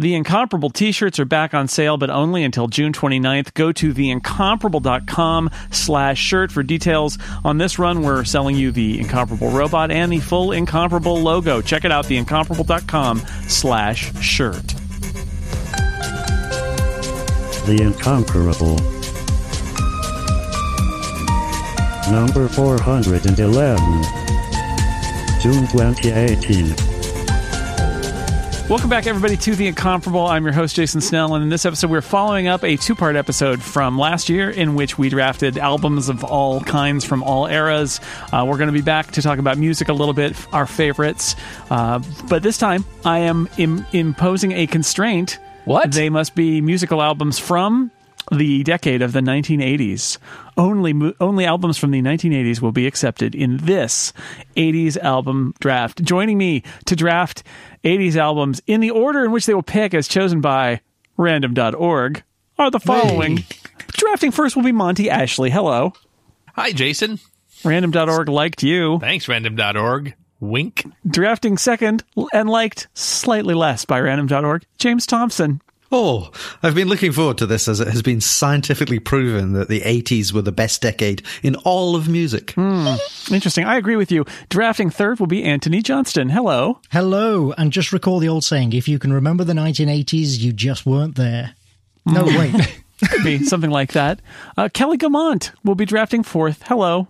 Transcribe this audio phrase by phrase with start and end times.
[0.00, 3.52] The Incomparable t-shirts are back on sale, but only until June 29th.
[3.52, 7.18] Go to theincomparable.com slash shirt for details.
[7.44, 11.60] On this run, we're selling you the Incomparable robot and the full Incomparable logo.
[11.60, 14.68] Check it out, theincomparable.com slash shirt.
[17.66, 18.76] The Incomparable.
[22.10, 24.02] Number 411.
[25.42, 26.89] June 2018.
[28.70, 30.28] Welcome back, everybody, to The Incomparable.
[30.28, 33.16] I'm your host, Jason Snell, and in this episode, we're following up a two part
[33.16, 38.00] episode from last year in which we drafted albums of all kinds from all eras.
[38.32, 41.34] Uh, we're going to be back to talk about music a little bit, our favorites.
[41.68, 41.98] Uh,
[42.28, 45.40] but this time, I am Im- imposing a constraint.
[45.64, 45.90] What?
[45.90, 47.90] They must be musical albums from
[48.30, 50.18] the decade of the 1980s.
[50.56, 54.12] Only only albums from the 1980s will be accepted in this
[54.56, 56.02] 80s album draft.
[56.02, 57.42] Joining me to draft
[57.84, 60.80] 80s albums in the order in which they will pick as chosen by
[61.16, 62.22] random.org
[62.58, 63.38] are the following.
[63.38, 63.56] Hey.
[63.92, 65.50] Drafting first will be Monty Ashley.
[65.50, 65.92] Hello.
[66.54, 67.18] Hi, Jason.
[67.64, 68.98] Random.org liked you.
[68.98, 70.14] Thanks, random.org.
[70.40, 70.84] Wink.
[71.06, 75.60] Drafting second and liked slightly less by random.org, James Thompson.
[75.92, 76.30] Oh,
[76.62, 80.32] I've been looking forward to this as it has been scientifically proven that the 80s
[80.32, 82.52] were the best decade in all of music.
[82.52, 82.94] Hmm.
[83.32, 83.64] Interesting.
[83.64, 84.24] I agree with you.
[84.50, 86.28] Drafting third will be Anthony Johnston.
[86.28, 86.78] Hello.
[86.90, 90.86] Hello, and just recall the old saying: if you can remember the 1980s, you just
[90.86, 91.54] weren't there.
[92.06, 92.54] No, wait.
[93.08, 94.20] Could be something like that.
[94.56, 96.62] Uh, Kelly Guimont will be drafting fourth.
[96.66, 97.08] Hello.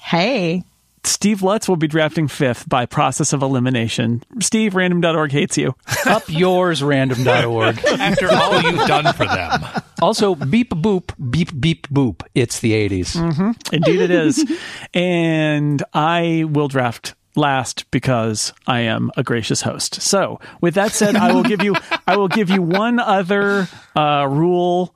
[0.00, 0.64] Hey.
[1.04, 4.22] Steve Lutz will be drafting fifth by process of elimination.
[4.40, 5.74] Steve, random.org hates you.
[6.06, 7.78] Up yours, random.org.
[7.86, 9.62] After all you've done for them.
[10.02, 12.22] Also, beep boop, beep beep boop.
[12.34, 13.56] It's the 80s.
[13.72, 14.44] Indeed, it is.
[14.94, 20.00] and I will draft last because I am a gracious host.
[20.02, 21.74] So, with that said, I will give you
[22.06, 24.94] I will give you one other uh, rule.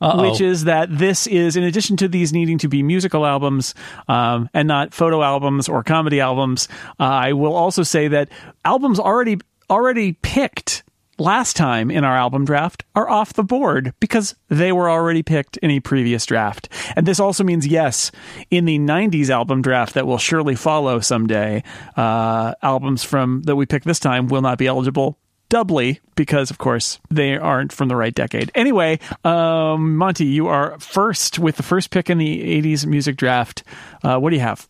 [0.00, 0.30] Uh-oh.
[0.30, 3.74] Which is that this is, in addition to these needing to be musical albums
[4.06, 6.68] um, and not photo albums or comedy albums,
[7.00, 8.28] uh, I will also say that
[8.64, 9.38] albums already
[9.70, 10.82] already picked
[11.18, 15.56] last time in our album draft are off the board because they were already picked
[15.58, 16.68] in a previous draft.
[16.96, 18.10] And this also means, yes,
[18.50, 21.62] in the 90s album draft that will surely follow someday,
[21.96, 26.58] uh, albums from that we picked this time will not be eligible doubly because of
[26.58, 28.50] course they aren't from the right decade.
[28.54, 33.62] Anyway um, monty you are first with the first pick in the 80s music draft.
[34.02, 34.68] Uh, what do you have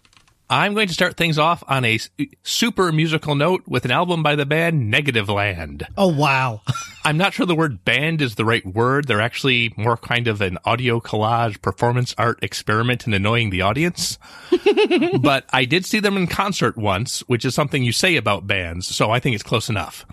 [0.50, 1.98] I'm going to start things off on a
[2.42, 5.86] super musical note with an album by the band Negative Land.
[5.96, 6.62] oh, wow.
[7.04, 9.06] I'm not sure the word band is the right word.
[9.06, 14.18] They're actually more kind of an audio collage performance art experiment in annoying the audience.
[15.20, 18.86] but I did see them in concert once, which is something you say about bands,
[18.86, 20.04] so I think it's close enough.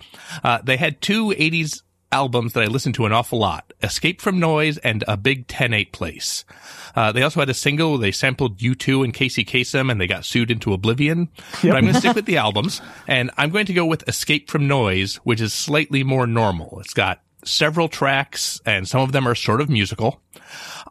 [0.44, 1.82] Uh, they had two 80s
[2.12, 5.92] albums that I listened to an awful lot, Escape from Noise and A Big 10-8
[5.92, 6.44] Place.
[6.94, 10.06] Uh, they also had a single where they sampled U2 and Casey Kasem and they
[10.06, 11.28] got sued into oblivion.
[11.62, 14.50] But I'm going to stick with the albums and I'm going to go with Escape
[14.50, 16.80] from Noise, which is slightly more normal.
[16.80, 20.20] It's got several tracks and some of them are sort of musical.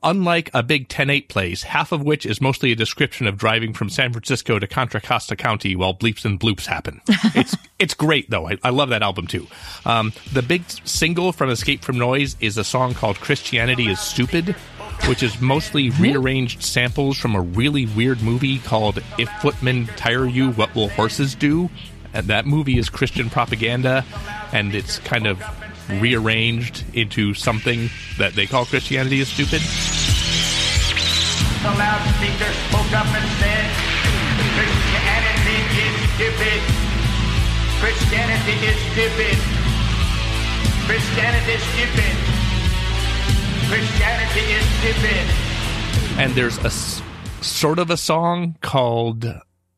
[0.04, 3.90] Unlike a big 10-8 place, half of which is mostly a description of driving from
[3.90, 7.02] San Francisco to Contra Costa County while bleeps and bloops happen.
[7.36, 8.48] It's it's great though.
[8.48, 9.48] I, I love that album too.
[9.86, 14.56] Um, the big single from Escape from Noise is a song called Christianity is Stupid,
[15.08, 20.52] which is mostly rearranged samples from a really weird movie called If Footmen Tire You,
[20.52, 21.70] What Will Horses Do?
[22.14, 24.06] And that movie is Christian propaganda,
[24.54, 25.44] and it's kind of
[26.02, 29.62] rearranged into something that they call Christianity is stupid.
[31.62, 33.66] The loudspeaker spoke up and said,
[34.56, 36.62] Christianity is stupid.
[37.82, 39.38] Christianity is stupid.
[40.86, 42.16] Christianity is stupid.
[43.68, 45.26] Christianity is stupid.
[46.20, 47.02] And there's a s-
[47.42, 49.26] sort of a song called,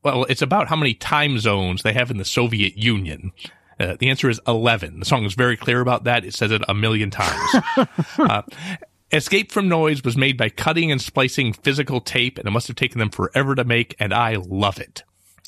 [0.04, 3.32] well, it's about how many time zones they have in the Soviet Union.
[3.80, 5.00] Uh, the answer is 11.
[5.00, 6.26] The song is very clear about that.
[6.26, 7.56] It says it a million times.
[8.20, 8.42] uh,
[9.12, 12.76] Escape from Noise was made by cutting and splicing physical tape, and it must have
[12.76, 15.04] taken them forever to make, and I love it.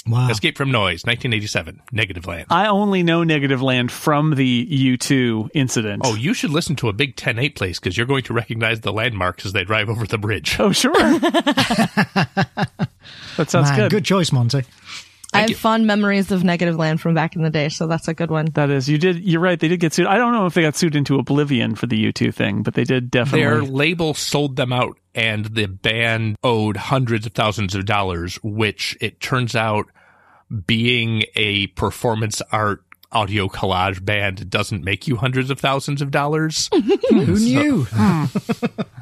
[0.07, 0.29] Wow.
[0.29, 2.47] Escape from Noise, 1987, Negative Land.
[2.49, 4.65] i only know negative land from the
[4.97, 8.33] u2 incident Oh, you should listen to a big 10-8 place because you're going to
[8.33, 10.55] recognize the landmarks as they drive over the bridge.
[10.57, 12.69] oh sure that
[13.47, 13.91] sounds Man, good.
[13.91, 14.63] good choice, Monty.
[15.33, 15.55] I have you.
[15.55, 18.45] fond memories of Negative Land from back in the day, so that's a good one.
[18.53, 19.23] That is, you did.
[19.23, 19.59] You're right.
[19.59, 20.07] They did get sued.
[20.07, 22.83] I don't know if they got sued into oblivion for the U2 thing, but they
[22.83, 23.41] did definitely.
[23.41, 28.97] Their label sold them out, and the band owed hundreds of thousands of dollars, which
[29.01, 29.85] it turns out
[30.65, 36.69] being a performance art audio collage band doesn't make you hundreds of thousands of dollars.
[37.09, 37.85] Who knew?
[37.91, 38.25] Hmm.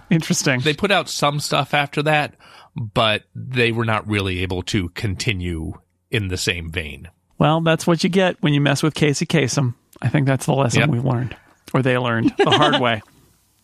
[0.10, 0.62] Interesting.
[0.62, 2.36] they put out some stuff after that,
[2.76, 5.74] but they were not really able to continue
[6.12, 7.10] in the same vein.
[7.38, 9.76] Well, that's what you get when you mess with Casey Kasem.
[10.02, 10.90] I think that's the lesson Yep.
[10.90, 11.36] we've learned,
[11.74, 13.02] or they learned the hard way.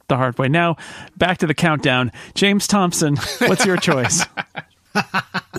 [0.10, 0.50] The hard way.
[0.50, 0.76] Now,
[1.16, 2.12] back to the countdown.
[2.36, 4.26] James Thompson, what's your choice?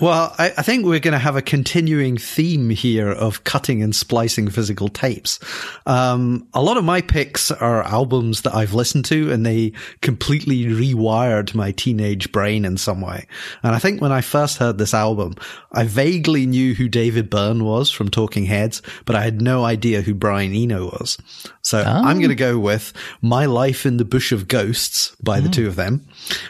[0.01, 3.95] Well, I, I think we're going to have a continuing theme here of cutting and
[3.95, 5.39] splicing physical tapes.
[5.85, 9.71] Um, a lot of my picks are albums that I've listened to and they
[10.01, 13.25] completely rewired my teenage brain in some way.
[13.63, 15.35] And I think when I first heard this album,
[15.71, 20.01] I vaguely knew who David Byrne was from Talking Heads, but I had no idea
[20.01, 21.17] who Brian Eno was.
[21.61, 25.49] So I'm going to go with My Life in the Bush of Ghosts by the
[25.49, 26.05] two of them.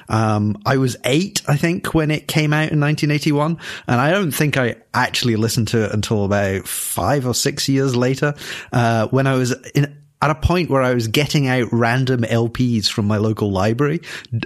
[0.10, 3.58] Um, I was eight, I think, when it came out in 1981,
[3.88, 7.96] and I don't think I actually listened to it until about five or six years
[7.96, 8.36] later,
[8.72, 12.90] uh, when I was in, at a point where I was getting out random LPs
[12.90, 14.02] from my local library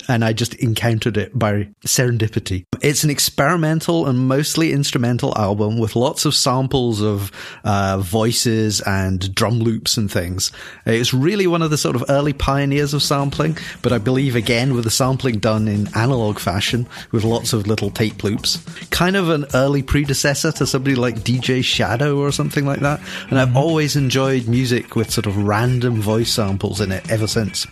[0.10, 2.66] and I just encountered it by serendipity.
[2.82, 7.32] It's an experimental and mostly instrumental album with lots of samples of
[7.64, 10.52] uh, voices and drum loops and things.
[10.86, 14.74] It's really one of the sort of early pioneers of sampling, but I believe again
[14.74, 18.58] with the sampling done in analog fashion with lots of little tape loops.
[18.90, 23.00] Kind of an early predecessor to somebody like DJ Shadow or something like that.
[23.30, 27.66] And I've always enjoyed music with sort of random voice samples in it ever since.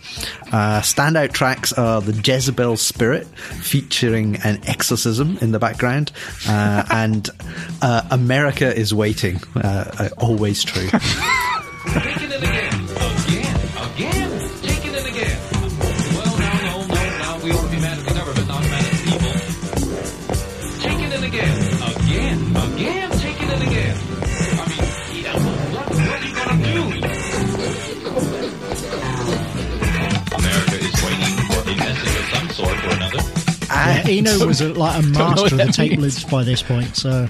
[0.52, 6.12] Uh, standout tracks are the Jezebel Spirit featuring an exorcism in the background
[6.48, 7.28] uh, and
[7.82, 9.40] uh, America is Waiting.
[9.56, 10.88] Uh, uh, always true.
[34.08, 36.02] Eno was a, like a master of the tape means.
[36.02, 37.28] loops by this point, so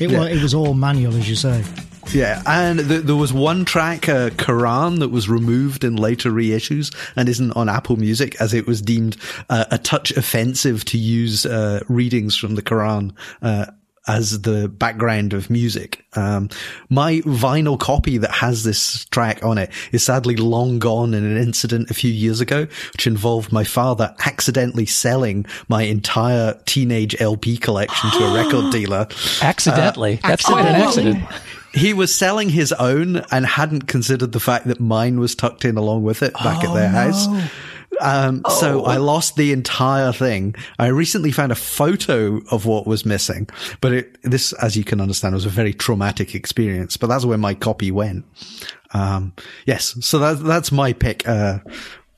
[0.00, 0.18] it Yeah.
[0.20, 1.64] was it was all manual, as you say.
[2.12, 6.92] Yeah, and th- there was one track, uh, Quran, that was removed in later reissues
[7.14, 9.16] and isn't on Apple Music as it was deemed
[9.48, 13.66] uh, a touch offensive to use uh, readings from the Quran uh,
[14.08, 16.04] as the background of music.
[16.14, 16.48] Um,
[16.88, 21.36] my vinyl copy that has this track on it is sadly long gone in an
[21.36, 27.56] incident a few years ago, which involved my father accidentally selling my entire teenage LP
[27.56, 29.06] collection to a record dealer.
[29.40, 30.16] Accidentally.
[30.22, 31.24] That's quite an accident.
[31.74, 35.78] He was selling his own and hadn't considered the fact that mine was tucked in
[35.78, 37.26] along with it back at their house.
[38.02, 40.54] Um, so I lost the entire thing.
[40.78, 43.48] I recently found a photo of what was missing,
[43.80, 47.38] but it, this, as you can understand, was a very traumatic experience, but that's where
[47.38, 48.24] my copy went.
[48.92, 49.32] Um,
[49.66, 49.96] yes.
[50.04, 51.26] So that, that's my pick.
[51.26, 51.60] Uh,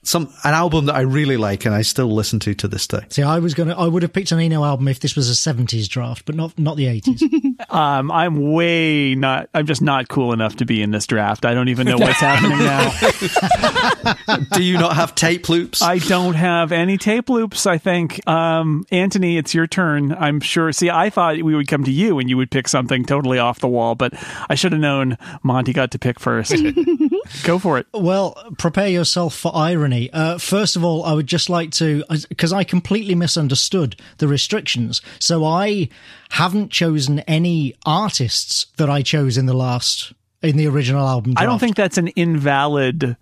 [0.05, 3.01] some, an album that I really like and I still listen to to this day.
[3.09, 5.33] See, I was gonna, I would have picked an Eno album if this was a
[5.33, 7.23] '70s draft, but not not the '80s.
[7.71, 9.49] Um, I'm way not.
[9.55, 11.45] I'm just not cool enough to be in this draft.
[11.45, 14.45] I don't even know what's happening now.
[14.53, 15.83] Do you not have tape loops?
[15.83, 17.67] I don't have any tape loops.
[17.67, 20.13] I think, um, Anthony, it's your turn.
[20.13, 20.73] I'm sure.
[20.73, 23.61] See, I thought we would come to you and you would pick something totally off
[23.61, 24.13] the wall, but
[24.49, 26.55] I should have known Monty got to pick first.
[27.45, 27.87] Go for it.
[27.93, 29.94] Well, prepare yourself for irony.
[30.13, 35.01] Uh, first of all, I would just like to, because I completely misunderstood the restrictions.
[35.19, 35.89] So I
[36.31, 41.35] haven't chosen any artists that I chose in the last, in the original album.
[41.37, 43.17] I don't think that's an invalid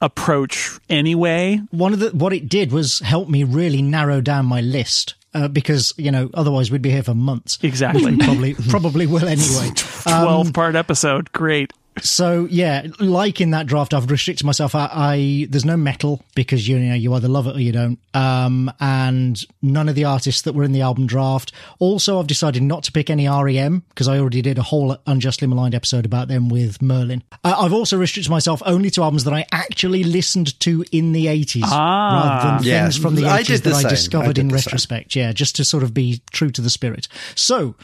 [0.00, 1.60] approach anyway.
[1.70, 5.14] one of the what it did was help me really narrow down my list.
[5.34, 7.58] Uh, because you know, otherwise we'd be here for months.
[7.62, 8.16] Exactly.
[8.24, 9.70] Probably probably will anyway.
[10.06, 11.32] Um, 12 part episode.
[11.32, 11.72] Great.
[12.02, 14.74] So yeah, like in that draft, I've restricted myself.
[14.74, 17.98] I, I there's no metal because you know you either love it or you don't.
[18.12, 21.52] Um, and none of the artists that were in the album draft.
[21.78, 25.48] Also, I've decided not to pick any REM because I already did a whole unjustly
[25.48, 27.22] maligned episode about them with Merlin.
[27.42, 31.26] Uh, I've also restricted myself only to albums that I actually listened to in the
[31.26, 32.12] 80s Ah.
[32.50, 33.74] rather than Yeah, things from the 80s I that same.
[33.74, 34.66] I I discovered did in the same.
[34.70, 35.16] retrospect.
[35.16, 37.08] Yeah, just to sort of be true to the spirit.
[37.34, 37.74] So,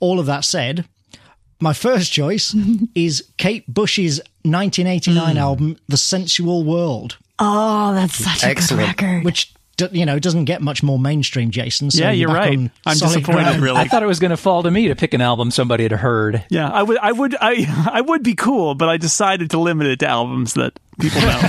[0.00, 0.86] all of that said.
[1.60, 2.54] My first choice
[2.94, 5.38] is Kate Bush's 1989 hmm.
[5.38, 8.96] album, The Sensual World, Oh, that's such a Excellent.
[8.98, 9.24] good record.
[9.24, 9.59] which d-
[9.92, 11.50] you know it doesn't get much more mainstream.
[11.50, 12.70] Jason, so Yeah, you're back right.
[12.86, 13.62] I'm disappointed, ground.
[13.62, 13.78] really.
[13.78, 15.92] I thought it was going to fall to me to pick an album somebody had
[15.92, 16.44] heard.
[16.50, 19.86] Yeah, I would, I would, I, I would be cool, but I decided to limit
[19.86, 21.40] it to albums that people know.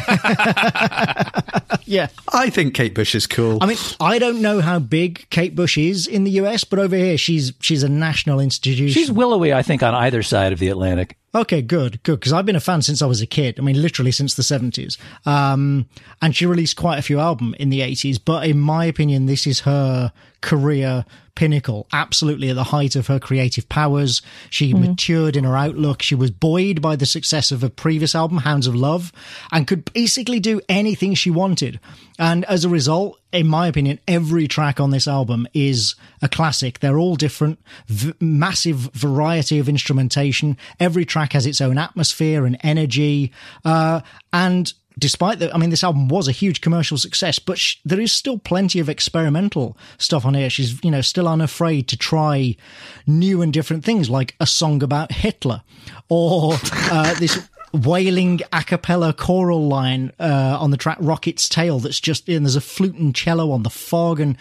[1.91, 3.57] Yeah, I think Kate Bush is cool.
[3.59, 6.95] I mean, I don't know how big Kate Bush is in the US, but over
[6.95, 8.87] here she's she's a national institution.
[8.93, 11.17] She's willowy, I think, on either side of the Atlantic.
[11.33, 12.19] Okay, good, good.
[12.19, 13.57] Because I've been a fan since I was a kid.
[13.57, 14.97] I mean, literally since the seventies.
[15.25, 15.87] Um,
[16.21, 18.19] and she released quite a few albums in the eighties.
[18.19, 20.11] But in my opinion, this is her
[20.41, 21.87] career pinnacle.
[21.91, 24.21] Absolutely at the height of her creative powers.
[24.49, 26.01] She matured in her outlook.
[26.01, 29.11] She was buoyed by the success of her previous album, Hounds of Love,
[29.51, 31.79] and could basically do anything she wanted.
[32.19, 36.79] And as a result, in my opinion, every track on this album is a classic.
[36.79, 40.57] They're all different, v- massive variety of instrumentation.
[40.79, 43.31] Every track has its own atmosphere and energy.
[43.65, 44.01] Uh,
[44.33, 44.71] and
[45.01, 48.37] despite that, I mean, this album was a huge commercial success, but there is still
[48.37, 50.49] plenty of experimental stuff on here.
[50.49, 52.55] She's, you know, still unafraid to try
[53.05, 55.63] new and different things, like a song about Hitler
[56.07, 61.99] or uh, this wailing a cappella choral line uh, on the track Rocket's Tail that's
[61.99, 64.37] just, there's a flute and cello on the fog, and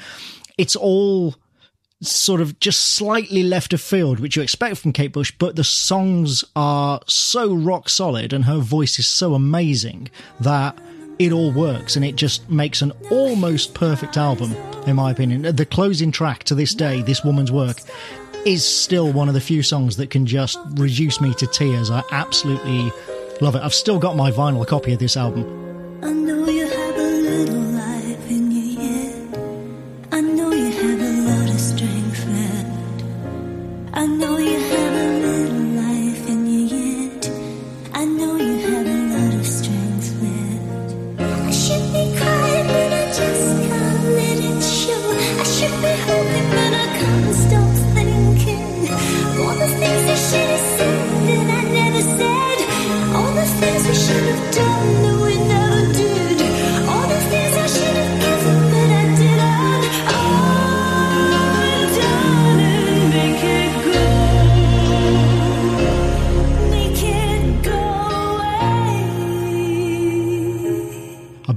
[0.59, 1.37] it's all
[2.03, 5.65] sort of just slightly left of field, which you expect from Kate Bush, but the
[5.65, 10.09] songs are so rock solid and her voice is so amazing
[10.41, 10.79] that
[11.19, 14.55] it all works and it just makes an almost perfect album,
[14.87, 15.55] in my opinion.
[15.55, 17.77] The closing track to this day, This Woman's Work,
[18.47, 21.91] is still one of the few songs that can just reduce me to tears.
[21.91, 22.91] I absolutely
[23.43, 23.63] love it.
[23.63, 26.40] I've still got my vinyl copy of this album.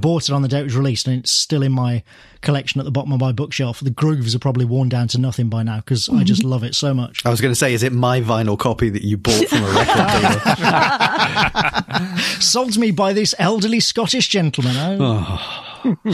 [0.04, 2.02] Bought it on the day it was released, and it's still in my
[2.42, 3.80] collection at the bottom of my bookshelf.
[3.80, 6.74] The grooves are probably worn down to nothing by now because I just love it
[6.74, 7.24] so much.
[7.24, 9.70] I was going to say, is it my vinyl copy that you bought from a
[9.70, 9.96] record
[12.02, 12.18] dealer?
[12.38, 14.76] Sold to me by this elderly Scottish gentleman.
[14.76, 15.24] Oh.
[15.86, 15.96] oh.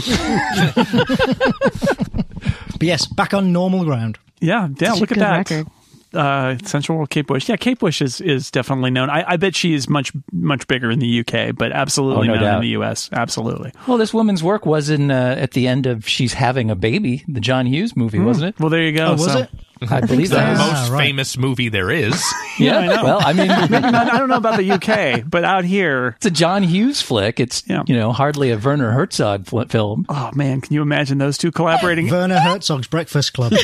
[2.71, 4.21] but yes, back on normal ground.
[4.41, 4.93] Yeah, yeah.
[4.93, 5.51] Such Look at that.
[5.51, 5.67] record.
[6.13, 7.49] Uh, Sensual World Kate Bush.
[7.49, 9.11] Yeah, Kate Bush is is definitely known.
[9.11, 12.35] I, I bet she is much much bigger in the UK, but absolutely Oh, no
[12.35, 12.55] known doubt.
[12.57, 13.09] in the US.
[13.13, 13.73] Absolutely.
[13.87, 17.25] Well, this woman's work was in uh, at the end of She's Having a Baby,
[17.29, 18.61] the John Hughes movie, wasn't it?
[18.61, 19.07] Well, there you go.
[19.07, 19.51] Oh, was So- it?
[19.89, 20.59] I believe The that.
[20.59, 21.07] Most right.
[21.07, 22.23] famous movie there is.
[22.59, 23.05] Yeah, I know.
[23.05, 26.27] Well, I mean, Maybe not, I don't know about the UK, but out here, it's
[26.27, 27.41] a John Hughes flick.
[27.41, 27.85] It's Yeah.
[27.87, 30.05] you know hardly a Werner Herzog fl- film.
[30.11, 32.11] oh man, can you imagine those two collaborating?
[32.11, 33.55] Werner Herzog's Breakfast Club.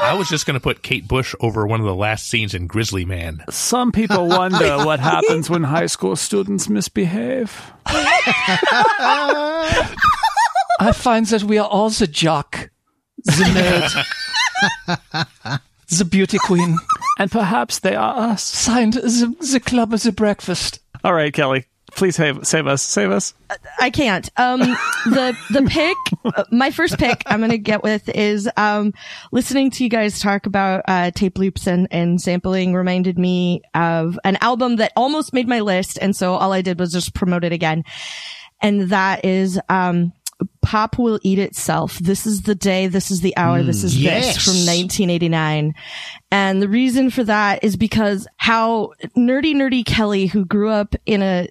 [0.00, 2.66] I was just going to put Kate Bush over one of the last scenes in
[2.66, 3.42] Grizzly Man.
[3.50, 7.72] Some people wonder what happens when high school students misbehave.
[10.80, 12.70] I find that we are all the jock,
[13.24, 14.04] the
[15.42, 15.60] nerd,
[15.98, 16.78] the beauty queen.
[17.18, 18.44] And perhaps they are us.
[18.44, 20.78] Signed the, the club of the breakfast.
[21.02, 21.64] All right, Kelly,
[21.98, 22.82] please save, save us.
[22.82, 23.34] Save us.
[23.80, 24.28] I can't.
[24.36, 28.94] Um, the the pick, uh, my first pick, I'm gonna get with is um,
[29.32, 34.18] listening to you guys talk about uh, tape loops and and sampling reminded me of
[34.24, 37.44] an album that almost made my list, and so all I did was just promote
[37.44, 37.84] it again,
[38.62, 40.12] and that is um.
[40.62, 41.98] Pop will eat itself.
[41.98, 42.86] This is the day.
[42.86, 43.64] This is the hour.
[43.64, 44.36] this is yes.
[44.36, 45.74] this from 1989.
[46.30, 51.22] And the reason for that is because how nerdy, nerdy Kelly, who grew up in
[51.22, 51.48] a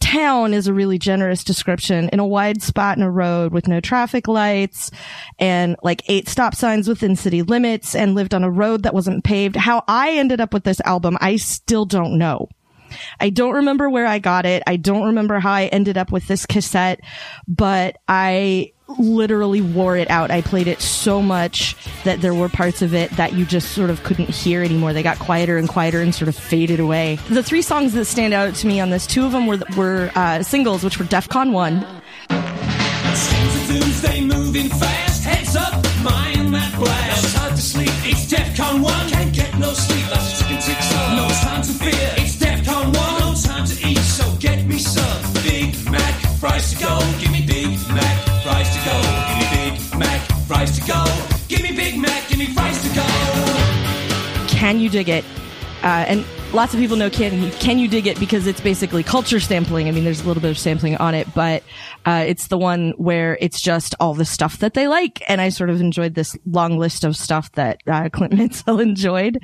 [0.00, 3.80] town is a really generous description in a wide spot in a road with no
[3.80, 4.90] traffic lights
[5.38, 9.24] and like eight stop signs within city limits and lived on a road that wasn't
[9.24, 9.56] paved.
[9.56, 12.48] How I ended up with this album, I still don't know.
[13.20, 14.62] I don't remember where I got it.
[14.66, 17.00] I don't remember how I ended up with this cassette,
[17.48, 20.30] but I literally wore it out.
[20.30, 23.90] I played it so much that there were parts of it that you just sort
[23.90, 24.92] of couldn't hear anymore.
[24.92, 27.16] They got quieter and quieter and sort of faded away.
[27.28, 30.10] The three songs that stand out to me on this, two of them were were
[30.14, 31.84] uh, singles, which were DEFCON one.
[33.66, 37.34] Tuesday moving fast, heads up, mind that blast.
[37.34, 39.10] No time to sleep, it's DEFCON 1.
[39.10, 40.04] Can't get no sleep,
[40.38, 41.16] chicken ticks on.
[41.16, 42.94] No time to fear, it's DEFCON 1.
[43.20, 46.98] No time to eat, so get me some Big Mac fries to go.
[47.20, 47.35] Give me
[50.66, 51.04] fries to go.
[51.48, 54.46] Give me Big Mac, give me fries to go.
[54.48, 55.24] Can you dig it?
[55.82, 59.38] uh, and lots of people know "Can Can You Dig It" because it's basically culture
[59.38, 59.86] sampling.
[59.88, 61.62] I mean, there's a little bit of sampling on it, but
[62.06, 65.50] uh, it's the one where it's just all the stuff that they like, and I
[65.50, 69.38] sort of enjoyed this long list of stuff that uh, Clint Mansell enjoyed,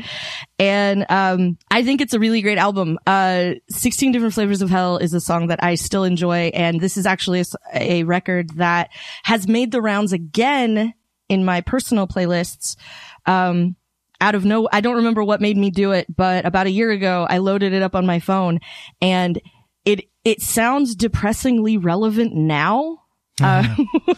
[0.58, 2.98] and um, I think it's a really great album.
[3.06, 6.96] Uh, "16 Different Flavors of Hell" is a song that I still enjoy, and this
[6.96, 8.90] is actually a record that
[9.22, 10.94] has made the rounds again
[11.28, 12.76] in my personal playlists.
[13.26, 13.76] Um,
[14.20, 16.90] out of no, I don't remember what made me do it, but about a year
[16.90, 18.60] ago, I loaded it up on my phone
[19.00, 19.40] and
[19.84, 22.98] it, it sounds depressingly relevant now.
[23.42, 23.64] Uh,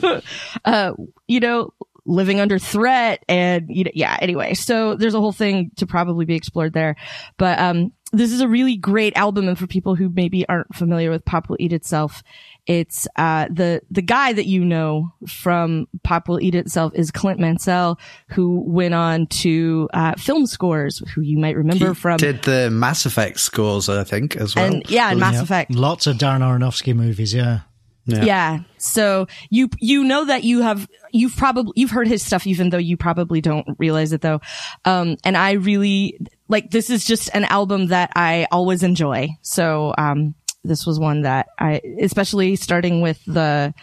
[0.65, 0.93] uh,
[1.29, 1.71] you know,
[2.05, 4.55] living under threat and, you know, yeah, anyway.
[4.55, 6.97] So there's a whole thing to probably be explored there.
[7.39, 9.49] But, um, this is a really great album.
[9.49, 12.23] And for people who maybe aren't familiar with Pop Will Eat Itself,
[12.67, 17.39] it's, uh, the, the guy that you know from Pop Will Eat Itself is Clint
[17.41, 22.17] Mansell, who went on to, uh, film scores, who you might remember He from.
[22.17, 24.65] did the Mass Effect scores, I think, as well.
[24.67, 25.43] And yeah, and Mass Yeah.
[25.43, 25.75] Effect.
[25.75, 27.61] Lots of Darren Aronofsky movies, yeah.
[28.07, 28.59] Yeah.
[28.77, 32.77] So you you know that you have you've probably you've heard his stuff even though
[32.77, 34.43] you probably don't realize it though.
[34.85, 36.19] Um and I really
[36.49, 39.29] like this is just an album that I always enjoy.
[39.41, 43.75] So um this was one that I especially starting with the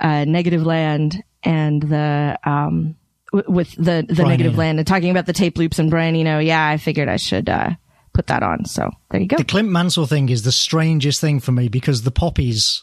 [0.00, 2.96] uh Negative Land and the um
[3.32, 4.58] w- with the the Brian Negative Eno.
[4.58, 6.38] Land and talking about the tape loops and Brian Eno.
[6.38, 7.70] Yeah, I figured I should uh
[8.12, 8.64] put that on.
[8.64, 9.36] So there you go.
[9.36, 12.82] The Clint Mansell thing is the strangest thing for me because the Poppies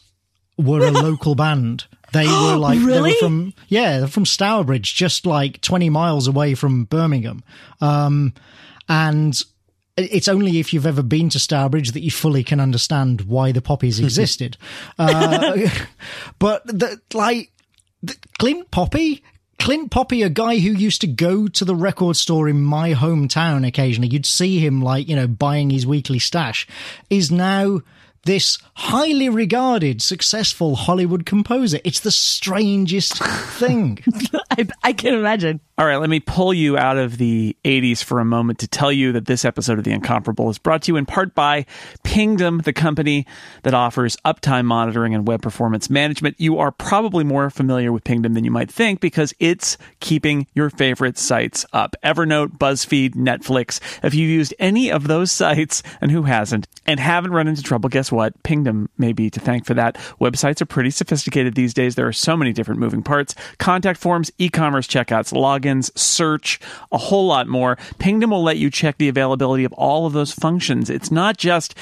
[0.56, 1.84] were a local band.
[2.12, 3.10] They were like they Really?
[3.12, 7.42] were from yeah, they're from Stourbridge, just like twenty miles away from Birmingham.
[7.80, 8.32] Um,
[8.88, 9.40] and
[9.96, 13.62] it's only if you've ever been to Stourbridge that you fully can understand why the
[13.62, 14.56] Poppies existed.
[14.98, 15.68] uh,
[16.38, 17.52] but the, like
[18.02, 19.22] the, Clint Poppy.
[19.60, 23.66] Clint Poppy, a guy who used to go to the record store in my hometown
[23.66, 26.66] occasionally, you'd see him like, you know, buying his weekly stash,
[27.08, 27.80] is now
[28.24, 31.78] this highly regarded, successful Hollywood composer.
[31.84, 34.02] It's the strangest thing.
[34.50, 35.60] I, I can imagine.
[35.76, 38.92] All right, let me pull you out of the 80s for a moment to tell
[38.92, 41.66] you that this episode of The Incomparable is brought to you in part by
[42.04, 43.26] Pingdom, the company
[43.64, 46.36] that offers uptime monitoring and web performance management.
[46.38, 50.70] You are probably more familiar with Pingdom than you might think because it's keeping your
[50.70, 51.96] favorite sites up.
[52.04, 53.80] Evernote, BuzzFeed, Netflix.
[54.04, 57.88] If you've used any of those sites, and who hasn't, and haven't run into trouble,
[57.88, 58.40] guess what?
[58.44, 59.96] Pingdom may be to thank for that.
[60.20, 61.96] Websites are pretty sophisticated these days.
[61.96, 65.32] There are so many different moving parts contact forms, e commerce checkouts,
[65.64, 66.60] logins, search,
[66.92, 67.76] a whole lot more.
[67.98, 70.90] Pingdom will let you check the availability of all of those functions.
[70.90, 71.74] It's not just,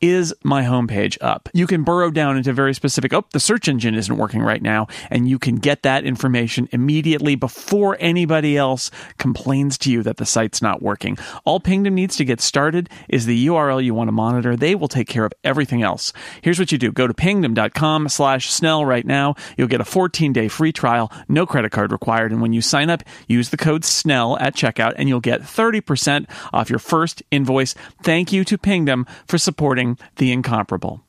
[0.00, 1.48] is my homepage up?
[1.52, 4.86] You can burrow down into very specific, oh, the search engine isn't working right now.
[5.10, 10.26] And you can get that information immediately before anybody else complains to you that the
[10.26, 11.16] site's not working.
[11.44, 14.56] All Pingdom needs to get started is the URL you want to monitor.
[14.56, 16.12] They will take care of everything else.
[16.42, 16.92] Here's what you do.
[16.92, 19.34] Go to pingdom.com slash Snell right now.
[19.56, 22.32] You'll get a 14 day free trial, no credit card required.
[22.32, 26.26] And when you sign up, use the code SNELL at checkout and you'll get 30%
[26.52, 27.74] off your first invoice.
[28.02, 31.02] Thank you to Pingdom for supporting the incomparable.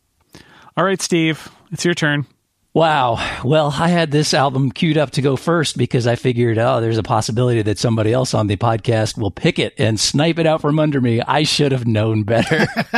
[0.77, 2.25] All right, Steve, it's your turn.
[2.73, 3.41] Wow.
[3.43, 6.97] Well, I had this album queued up to go first because I figured, oh, there's
[6.97, 10.61] a possibility that somebody else on the podcast will pick it and snipe it out
[10.61, 11.21] from under me.
[11.21, 12.67] I should have known better.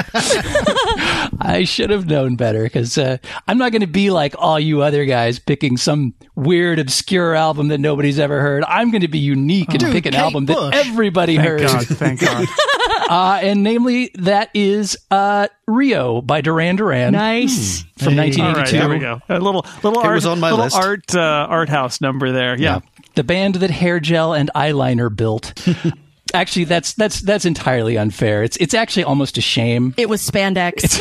[1.41, 4.83] I should have known better because uh, I'm not going to be like all you
[4.83, 8.63] other guys picking some weird, obscure album that nobody's ever heard.
[8.67, 10.55] I'm going to be unique and Dude, pick an Kate album Bush.
[10.55, 11.61] that everybody Thank heard.
[11.61, 11.87] God.
[11.87, 12.47] Thank God.
[13.09, 17.83] Uh, and namely, that is uh, Rio by Duran Duran Nice.
[17.97, 18.31] from Hey.
[18.41, 18.77] All right, 1982.
[18.77, 19.21] there we go.
[19.29, 20.75] A little little It art, was on my little list.
[20.77, 22.57] art uh, art house number there.
[22.57, 22.79] Yeah.
[23.15, 25.53] the band that hair gel and eyeliner built.
[26.33, 28.43] actually, that's that's that's entirely unfair.
[28.43, 29.93] It's it's actually almost a shame.
[29.97, 30.97] It was spandex.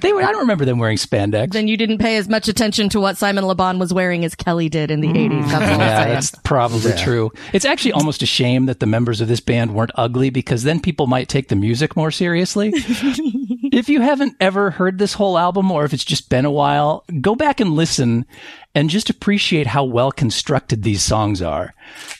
[0.00, 1.52] they were, I don't remember them wearing spandex.
[1.52, 4.68] then you didn't pay as much attention to what Simon LeBon was wearing as Kelly
[4.68, 5.30] did in the mm.
[5.30, 5.48] 80s.
[5.48, 7.32] That's yeah, that's probably true.
[7.52, 10.80] It's actually almost a shame that the members of this band weren't ugly because then
[10.80, 12.72] people might take the music more seriously.
[13.72, 17.04] if you haven't ever heard this whole album or if it's just been a while,
[17.20, 18.26] go back and listen
[18.74, 21.74] and just appreciate how well constructed these songs are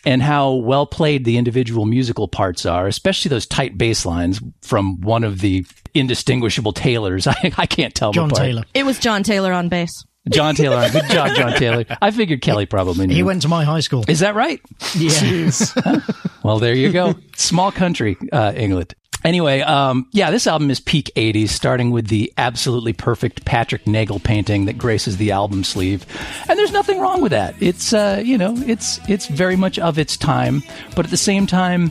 [0.05, 5.01] and how well played the individual musical parts are, especially those tight bass lines from
[5.01, 7.27] one of the indistinguishable Taylors.
[7.27, 8.47] I, I can't tell John apart.
[8.47, 8.65] Taylor.
[8.75, 10.05] It was John Taylor on bass.
[10.29, 10.89] John Taylor.
[10.91, 11.85] Good job, John Taylor.
[12.03, 13.15] I figured Kelly probably knew.
[13.15, 14.05] He went to my high school.
[14.09, 14.61] Is that right?
[14.97, 16.01] Yeah.
[16.47, 17.17] Well, there you go.
[17.35, 18.95] Small country, uh, England.
[19.27, 24.21] Anyway, um, yeah, this album is peak 80s, starting with the absolutely perfect Patrick Nagel
[24.21, 26.07] painting that graces the album sleeve.
[26.49, 27.57] And there's nothing wrong with that.
[27.59, 30.63] It's, uh, you know, it's, it's very much of its time,
[30.95, 31.91] but at the same time,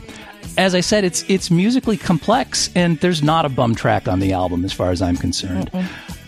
[0.56, 4.32] as I said, it's it's musically complex, and there's not a bum track on the
[4.32, 5.70] album, as far as I'm concerned.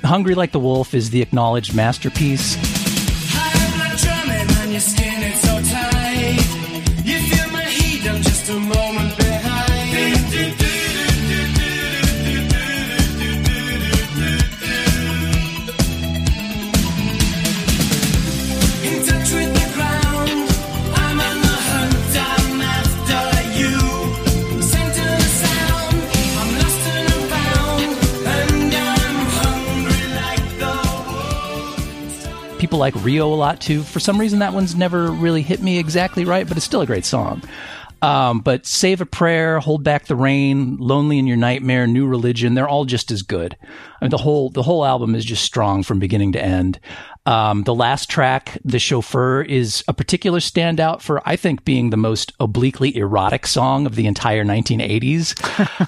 [0.05, 2.57] "Hungry Like the Wolf" is the acknowledged masterpiece.
[32.59, 33.83] People like Rio a lot too.
[33.83, 36.87] For some reason, that one's never really hit me exactly right, but it's still a
[36.87, 37.43] great song.
[38.01, 42.55] Um, but Save a Prayer, Hold Back the Rain, Lonely in Your Nightmare, New Religion,
[42.55, 43.57] they're all just as good.
[43.63, 46.79] I mean, the whole, the whole album is just strong from beginning to end.
[47.27, 51.97] Um, the last track, The Chauffeur, is a particular standout for, I think, being the
[51.97, 55.35] most obliquely erotic song of the entire 1980s.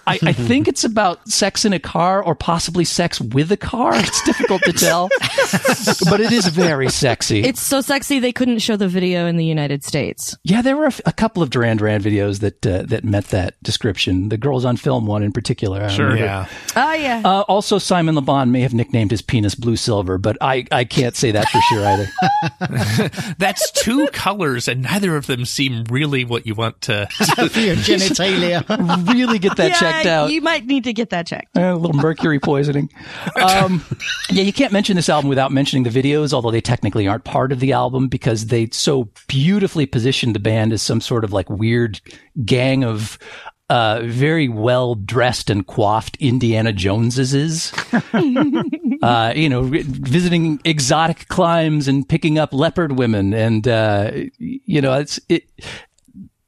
[0.06, 3.92] I, I think it's about sex in a car or possibly sex with a car.
[3.94, 5.08] It's difficult to tell,
[6.10, 7.40] but it is very sexy.
[7.42, 10.36] It's so sexy they couldn't show the video in the United States.
[10.44, 13.26] Yeah, there were a, f- a couple of Duran Duran videos that uh, that met
[13.28, 14.28] that description.
[14.28, 15.82] The Girls on Film one in particular.
[15.84, 16.06] I Sure.
[16.06, 16.24] remember.
[16.24, 16.46] Yeah.
[16.76, 17.22] Oh yeah.
[17.24, 21.16] Uh, also, Simon LeBon may have nicknamed his penis blue silver, but I, I can't
[21.16, 23.34] say that for sure either.
[23.38, 27.06] That's two colors, and neither of them seem really what you want to.
[27.06, 28.66] For your genitalia.
[29.12, 30.30] really get that yeah, checked out.
[30.30, 31.56] You might need to get that checked.
[31.56, 32.90] Uh, a little mercury poisoning.
[33.40, 33.82] Um,
[34.30, 37.52] yeah, you can't mention this album without mentioning the videos, although they technically aren't part
[37.52, 41.48] of the album because they so beautifully positioned the band as some sort of like
[41.48, 42.00] weird
[42.44, 43.18] gang of
[43.70, 47.72] uh, very well dressed and coiffed Indiana Joneses.
[49.02, 54.94] uh, you know, visiting exotic climes and picking up leopard women, and uh, you know,
[54.94, 55.44] it's it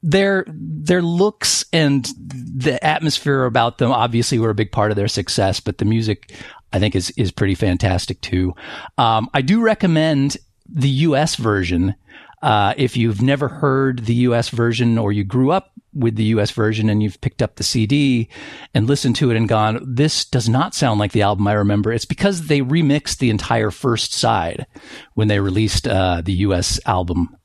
[0.01, 5.07] their their looks and the atmosphere about them obviously were a big part of their
[5.07, 6.33] success, but the music
[6.73, 8.53] I think is is pretty fantastic too.
[8.97, 10.35] Um, I do recommend
[10.67, 11.37] the U.S.
[11.37, 11.95] version.
[12.41, 14.49] Uh, if you've never heard the U.S.
[14.49, 16.51] version or you grew up with the U.S.
[16.51, 18.29] version and you've picked up the CD
[18.73, 21.91] and listened to it and gone, this does not sound like the album I remember.
[21.91, 24.65] It's because they remixed the entire first side
[25.13, 26.79] when they released uh, the U.S.
[26.85, 27.37] album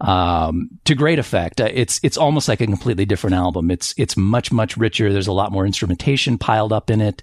[0.00, 1.60] um, to great effect.
[1.60, 3.70] Uh, it's it's almost like a completely different album.
[3.70, 5.12] It's it's much much richer.
[5.12, 7.22] There's a lot more instrumentation piled up in it.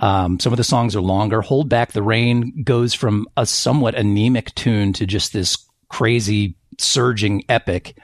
[0.00, 1.40] Um, some of the songs are longer.
[1.40, 5.56] Hold back the rain goes from a somewhat anemic tune to just this
[5.88, 7.96] crazy surging epic.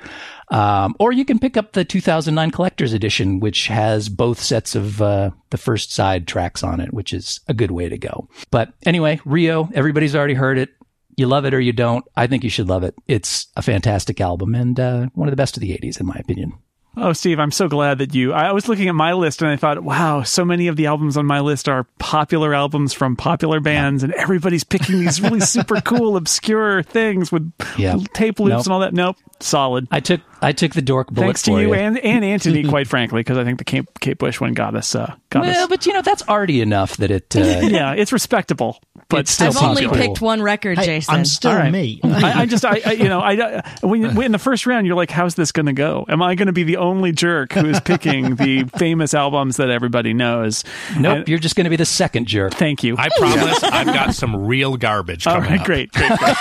[0.50, 5.02] Um, or you can pick up the 2009 collector's edition, which has both sets of
[5.02, 8.28] uh, the first side tracks on it, which is a good way to go.
[8.50, 10.70] But anyway, Rio, everybody's already heard it.
[11.16, 12.04] You love it or you don't.
[12.16, 12.94] I think you should love it.
[13.09, 16.16] It's a fantastic album and uh, one of the best of the 80s, in my
[16.16, 16.52] opinion.
[17.01, 18.33] Oh, Steve, I'm so glad that you.
[18.33, 21.17] I was looking at my list and I thought, wow, so many of the albums
[21.17, 25.81] on my list are popular albums from popular bands, and everybody's picking these really super
[25.81, 27.99] cool, obscure things with Yeah.
[28.15, 28.67] tape loops Nope.
[28.67, 28.95] and all that.
[28.95, 29.87] Nope, solid.
[29.93, 31.74] I took I took the dork bullet Thanks to for you you.
[31.74, 34.94] and, and Anthony, quite frankly, because I think the Kate, Kate Bush one got us.
[34.94, 35.68] Uh, got well, us.
[35.68, 37.35] but you know that's already enough that it.
[37.37, 40.07] Uh, Yeah, it's respectable, but It's still I've only popular.
[40.07, 41.14] picked one record, Hey, Jason.
[41.14, 41.72] I'm still All right.
[41.72, 42.01] me.
[42.05, 44.96] I, I just, I, I, you know, I, when, when in the first round, you're
[44.96, 46.07] like, how's this going to go?
[46.09, 49.70] Am I going to be the only jerk who is picking the famous albums that
[49.70, 50.64] everybody knows?
[50.98, 52.55] nope, And- you're just going to be the second jerk.
[52.55, 52.96] thank you.
[52.98, 55.66] I promise I've got some real garbage All coming right, up.
[55.66, 56.37] great, great, great.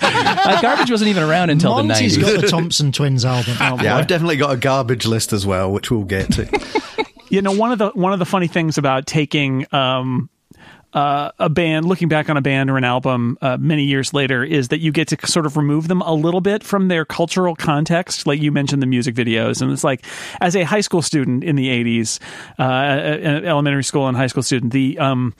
[0.00, 2.34] Uh, Garbage wasn't even around until Monty's the 90s.
[2.34, 3.56] got the Thompson Twins album.
[3.84, 7.04] Yeah, I've definitely got a garbage list as well, which we'll get to.
[7.28, 10.30] you know one of the one of the funny things about taking um
[10.92, 14.42] uh, a band looking back on a band or an album uh, many years later
[14.42, 17.54] is that you get to sort of remove them a little bit from their cultural
[17.54, 20.06] context like you mentioned the music videos and it's like
[20.40, 22.18] as a high school student in the 80s
[22.58, 25.34] uh, an elementary school and high school student the um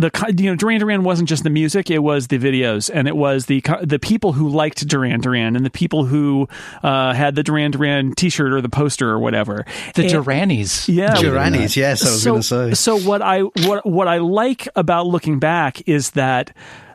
[0.00, 3.16] the you know Duran Duran wasn't just the music; it was the videos, and it
[3.16, 6.48] was the the people who liked Duran Duran, and the people who
[6.82, 9.64] uh, had the Duran Duran T-shirt or the poster or whatever.
[9.94, 10.88] The And- Duranis.
[10.92, 12.74] yeah, The Duranis, yes, I was so, going to say.
[12.74, 16.52] So what I what what I like about looking back is that.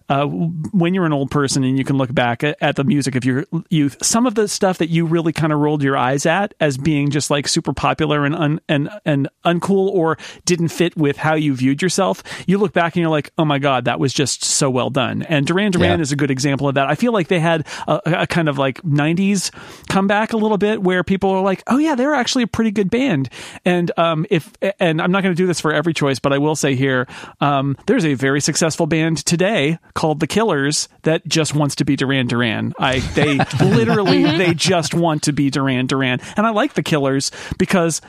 [0.07, 3.15] Uh, when you're an old person and you can look back at, at the music
[3.15, 6.25] of your youth, some of the stuff that you really kind of rolled your eyes
[6.25, 10.95] at as being just like super popular and un, and and uncool or didn't fit
[10.95, 13.99] with how you viewed yourself, you look back and you're like, oh my god, that
[13.99, 15.23] was just so well done.
[15.23, 16.01] And Duran Duran Yeah.
[16.03, 16.87] is a good example of that.
[16.87, 19.51] I feel like they had a, a kind of like '90s
[19.89, 22.89] comeback a little bit where people are like, oh yeah, they're actually a pretty good
[22.89, 23.29] band.
[23.65, 26.37] And um, if and I'm not going to do this for every choice, but I
[26.37, 27.07] will say here,
[27.41, 31.95] um, there's a very successful band today called The Killers that just wants to be
[31.95, 32.73] Duran Duran.
[32.77, 34.37] I they literally mm-hmm.
[34.37, 38.01] they just want to be Duran Duran, and I like The Killers because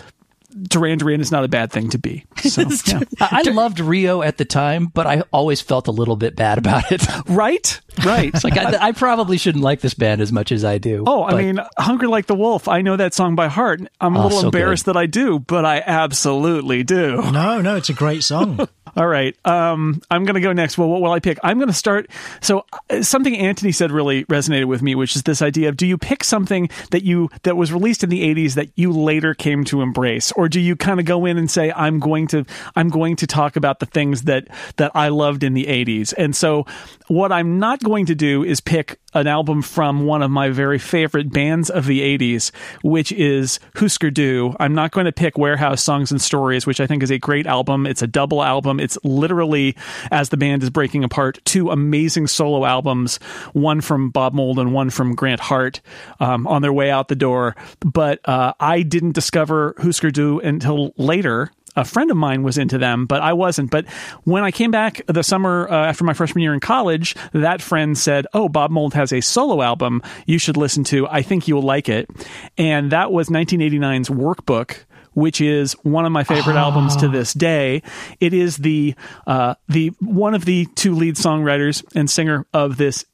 [0.62, 2.24] Duran Duran is not a bad thing to be.
[2.42, 3.00] So, yeah.
[3.20, 6.58] I, I loved Rio at the time, but I always felt a little bit bad
[6.58, 7.06] about it.
[7.28, 8.30] right, right.
[8.34, 11.04] It's like I, I probably shouldn't like this band as much as I do.
[11.06, 12.68] Oh, I mean, Hungry Like the Wolf.
[12.68, 13.80] I know that song by heart.
[14.00, 17.16] I'm a Oh, little so embarrassed that I do, but I absolutely do.
[17.30, 18.66] No, no, it's a great song.
[18.96, 19.36] All right.
[19.44, 20.78] Um, I'm going to go next.
[20.78, 21.38] Well, what will I pick?
[21.44, 22.08] I'm going to start.
[22.40, 25.86] So uh, something Anthony said really resonated with me, which is this idea of do
[25.86, 29.64] you pick something that you that was released in the 80s that you later came
[29.66, 32.44] to embrace, or do you kind of go in and say I'm going to
[32.76, 36.14] I'm going to talk about the things that that I loved in the 80s?
[36.16, 36.66] And so
[37.08, 40.78] what I'm not going to do is pick an album from one of my very
[40.78, 42.50] favorite bands of the 80s,
[42.82, 44.54] which is Husker Du.
[44.58, 47.46] I'm not going to pick Warehouse Songs and Stories, which I think is a great
[47.46, 47.86] album.
[47.86, 48.80] It's a double album.
[48.80, 49.76] It's literally,
[50.10, 53.18] as the band is breaking apart, two amazing solo albums,
[53.52, 55.80] one from Bob Mould and one from Grant Hart
[56.20, 57.56] um, on their way out the door.
[57.80, 62.78] But uh, I didn't discover Husker Du until later a friend of mine was into
[62.78, 63.70] them, but I wasn't.
[63.70, 63.86] But
[64.24, 67.96] when I came back the summer uh, after my freshman year in college, that friend
[67.96, 71.06] said, "Oh, Bob Mould has a solo album you should listen to.
[71.08, 72.08] I think you'll like it."
[72.56, 74.84] And that was 1989's Workbook.
[75.14, 77.82] Which is one of my favorite albums to this day.
[78.20, 78.94] It is the
[79.26, 83.06] uh, the one of the two lead songwriters and singer of this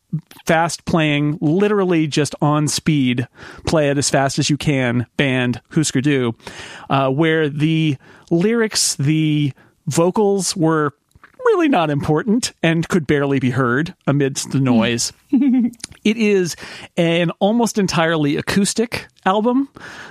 [0.46, 3.26] fast playing, literally just on speed,
[3.66, 6.34] play it as fast as you can band Husker Du,
[6.90, 7.96] uh, where the
[8.30, 9.52] lyrics, the
[9.86, 10.94] vocals were
[11.44, 15.12] really not important and could barely be heard amidst the noise.
[15.30, 16.56] it is
[16.96, 19.68] an almost entirely acoustic album.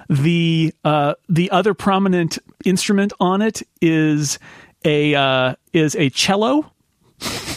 [0.09, 4.39] The uh, the other prominent instrument on it is
[4.83, 6.71] a uh, is a cello.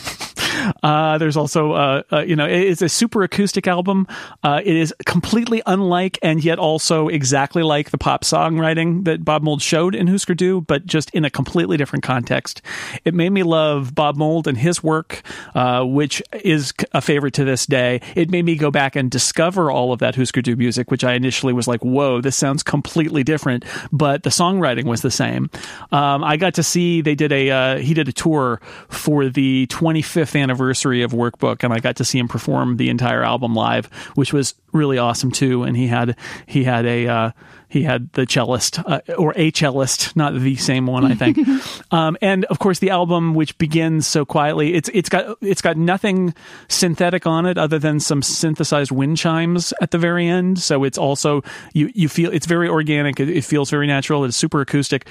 [0.83, 4.07] Uh, there's also, uh, uh, you know, it's a super acoustic album.
[4.43, 9.43] Uh, it is completely unlike and yet also exactly like the pop songwriting that Bob
[9.43, 12.63] Mould showed in Husker Du, but just in a completely different context.
[13.05, 15.23] It made me love Bob Mould and his work,
[15.55, 18.01] uh, which is a favorite to this day.
[18.15, 21.15] It made me go back and discover all of that Husker Du music, which I
[21.15, 25.51] initially was like, whoa, this sounds completely different, but the songwriting was the same.
[25.93, 29.67] Um, I got to see they did a uh, he did a tour for the
[29.69, 33.87] 25th anniversary of Workbook, and I got to see him perform the entire album live,
[34.15, 35.63] which was really awesome too.
[35.63, 37.31] And he had he had a uh,
[37.69, 41.39] he had the cellist uh, or a cellist, not the same one, I think.
[41.91, 45.77] um, and of course, the album, which begins so quietly, it's it's got it's got
[45.77, 46.35] nothing
[46.69, 50.61] synthetic on it other than some synthesized wind chimes at the very end.
[50.61, 53.19] So it's also you you feel it's very organic.
[53.19, 54.25] It, it feels very natural.
[54.25, 55.09] It's super acoustic.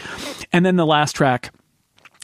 [0.54, 1.52] And then the last track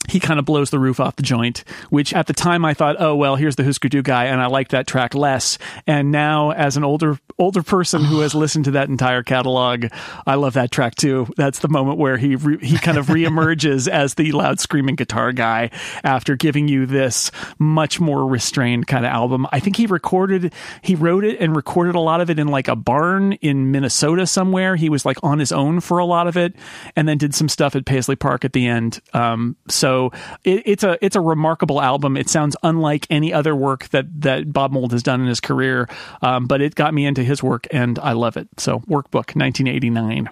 [0.10, 2.95] he kind of blows the roof off the joint, which at the time I thought,
[3.00, 5.58] oh well, here's the Husker Du guy, and I liked that track less.
[5.88, 9.86] And now, as an older older person who has listened to that entire catalog,
[10.26, 11.28] I love that track too.
[11.38, 15.32] That's the moment where he re- he kind of reemerges as the loud screaming guitar
[15.32, 15.72] guy
[16.04, 19.48] after giving you this much more restrained kind of album.
[19.52, 22.67] I think he recorded, he wrote it and recorded a lot of it in like
[22.67, 24.76] a barn in Minnesota somewhere.
[24.76, 26.56] He was like on his own for a lot of it,
[26.95, 29.00] and then did some stuff at Paisley Park at the end.
[29.13, 29.98] Um, so
[30.43, 32.17] it, it's a it's a remarkable album.
[32.17, 35.88] It sounds unlike any other work that that Bob Mould has done in his career,
[36.21, 38.47] um, but it got me into his work, and I love it.
[38.57, 40.29] So Workbook, 1989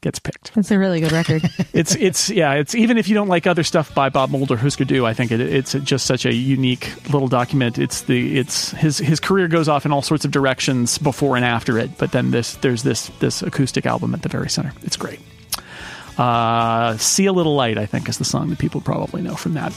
[0.00, 0.54] gets picked.
[0.54, 1.42] That's a really good record.
[1.72, 2.54] It's it's yeah.
[2.54, 5.14] It's even if you don't like other stuff by Bob Mould or Husker Du, I
[5.14, 7.78] think it, it's just such a unique little document.
[7.78, 11.44] It's the it's his his career goes off in all sorts of directions before and
[11.44, 14.72] after it, but then this there's this this acoustic album at the very center.
[14.82, 15.20] It's great.
[16.20, 19.54] Uh, See a Little Light, I think, is the song that people probably know from
[19.54, 19.72] that.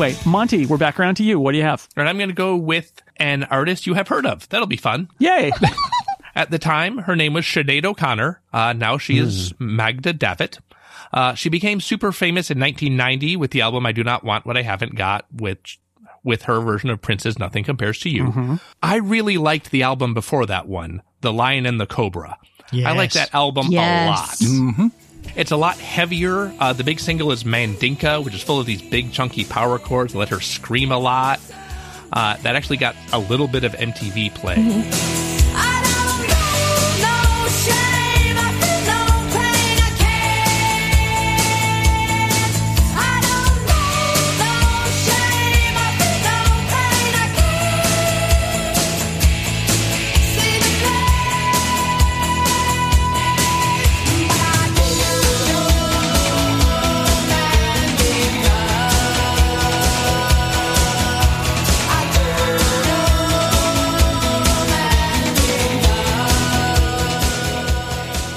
[0.00, 1.38] Anyway, Monty, we're back around to you.
[1.38, 1.86] What do you have?
[1.94, 4.48] And I'm going to go with an artist you have heard of.
[4.48, 5.10] That'll be fun.
[5.18, 5.52] Yay!
[6.34, 8.40] At the time, her name was Sinead O'Connor.
[8.50, 10.58] Uh, now she is Magda Davitt.
[11.12, 14.56] Uh, she became super famous in 1990 with the album I Do Not Want What
[14.56, 15.78] I Haven't Got, which
[16.24, 18.58] with her version of Prince's Nothing Compares to You.
[18.82, 22.38] I really liked the album before that one, The Lion and the Cobra.
[22.72, 24.40] I like that album Yes.
[24.40, 24.90] a lot.
[25.36, 26.52] It's a lot heavier.
[26.58, 30.12] Uh, the big single is Mandinka, which is full of these big chunky power chords
[30.12, 31.40] that let her scream a lot.
[32.12, 34.56] Uh, that actually got a little bit of MTV play.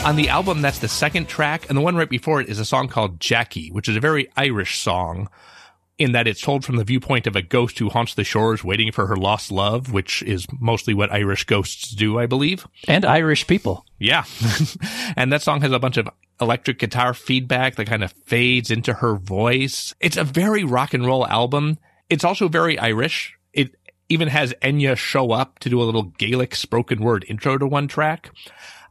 [0.06, 2.66] On the album, that's the second track, and the one right before it is a
[2.66, 5.30] song called Jackie, which is a very Irish song
[5.98, 8.92] in that it's told from the viewpoint of a ghost who haunts the shores waiting
[8.92, 12.68] for her lost love, which is mostly what Irish ghosts do, I believe.
[12.86, 13.86] And Irish people.
[13.98, 14.26] Yeah.
[15.16, 16.10] and that song has a bunch of
[16.42, 19.96] electric guitar feedback that kind of fades into her voice.
[20.02, 21.78] It's a very rock and roll album.
[22.10, 23.38] It's also very Irish.
[23.54, 23.76] It
[24.10, 27.88] even has Enya show up to do a little Gaelic spoken word intro to one
[27.88, 28.32] track.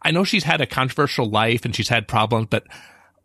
[0.02, 2.64] I know she's had a controversial life and she's had problems, but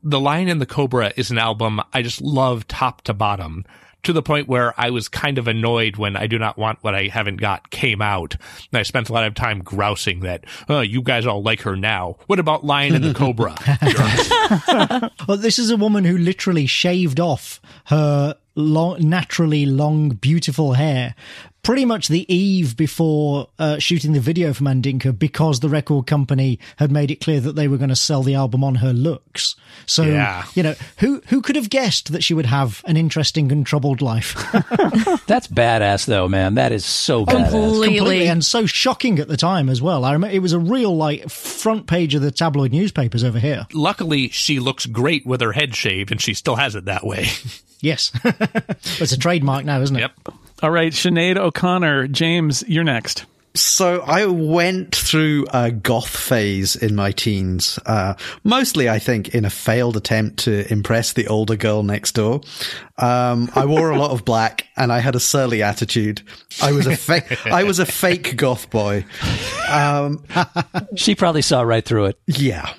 [0.04, 3.66] The Lion and the Cobra is an album I just love top to bottom
[4.04, 6.96] to the point where I was kind of annoyed when I Do Not Want What
[6.96, 8.36] I Haven't Got came out.
[8.72, 11.76] And I spent a lot of time grousing that, oh, you guys all like her
[11.76, 12.18] now.
[12.28, 13.56] What about Lion and the Cobra?
[15.28, 21.16] Well, this is a woman who literally shaved off her long, naturally long, beautiful hair
[21.67, 26.58] pretty much the eve before uh, shooting the video for Mandinka because the record company
[26.77, 29.58] had made it clear that they were going to sell the album on her looks.
[29.86, 30.45] So, Yeah.
[30.56, 34.01] you know, who who could have guessed that she would have an interesting and troubled
[34.01, 34.34] life?
[35.27, 36.53] That's badass, though, man.
[36.56, 37.51] That is so badass.
[37.51, 40.06] Completely, and so shocking at the time as well.
[40.06, 43.67] I remember it was a real like front page of the tabloid newspapers over here.
[43.73, 47.27] Luckily, she looks great with her head shaved and she still has it that way.
[47.80, 49.99] Yes, it's a trademark now, isn't it?
[49.99, 50.34] Yep.
[50.63, 53.26] All right, Sinead O'Connor, James, you're next.
[53.54, 59.46] So I went through a goth phase in my teens, uh, mostly I think in
[59.46, 62.41] a failed attempt to impress the older girl next door.
[62.98, 66.22] Um, I wore a lot of black and I had a surly attitude.
[66.62, 69.06] I was a fake, I was a fake goth boy.
[69.70, 70.24] Um,
[70.96, 72.20] she probably saw right through it.
[72.26, 72.74] Yeah.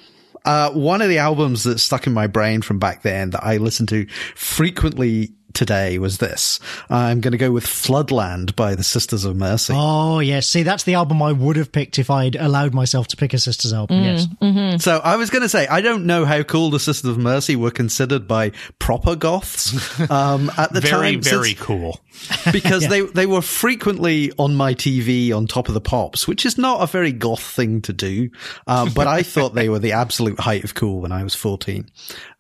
[0.44, 3.58] Uh, one of the albums that stuck in my brain from back then that I
[3.58, 6.60] listened to frequently today was this.
[6.88, 9.72] I'm going to go with Floodland by the Sisters of Mercy.
[9.76, 13.16] Oh yes, see that's the album I would have picked if I'd allowed myself to
[13.16, 14.04] pick a Sisters album.
[14.04, 17.18] Yes, So I was going to say, I don't know how cool the Sisters of
[17.18, 21.22] Mercy were considered by proper goths um, at the very, time.
[21.22, 22.00] very since- cool.
[22.52, 26.58] because they they were frequently on my TV on top of the pops, which is
[26.58, 28.28] not a very goth thing to do.
[28.66, 31.88] Um, but I thought they were the absolute height of cool when I was 14.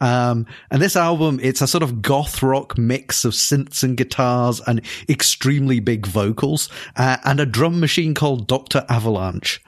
[0.00, 4.60] Um, and this album, it's a sort of goth rock mix of synths and guitars
[4.66, 8.84] and extremely big vocals, uh, and a drum machine called Dr.
[8.88, 9.62] Avalanche.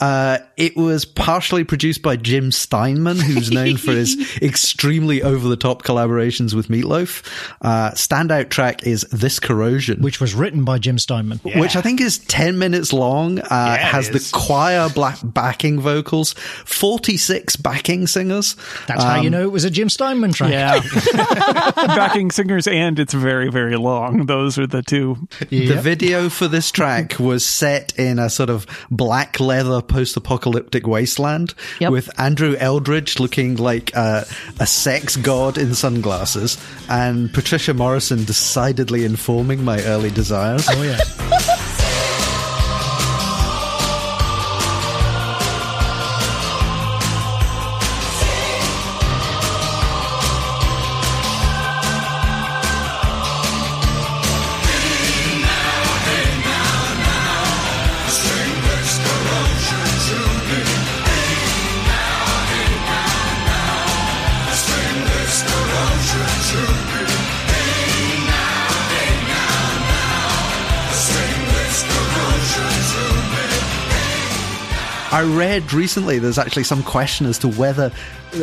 [0.00, 5.56] Uh, it was partially produced by Jim Steinman, who's known for his extremely over the
[5.56, 7.24] top collaborations with Meatloaf.
[7.60, 11.38] Uh, standout track is This Corrosion, which was written by Jim Steinman.
[11.44, 14.30] which I think is 10 minutes long, uh, it has is.
[14.30, 16.32] the choir black backing vocals,
[16.64, 18.56] 46 backing singers.
[18.86, 20.50] That's how you know it was a Jim Steinman track.
[20.52, 20.80] Yeah.
[21.74, 24.26] Backing singers and it's very, very long.
[24.26, 25.28] Those are the two.
[25.50, 31.54] The video for this track was set in a sort of black leather post-apocalyptic wasteland
[31.80, 31.90] Yep.
[31.92, 34.24] with Andrew Eldritch looking like a,
[34.60, 36.56] a sex god in sunglasses
[36.88, 40.66] and Patricia Morrison decidedly informing my early desires.
[40.70, 40.98] Oh yeah.
[75.54, 77.92] read recently there's actually some question as to whether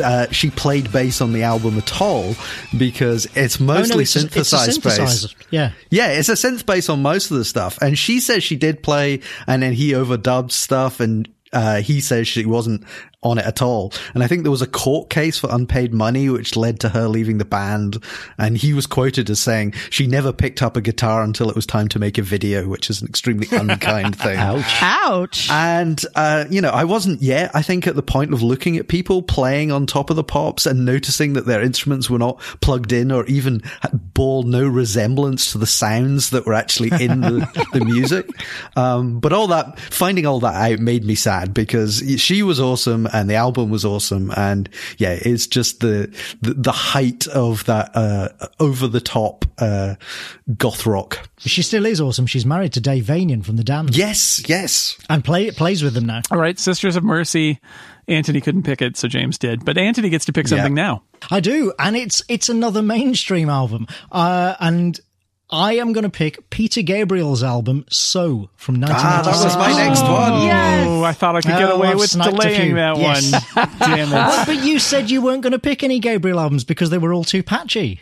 [0.02, 2.34] uh, she played bass on the album at all
[2.76, 5.34] because it's Oh, no, mostly a- it's a synthesized bass.
[5.50, 5.72] Yeah.
[5.90, 7.78] Yeah, it's a synth bass on most of the stuff.
[7.82, 12.26] And she says she did play and then he overdubbed stuff and uh, he says
[12.26, 12.84] she wasn't
[13.22, 13.92] on it at all.
[14.14, 17.06] And I think there was a court case for unpaid money, which led to her
[17.06, 18.02] leaving the band.
[18.36, 21.66] And he was quoted as saying she never picked up a guitar until it was
[21.66, 24.36] time to make a video, which is an extremely unkind thing.
[24.36, 24.82] Ouch.
[24.82, 25.48] Ouch.
[25.50, 28.88] And, uh, you know, I wasn't yet, I think, at the point of looking at
[28.88, 32.92] people playing on top of the pops and noticing that their instruments were not plugged
[32.92, 33.62] in or even
[34.14, 38.28] bore no resemblance to the sounds that were actually in the, the music.
[38.74, 43.06] Um, but all that, finding all that out made me sad because she was awesome
[43.12, 44.32] and the album was awesome.
[44.36, 49.96] And yeah, it's just the, the, the height of that, uh, over the top, uh,
[50.56, 51.28] goth rock.
[51.38, 52.26] She still is awesome.
[52.26, 53.96] She's married to Dave Vanian from the Damned.
[53.96, 54.96] Yes, yes.
[55.08, 56.22] And play plays with them now.
[56.30, 57.60] All right, Sisters of Mercy.
[58.08, 59.64] Anthony couldn't pick it, so James did.
[59.64, 61.04] But Anthony gets to pick something now.
[61.30, 63.86] I do, and it's it's another mainstream album.
[64.10, 64.98] Uh, and
[65.52, 68.88] I am going to pick Peter Gabriel's album "So" from 1996.
[69.04, 70.46] Ah, that was my next one.
[70.46, 70.86] Yes.
[70.88, 73.32] Oh, I thought I could get Oh, away I've with delaying that Yes.
[73.54, 73.68] one.
[73.78, 74.12] Damn it.
[74.12, 77.12] Well, but you said you weren't going to pick any Gabriel albums because they were
[77.12, 78.00] all too patchy.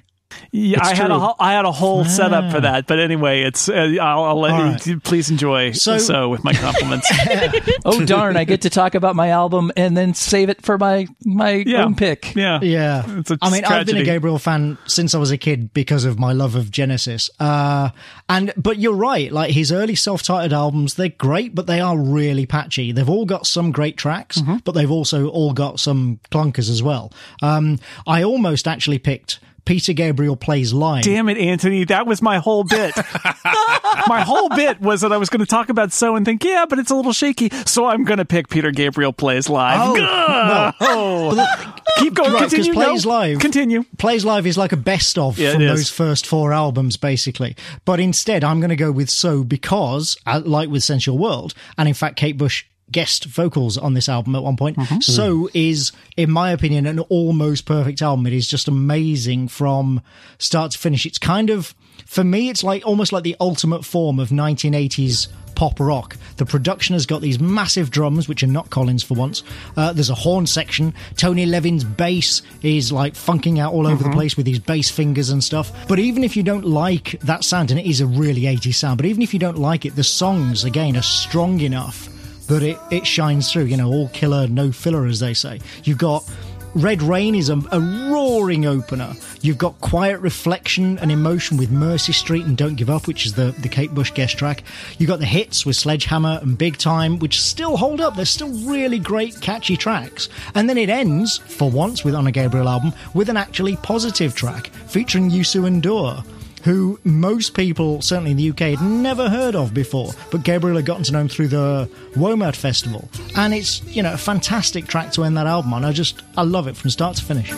[0.52, 1.18] Yeah, It's I had a true.
[1.18, 4.52] whole- I had a whole setup for that, but anyway, it's uh, I'll, I'll let
[4.52, 7.08] All you please enjoy so, So- with my compliments.
[7.84, 8.36] oh darn!
[8.36, 11.84] I get to talk about my album and then save it for my my Yeah.
[11.84, 12.34] own pick.
[12.34, 15.38] yeah, Yeah, It's a I mean, I've been a Gabriel fan since I was a
[15.38, 17.30] kid because of my love of Genesis.
[17.38, 17.90] Uh,
[18.28, 22.46] and but you're right, like his early self-titled albums, they're great, but they are really
[22.46, 22.92] patchy.
[22.92, 24.58] They've all got some great tracks, Mm-hmm.
[24.64, 27.12] but they've also all got some clunkers as well.
[27.42, 31.02] Um, I almost actually picked Peter Gabriel plays live.
[31.04, 31.84] Damn it, Anthony!
[31.84, 32.96] That was my whole bit.
[34.06, 36.66] my whole bit was that I was going to talk about so and think, yeah,
[36.68, 39.80] but it's a little shaky, so I'm going to pick Peter Gabriel plays live.
[39.80, 40.72] Oh, Gah!
[40.80, 41.56] Oh.
[41.98, 42.32] keep going.
[42.32, 42.72] Right, continue.
[42.72, 43.38] plays No, live.
[43.38, 43.84] Continue.
[43.98, 47.56] Plays Live is like a best of Yeah, from those first four albums, basically.
[47.84, 51.88] But instead, I'm going to go with So because, uh, like with Sensual World, and
[51.88, 54.76] in fact, Kate Bush guest vocals on this album at one point.
[54.76, 55.00] Mm-hmm.
[55.00, 58.26] So is, in my opinion, an almost perfect album.
[58.26, 60.02] It is just amazing from
[60.38, 61.06] start to finish.
[61.06, 61.74] It's kind of,
[62.06, 66.16] for me, it's like almost like the ultimate form of 1980s pop rock.
[66.38, 69.42] The production has got these massive drums, which are not Collins for once.
[69.76, 70.94] Uh, there's a horn section.
[71.16, 75.30] Tony Levin's bass is like funking out all over the place with his bass fingers
[75.30, 75.70] and stuff.
[75.86, 78.96] But even if you don't like that sound, and it is a really 80s sound,
[78.96, 82.08] but even if you don't like it, the songs, again, are strong enough
[82.50, 83.64] that it, it shines through.
[83.64, 85.60] You know, all killer, no filler, as they say.
[85.84, 86.28] You've got
[86.74, 89.14] Red Rain is a, a roaring opener.
[89.40, 93.34] You've got Quiet Reflection and Emotion with Mercy Street and Don't Give Up, which is
[93.34, 94.62] the, the Kate Bush guest track.
[94.98, 98.14] You've got the hits with Sledgehammer and Big Time, which still hold up.
[98.14, 100.28] They're still really great, catchy tracks.
[100.54, 104.34] And then it ends, for once, with on a Gabriel album, with an actually positive
[104.34, 106.24] track featuring Youssou N'Dour
[106.64, 110.12] who most people, certainly in the UK, had never heard of before.
[110.30, 113.08] But Gabriel had gotten to know him through the WOMAD Festival.
[113.36, 115.84] And it's, you know, a fantastic track to end that album on.
[115.84, 117.52] I just, I love it from start to finish.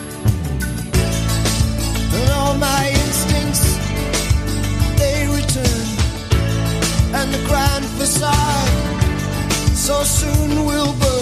[9.83, 11.12] So soon will burn.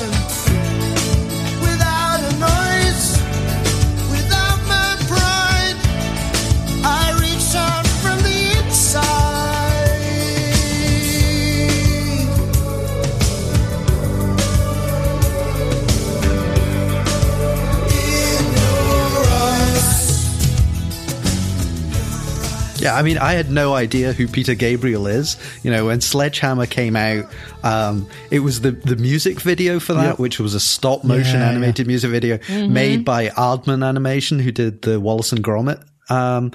[22.81, 25.37] Yeah, I mean, I had no idea who Peter Gabriel is.
[25.63, 27.25] You know, when Sledgehammer came out,
[27.63, 30.19] um, it was the, the music video for that, Yep.
[30.19, 34.81] which was a stop motion Yeah, animated music video made by Aardman Animation, who did
[34.81, 35.83] the Wallace and Gromit.
[36.09, 36.51] Um,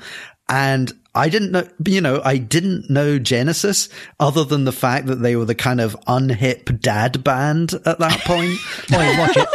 [0.48, 3.88] and I didn't know, you know, I didn't know Genesis
[4.20, 8.20] other than the fact that they were the kind of unhip dad band at that
[8.20, 8.58] point.
[8.90, 9.48] Boy, watch it.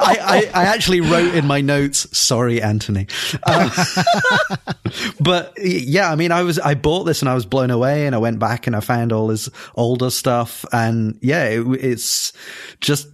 [0.00, 3.06] I, I, I actually wrote in my notes, sorry, Anthony.
[3.44, 3.70] Um,
[5.20, 8.14] but yeah, I mean, I was, I bought this and I was blown away and
[8.14, 10.64] I went back and I found all his older stuff.
[10.72, 12.32] And yeah, it, it's
[12.80, 13.08] just,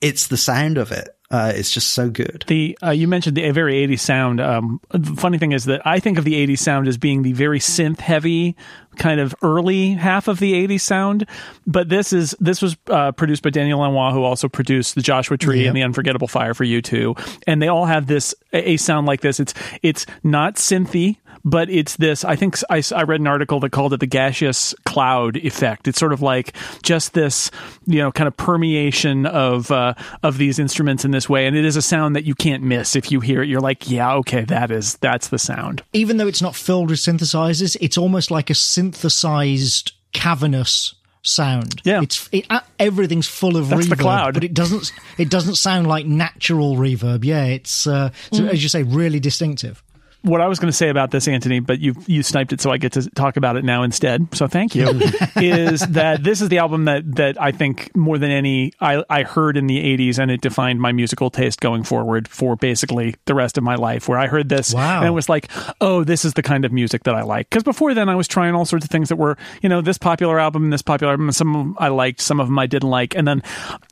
[0.00, 1.08] it's the sound of it.
[1.30, 2.44] Uh, it's just so good.
[2.46, 4.40] The uh, you mentioned the very 80s sound.
[4.40, 7.34] Um, the funny thing is that I think of the 80s sound as being the
[7.34, 8.56] very synth heavy
[8.96, 11.26] kind of early half of the 80s sound.
[11.66, 15.36] But this is this was uh, produced by Daniel Lanois, who also produced the Joshua
[15.36, 19.06] Tree and the Unforgettable Fire for U2, and they all have this a a sound
[19.06, 19.38] like this.
[19.38, 19.52] It's
[19.82, 21.18] it's not synthy.
[21.48, 22.24] But it's this.
[22.24, 25.88] I think I, I read an article that called it the gaseous cloud effect.
[25.88, 27.50] It's sort of like just this,
[27.86, 31.64] you know, kind of permeation of uh, of these instruments in this way, and it
[31.64, 32.94] is a sound that you can't miss.
[32.96, 35.82] If you hear it, you're like, yeah, okay, that is that's the sound.
[35.92, 41.80] Even though it's not filled with synthesizers, it's almost like a synthesized, cavernous sound.
[41.84, 42.02] Yeah.
[42.02, 44.34] it's it, uh, everything's full of That's the reverb, cloud.
[44.34, 47.24] but it doesn't it doesn't sound like natural reverb.
[47.24, 48.50] Yeah, it's uh, so, Mm.
[48.50, 49.82] as you say, really distinctive.
[50.22, 52.70] What I was going to say about this, Anthony, but you you sniped it, so
[52.70, 54.28] I get to talk about it now instead.
[54.34, 54.88] So thank you.
[55.36, 59.22] is that this is the album that that I think more than any I I
[59.22, 63.34] heard in the '80s, and it defined my musical taste going forward for basically the
[63.34, 64.08] rest of my life.
[64.08, 64.98] Where I heard this, Wow.
[64.98, 65.50] and it was like,
[65.80, 67.48] oh, this is the kind of music that I like.
[67.48, 69.98] Because before then, I was trying all sorts of things that were, you know, this
[69.98, 71.28] popular album and this popular album.
[71.28, 73.42] and Some of them I liked, some of them I didn't like, and then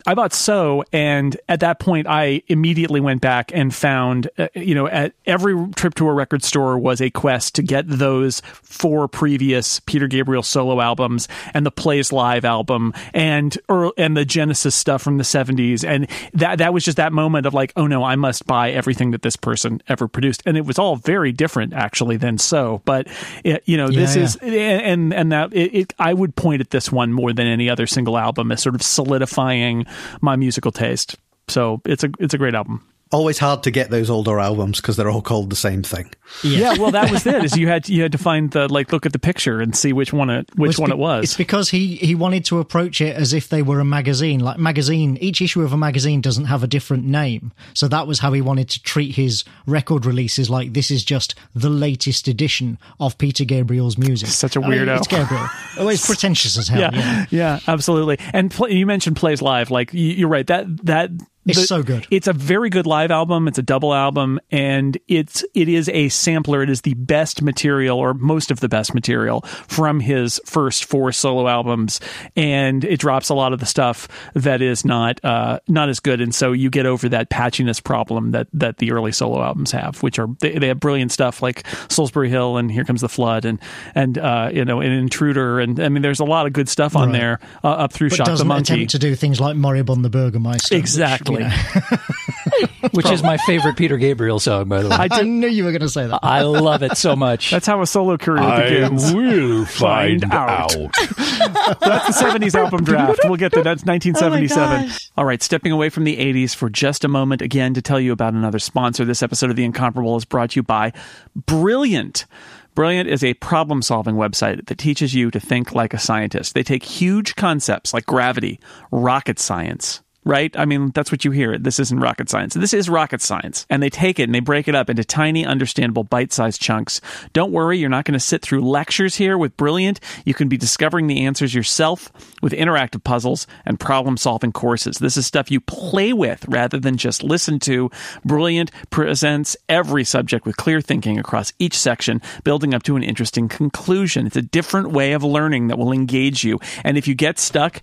[0.07, 4.75] I bought So, and at that point, I immediately went back and found, uh, you
[4.75, 9.07] know, at every trip to a record store was a quest to get those four
[9.07, 14.75] previous Peter Gabriel solo albums and the Plays Live album and or and the Genesis
[14.75, 18.03] stuff from the seventies, and that that was just that moment of like, oh no,
[18.03, 21.75] I must buy everything that this person ever produced, and it was all very different
[21.75, 23.09] actually than So, but
[23.45, 26.71] it, you know, this Yeah, is and and that it, it, I would point at
[26.71, 29.85] this one more than any other single album as sort of solidifying
[30.21, 31.17] my musical taste.
[31.49, 32.83] So it's a it's a great album.
[33.13, 36.11] Always hard to get those older albums because they're all called the same thing.
[36.43, 36.75] Yeah.
[36.77, 37.45] well, that was it.
[37.45, 39.93] Is you had you had to find the like look at the picture and see
[39.93, 41.23] which one it which It's one be- it was.
[41.25, 44.41] It's because he he wanted to approach it as if they were a magazine.
[44.41, 47.53] Like magazine, each issue of a magazine doesn't have a different name.
[47.75, 50.51] So that was how he wanted to treat his record releases.
[50.51, 54.31] Like this is just the latest edition of Peter Gabriel's music.
[54.31, 54.97] Such a oh, I mean, weirdo.
[54.99, 55.47] it's Gabriel.
[55.79, 56.81] Oh, it's pretentious as hell.
[56.81, 57.27] yeah, Yeah.
[57.31, 58.19] yeah, absolutely.
[58.33, 59.71] And pl- you mentioned plays live.
[59.71, 60.47] Like y- you're right.
[60.47, 61.11] That that
[61.47, 62.07] It's so good.
[62.11, 63.49] It's a very good live album.
[63.49, 66.63] It's a double album, and it's it is a sampler.
[66.63, 71.13] It is the best material, or most of the best material, from his first four
[71.13, 72.01] solo albums,
[72.35, 76.21] and it drops a lot of the stuff that is not uh, not as good.
[76.21, 80.03] And so you get over that patchiness problem that that the early solo albums have,
[80.03, 83.45] which are they, they have brilliant stuff like Solsbury Hill and Here Comes the Flood
[83.45, 83.61] and
[83.95, 86.95] and uh, you know an Intruder, and I mean there's a lot of good stuff
[86.97, 87.13] on Right.
[87.19, 88.87] there uh, up through But Shock the doesn't Monkey.
[88.87, 90.75] to do things like Moribund the Burgermeister.
[90.75, 91.35] which, Exactly.
[91.36, 94.97] you know- which is my favorite Peter Gabriel song, by the way.
[94.97, 96.21] I I, did- knew you were going to say that.
[96.23, 97.51] I love it so much.
[97.51, 99.13] That's how a solo career begins.
[99.15, 100.73] will Find out.
[100.73, 103.21] That's the 70s album draft.
[103.25, 103.63] We'll get there.
[103.65, 104.87] That's 1977.
[104.89, 105.11] gosh.
[105.17, 108.13] All right, stepping away from the 80s for just a moment again to tell you
[108.13, 109.05] about another sponsor.
[109.05, 110.93] This episode of The Incomparable is brought to you by
[111.35, 112.27] Brilliant.
[112.75, 116.53] Brilliant is a problem solving website that teaches you to think like a scientist.
[116.55, 118.61] They take huge concepts like gravity,
[118.91, 120.55] rocket science, right?
[120.59, 121.57] I mean, that's what you hear.
[121.57, 122.53] This isn't rocket science.
[122.53, 123.65] This is rocket science.
[123.71, 127.01] And they take it and they break it up into tiny, understandable, bite sized chunks.
[127.33, 130.01] Don't worry, you're not going to sit through lectures here with Brilliant.
[130.25, 132.11] You can be discovering the answers yourself
[132.43, 134.99] with interactive puzzles and problem solving courses.
[134.99, 137.91] This is stuff you play with rather than just listen to.
[138.25, 143.49] Brilliant presents every subject with clear thinking across each section, building up to an interesting
[143.49, 144.27] conclusion.
[144.27, 146.59] It's a different way of learning that will engage you.
[146.83, 147.81] And if you get stuck,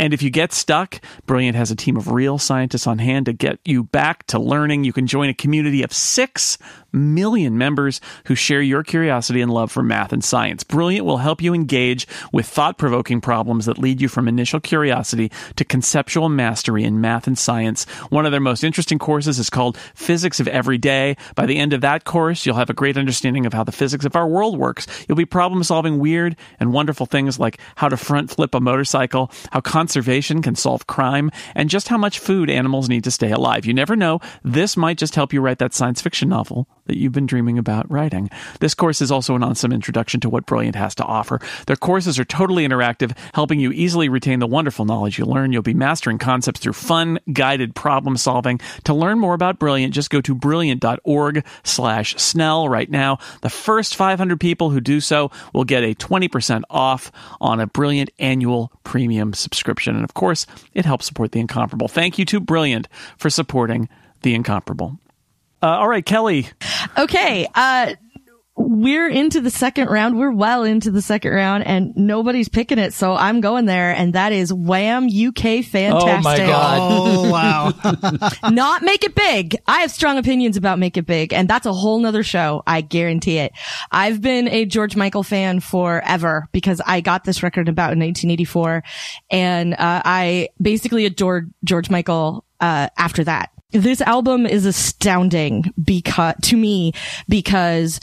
[0.00, 3.34] And if you get stuck, Brilliant has a team of real scientists on hand to
[3.34, 4.84] get you back to learning.
[4.84, 6.56] You can join a community of 6
[6.92, 10.64] million members who share your curiosity and love for math and science.
[10.64, 15.30] Brilliant will help you engage with thought provoking problems that lead you from initial curiosity
[15.56, 17.84] to conceptual mastery in math and science.
[18.10, 21.16] One of their most interesting courses is called Physics of Every Day.
[21.34, 24.04] By the end of that course, you'll have a great understanding of how the physics
[24.04, 24.86] of our world works.
[25.08, 29.30] You'll be problem solving weird and wonderful things like how to front flip a motorcycle,
[29.52, 33.66] how conservation can solve crime, and just how much food animals need to stay alive.
[33.66, 34.20] You never know.
[34.42, 37.88] This might just help you write that science fiction novel that you've been dreaming about
[37.88, 38.28] writing.
[38.58, 41.40] This course is also an awesome introduction to what Brilliant has to offer.
[41.68, 45.52] Their courses are totally interactive, helping you easily retain the wonderful knowledge you learn.
[45.52, 48.58] You'll be mastering concepts through fun, guided problem solving.
[48.84, 53.18] To learn more about Brilliant, just go to brilliant.org slash Snell right now.
[53.42, 58.10] The first 500 people who do so will get a 20% off on a Brilliant
[58.18, 59.94] annual premium subscription.
[59.94, 61.86] And of course, it helps support The Incomparable.
[61.86, 63.88] Thank you to Brilliant for supporting
[64.22, 64.98] The Incomparable.
[65.62, 66.48] Uh, all right, Kelly.
[66.96, 67.46] Okay.
[67.54, 67.94] Uh,
[68.56, 70.18] we're into the second round.
[70.18, 72.92] We're well into the second round and nobody's picking it.
[72.92, 73.92] So I'm going there.
[73.92, 75.92] And that is Wham UK Fantastic.
[75.92, 76.78] Oh my God.
[76.80, 78.30] Oh, wow.
[78.50, 79.56] Not Make It Big.
[79.66, 82.62] I have strong opinions about Make It Big and that's a whole nother show.
[82.66, 83.52] I guarantee it.
[83.90, 88.82] I've been a George Michael fan forever because I got this record about in 1984
[89.30, 93.50] and, uh, I basically adored George Michael, uh, after that.
[93.72, 96.92] This album is astounding because, to me,
[97.28, 98.00] because,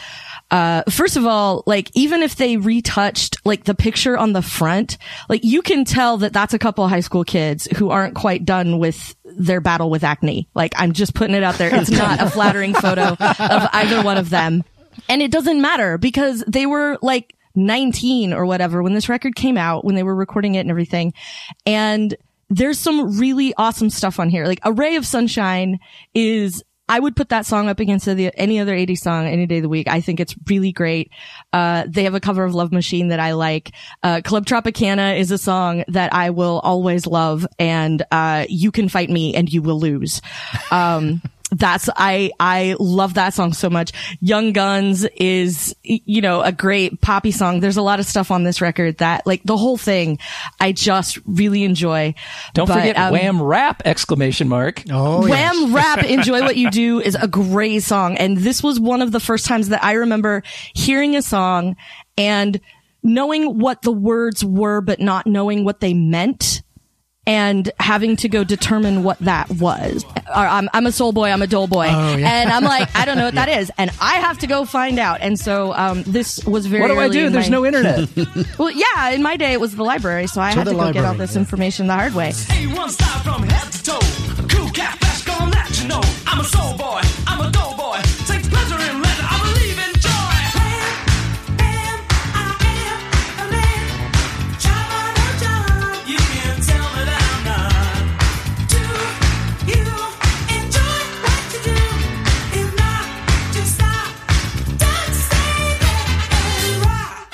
[0.50, 4.98] uh, first of all, like, even if they retouched, like, the picture on the front,
[5.28, 8.46] like, you can tell that that's a couple of high school kids who aren't quite
[8.46, 10.48] done with their battle with acne.
[10.56, 11.74] Like, I'm just putting it out there.
[11.74, 14.64] It's not a flattering photo of either one of them.
[15.10, 19.58] And it doesn't matter because they were like, 19 or whatever when this record came
[19.58, 21.12] out, when they were recording it and everything.
[21.66, 22.16] And
[22.50, 24.46] there's some really awesome stuff on here.
[24.46, 25.80] Like A Ray of Sunshine
[26.14, 29.64] is I would put that song up against any other 80s song any day of
[29.64, 29.90] the week.
[29.90, 31.12] I think it's really great.
[31.52, 33.74] Uh, they have a cover of Love Machine that I like.
[34.04, 38.88] Uh, Club Tropicana is a song that I will always love and, uh, you can
[38.88, 40.22] fight me and you will lose.
[40.72, 41.22] Um,
[41.52, 43.92] that's I I love that song so much.
[44.20, 47.62] Young Guns is you know a great poppy song.
[47.62, 50.20] There's a lot of stuff on this record that like the whole thing
[50.60, 52.16] I just really enjoy.
[52.54, 53.82] Don't But, forget um, Wham Rap!
[53.86, 54.84] Exclamation mark.
[54.92, 55.54] Oh, yes.
[55.54, 58.18] Wham Rap Enjoy What You Do is a great song.
[58.18, 60.44] And this was one of the first times that I remember
[60.74, 61.76] hearing a song
[62.18, 62.60] and
[63.04, 66.62] knowing what the words were, but not knowing what they meant.
[67.28, 70.04] And having to go determine what that was.
[70.28, 71.30] Or, I'm, I'm a soul boy.
[71.30, 71.88] I'm a dole boy.
[71.90, 72.42] Oh, yeah.
[72.42, 73.70] And I'm like, I don't know what that is.
[73.78, 75.20] And I have to go find out.
[75.22, 77.30] And so, um, this was very What do I do?
[77.30, 78.10] There's my- no internet.
[78.58, 80.28] Well, yeah, in my day it was the library.
[80.28, 81.40] So I To had to go get all this yeah.
[81.42, 82.30] information the hard way.
[82.30, 84.48] A1 style from head to toe.
[84.48, 86.02] Cool cat flash gonna let you know.
[86.26, 87.02] I'm a soul boy,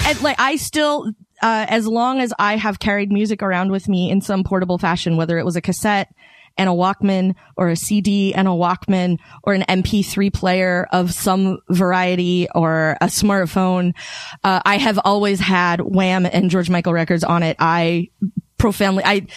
[0.06, 4.10] and like I still, uh, as long as I have carried music around with me
[4.10, 6.14] in some portable fashion, whether it was a cassette
[6.58, 11.60] and a Walkman or a CD and a Walkman or an MP3 player of some
[11.70, 13.94] variety or a smartphone,
[14.44, 17.56] uh, I have always had Wham and George Michael records on it.
[17.60, 18.10] I
[18.58, 19.28] profoundly, I,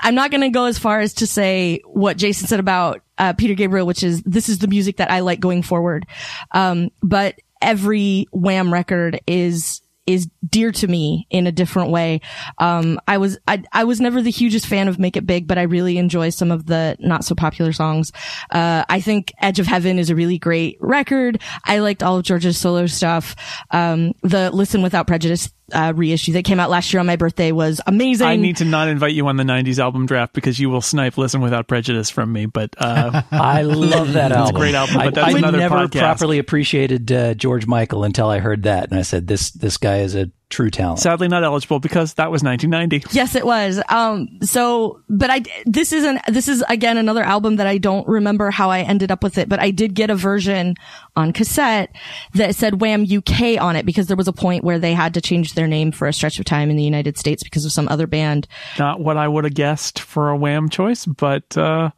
[0.00, 3.32] I'm not going to go as far as to say what Jason said about, uh,
[3.32, 6.06] Peter Gabriel, which is this is the music that I like going forward.
[6.52, 12.20] Um, but every Wham record is, is dear to me in a different way.
[12.58, 15.58] Um, I was, I, I was never the hugest fan of Make It Big, but
[15.58, 18.12] I really enjoy some of the not so popular songs.
[18.50, 21.40] Uh, I think Edge of Heaven is a really great record.
[21.64, 23.36] I liked all of George's solo stuff.
[23.70, 27.52] Um, the Listen Without Prejudice, uh, reissue that came out last year on my birthday
[27.52, 28.26] was amazing.
[28.26, 31.18] I need to not invite you on the 90s album draft because you will snipe
[31.18, 32.46] Listen Without Prejudice from me.
[32.46, 34.32] But uh, I love that album.
[34.32, 34.60] It's a album.
[34.60, 35.98] great album, but I, that's I another never podcast.
[35.98, 39.98] properly appreciated uh, George Michael until I heard that, and I said, "This this guy
[39.98, 43.14] is a true talent." sadly not eligible because that was 1990.
[43.16, 43.82] Yes, it was.
[43.88, 48.50] Um, so, but I, this isn't, this is again another album that I don't remember
[48.50, 50.74] how I ended up with it, but I did get a version
[51.14, 51.94] on cassette
[52.34, 55.20] that said Wham UK on it because there was a point where they had to
[55.20, 57.88] change their name for a stretch of time in the United States because of some
[57.88, 58.46] other band.
[58.78, 61.90] Not what I would have guessed for a Wham choice, but uh,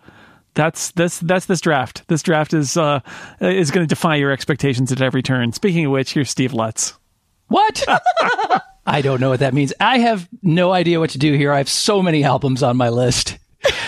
[0.59, 2.03] that's this that's this draft.
[2.09, 3.01] This draft is uh,
[3.41, 5.53] is going to defy your expectations at every turn.
[5.53, 6.98] Speaking of which, here's Steve Lutz.
[7.49, 7.85] What?
[8.87, 9.73] I don't know what that means.
[9.81, 11.53] I have no idea what to do here.
[11.53, 13.39] I have so many albums on my list.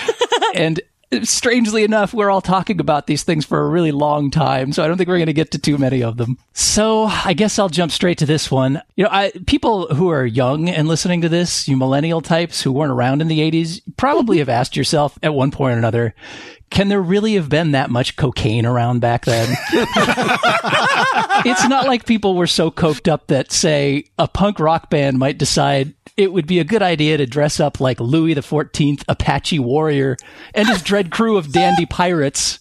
[0.55, 0.81] and
[1.23, 4.89] strangely enough, we're all talking about these things for a really long time, so I
[4.89, 6.39] don't think we're going to get to too many of them.
[6.53, 8.81] So I guess I'll jump straight to this one.
[8.97, 12.73] You know, I, people who are young and listening to this, you millennial types who
[12.73, 16.15] weren't around in the 80s, probably have asked yourself at one point or another,
[16.71, 19.49] can there really have been that much cocaine around back then?
[21.45, 25.39] it's not like people were so coked up that, say, a punk rock band might
[25.39, 29.59] decide it would be a good idea to dress up like Louis the Fourteenth Apache
[29.59, 30.17] warrior
[30.55, 32.59] and his dread crew of dandy pirates,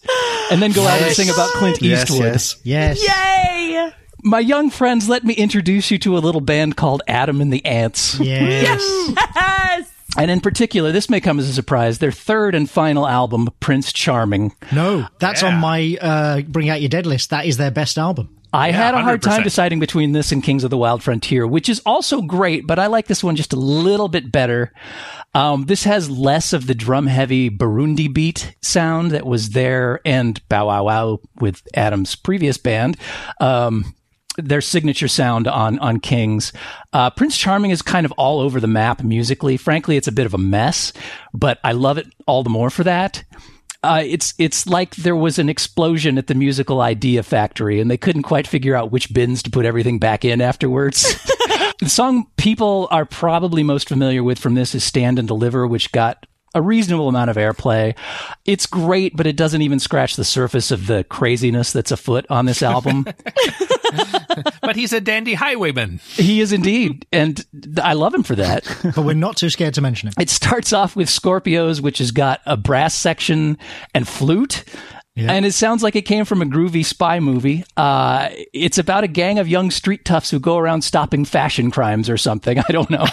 [0.50, 2.32] and then go out and sing about Clint Yes, Eastwood.
[2.32, 2.56] yes.
[2.64, 3.06] Yes.
[3.06, 3.90] Yay!
[4.22, 7.64] My young friends, let me introduce you to a little band called Adam and the
[7.64, 8.18] Ants.
[8.20, 8.82] Yes.
[9.14, 9.90] Yes!
[10.16, 13.92] And in particular, this may come as a surprise, their third and final album, Prince
[13.92, 14.54] Charming.
[14.72, 17.30] No, that's on my uh, Bring Out Your Dead list.
[17.30, 18.36] That is their best album.
[18.52, 21.68] I had a hard time deciding between this and Kings of the Wild Frontier, which
[21.68, 24.72] is also great, but I like this one just a little bit better.
[25.34, 30.46] Um, this has less of the drum heavy Burundi beat sound that was there and
[30.48, 32.96] Bow Wow Wow with Adam's previous band.
[33.38, 33.94] Um,
[34.36, 36.52] their signature sound on on Kings.
[36.92, 39.56] Uh, Prince Charming is kind of all over the map musically.
[39.56, 40.92] Frankly, it's a bit of a mess,
[41.32, 43.24] but I love it all the more for that.
[43.82, 47.96] Uh, it's it's like there was an explosion at the musical idea factory, and they
[47.96, 51.02] couldn't quite figure out which bins to put everything back in afterwards.
[51.80, 55.92] the song people are probably most familiar with from this is "Stand and Deliver," which
[55.92, 57.94] got a reasonable amount of airplay.
[58.44, 62.46] It's great, but it doesn't even scratch the surface of the craziness that's afoot on
[62.46, 63.06] this album.
[64.62, 66.00] But he's a dandy highwayman.
[66.12, 67.44] he is indeed, and
[67.82, 68.64] I love him for that.
[68.94, 70.14] But we're not too scared to mention it.
[70.18, 73.58] It starts off with Scorpios, which has got a brass section
[73.94, 74.64] and flute.
[75.16, 77.64] And it sounds like it came from a groovy spy movie.
[77.76, 82.08] Uh, it's about a gang of young street toughs who go around stopping fashion crimes
[82.08, 82.58] or something.
[82.68, 83.04] I don't know.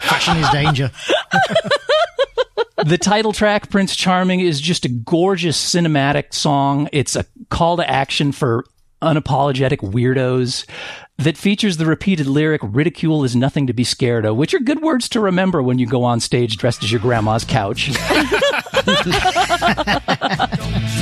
[0.00, 0.90] Fashion is danger.
[2.84, 6.88] the title track, Prince Charming, is just a gorgeous cinematic song.
[6.92, 8.64] It's a call to action for
[9.02, 10.66] unapologetic weirdos
[11.18, 14.80] that features the repeated lyric, ridicule is nothing to be scared of, which are good
[14.82, 17.90] words to remember when you go on stage dressed as your grandma's couch.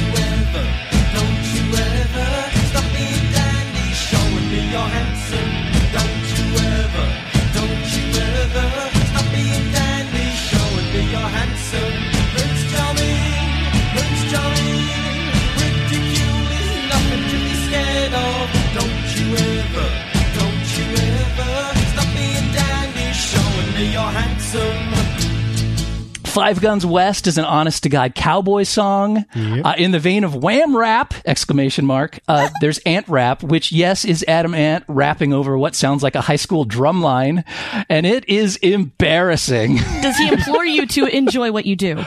[26.24, 29.24] Five Guns West is an honest to God cowboy song.
[29.64, 32.18] Uh, in the vein of wham rap, exclamation mark.
[32.26, 36.20] Uh, there's Ant Rap, which yes, is Adam Ant rapping over what sounds like a
[36.20, 37.44] high school drum line.
[37.88, 39.76] And it is embarrassing.
[39.76, 42.04] Does he implore you to enjoy what you do?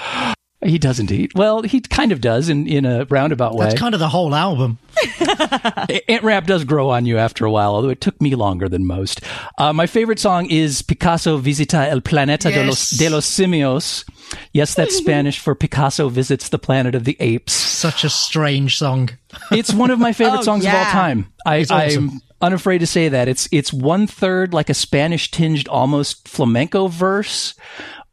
[0.64, 1.32] He does indeed.
[1.34, 3.66] Well, he kind of does in, in a roundabout way.
[3.66, 4.78] That's kind of the whole album.
[6.07, 8.86] Ant rap does grow on you after a while, although it took me longer than
[8.86, 9.22] most.
[9.57, 14.03] Uh, my favorite song is Picasso Visita el Planeta de, los, de los Simios.
[14.53, 17.53] Yes, that's Spanish for Picasso visits the planet of the apes.
[17.53, 19.09] Such a strange song.
[19.51, 21.32] It's one of my favorite Oh, songs of all time.
[21.45, 22.09] I, awesome.
[22.09, 23.28] I'm unafraid to say that.
[23.28, 27.55] It's it's one third like a Spanish tinged almost flamenco verse.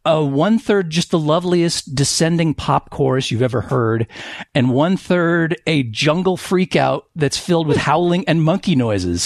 [0.09, 4.07] Uh, one third just the loveliest descending pop chorus you've ever heard,
[4.55, 9.23] and one third a jungle freakout that's filled with howling and monkey noises.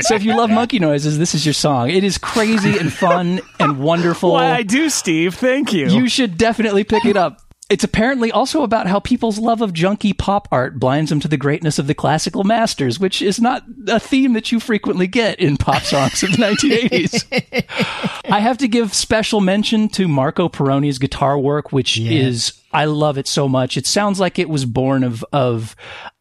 [0.00, 1.90] so if you love monkey noises, this is your song.
[1.90, 4.32] It is crazy and fun and wonderful.
[4.32, 5.34] Why, I do, Steve.
[5.34, 5.88] Thank you.
[5.88, 7.43] You should definitely pick it up.
[7.70, 11.38] It's apparently also about how people's love of junky pop art blinds them to the
[11.38, 15.56] greatness of the classical masters, which is not a theme that you frequently get in
[15.56, 18.22] pop songs of the 1980s.
[18.30, 23.16] I have to give special mention to Marco Pirroni's guitar work, which is I love
[23.16, 23.78] it so much.
[23.78, 25.74] It sounds like it was born of of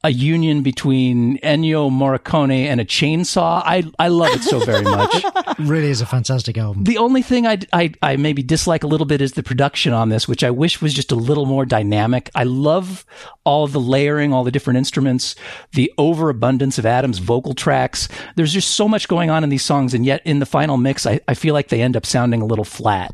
[0.03, 3.61] a union between Ennio Morricone and a chainsaw.
[3.65, 5.23] I I love it so very much.
[5.59, 6.83] Really is a fantastic album.
[6.83, 10.09] The only thing I, I, I maybe dislike a little bit is the production on
[10.09, 12.31] this, which I wish was just a little more dynamic.
[12.33, 13.05] I love
[13.43, 15.35] all the layering, all the different instruments,
[15.73, 18.09] the overabundance of Adam's vocal tracks.
[18.35, 21.05] There's just so much going on in these songs, and yet in the final mix,
[21.05, 23.13] I, I feel like they end up sounding a little flat.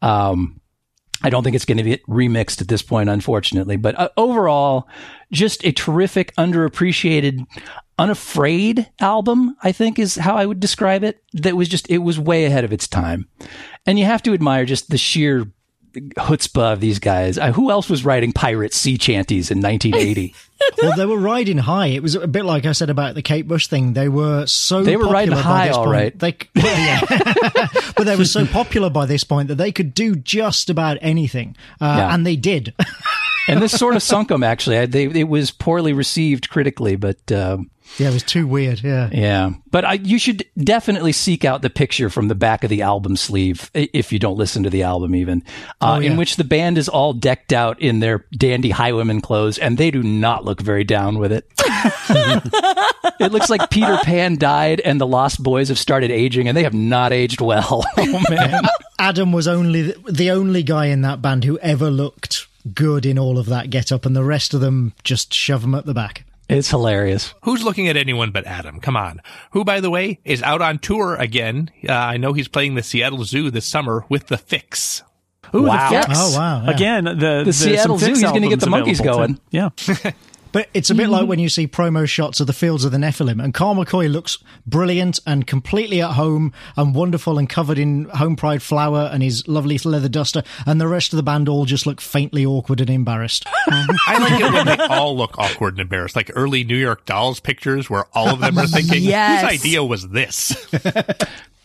[0.00, 0.59] Um,
[1.22, 3.76] I don't think it's going to get remixed at this point, unfortunately.
[3.76, 4.88] But uh, overall,
[5.30, 7.46] just a terrific, underappreciated,
[7.98, 11.22] unafraid album, I think is how I would describe it.
[11.34, 13.28] That was just, it was way ahead of its time.
[13.86, 15.46] And you have to admire just the sheer
[15.92, 17.38] chutzpah of these guys.
[17.38, 20.34] Uh, who else was writing pirate sea chanties in 1980?
[20.82, 21.86] well, they were riding high.
[21.86, 23.92] It was a bit like I said about the Kate Bush thing.
[23.94, 25.94] They were so They were riding popular by high, this all point.
[25.94, 26.18] right.
[26.18, 27.66] They, well, yeah.
[27.96, 31.56] but they were so popular by this point that they could do just about anything,
[31.80, 32.14] uh, Yeah.
[32.14, 32.74] and they did.
[33.48, 34.78] and this sort of sunk them, actually.
[34.78, 37.30] I, they, it was poorly received critically, but.
[37.32, 38.82] Um, yeah, it was too weird.
[38.82, 39.10] Yeah.
[39.12, 42.82] Yeah, but I, you should definitely seek out the picture from the back of the
[42.82, 45.42] album sleeve if you don't listen to the album, even
[45.80, 46.10] uh, Oh, yeah.
[46.10, 49.90] in which the band is all decked out in their dandy highwayman clothes, and they
[49.90, 51.46] do not look very down with it.
[53.20, 56.62] it looks like Peter Pan died, and the Lost Boys have started aging, and they
[56.64, 57.84] have not aged well.
[58.12, 58.64] Oh man,
[58.98, 63.38] Adam was only the only guy in that band who ever looked good in all
[63.38, 66.24] of that get up, and the rest of them just shove him at the back.
[66.50, 67.34] It's hilarious.
[67.44, 68.80] Who's looking at anyone but Adam?
[68.80, 69.20] Come on.
[69.52, 71.70] Who, by the way, is out on tour again.
[71.88, 75.02] Uh, I know he's playing the Seattle Zoo this summer with The Fix.
[75.54, 75.90] Ooh, Wow.
[75.90, 76.18] the Fix.
[76.18, 76.70] Oh, wow, yeah.
[76.70, 79.34] Again, the the, Seattle Zoo, he's gonna get the monkeys going.
[79.34, 79.40] too.
[79.50, 79.70] Yeah.
[80.52, 82.98] But it's a bit like when you see promo shots of the fields of the
[82.98, 88.06] Nephilim, and Carl McCoy looks brilliant and completely at home and wonderful and covered in
[88.06, 91.64] home pride flour and his lovely leather duster, and the rest of the band all
[91.66, 93.44] just look faintly awkward and embarrassed.
[93.68, 97.38] I like it when they all look awkward and embarrassed, like early New York Dolls
[97.38, 99.42] pictures where all of them are thinking, Yes.
[99.42, 100.68] whose idea was this?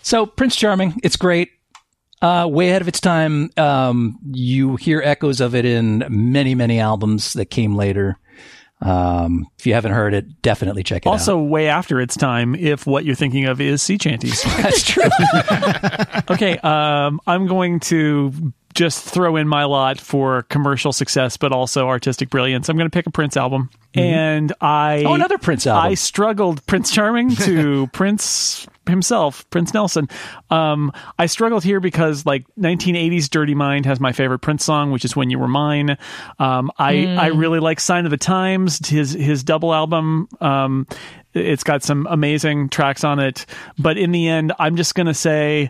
[0.02, 1.50] So Prince Charming, it's great.
[2.22, 3.50] Uh, way ahead of its time.
[3.58, 8.20] Um, you hear echoes of it in many, many albums that came later.
[8.82, 11.40] Um, if you haven't heard it, definitely check it Also, out.
[11.40, 14.44] Also, way after its time, if what you're thinking of is sea chanties.
[14.62, 15.04] That's true.
[16.36, 21.88] okay, um, I'm going to just throw in my lot for commercial success, but also
[21.88, 22.68] artistic brilliance.
[22.68, 25.92] I'm going to pick a Prince album, and I Oh, another Prince album.
[25.92, 30.08] I struggled Prince Charming to Prince himself, Prince Nelson.
[30.52, 35.04] Um, I struggled here because like 1980s Dirty Mind has my favorite Prince song, which
[35.06, 35.98] is When You Were Mine.
[36.40, 40.28] Um, I I really like Sign of the Times, his his double album.
[40.42, 40.88] Um,
[41.34, 43.46] it's got some amazing tracks on it,
[43.78, 45.70] but in the end, I'm just gonna say,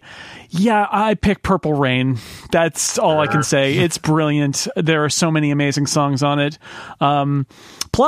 [0.50, 2.18] yeah, I pick Purple Rain.
[2.52, 3.76] That's all I can say.
[3.76, 4.68] It's brilliant.
[4.76, 6.60] There are so many amazing songs on it.
[7.00, 7.48] Um,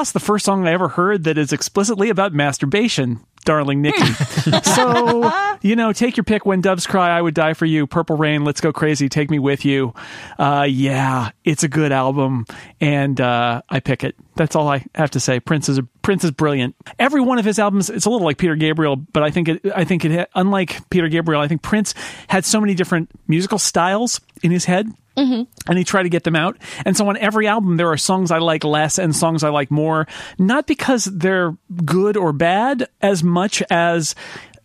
[0.07, 3.19] plus, the first song I ever heard that is explicitly about masturbation.
[3.43, 4.05] Darling Nikki.
[4.63, 5.31] so,
[5.61, 6.45] you know, take your pick.
[6.45, 7.87] When doves cry, I would die for you.
[7.87, 9.93] Purple Rain, Let's Go Crazy, Take Me With You.
[10.37, 12.45] Uh, yeah, it's a good album,
[12.81, 14.15] and uh, I pick it.
[14.37, 15.39] That's all I have to say.
[15.39, 16.75] Prince is a, Prince is brilliant.
[16.99, 19.65] Every one of his albums, it's a little like Peter Gabriel, but I think it,
[19.75, 21.93] I think it, unlike Peter Gabriel, I think Prince
[22.27, 25.43] had so many different musical styles in his head mm-hmm.
[25.67, 26.57] and he tried to get them out.
[26.85, 29.71] And so on every album, there are songs I like less and songs I like
[29.71, 30.07] more,
[30.37, 34.15] not because they're good or bad as much as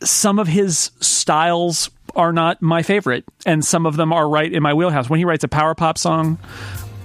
[0.02, 4.62] some of his styles are not my favorite and some of them are right in
[4.62, 5.08] my wheelhouse.
[5.08, 6.38] When he writes a power pop song,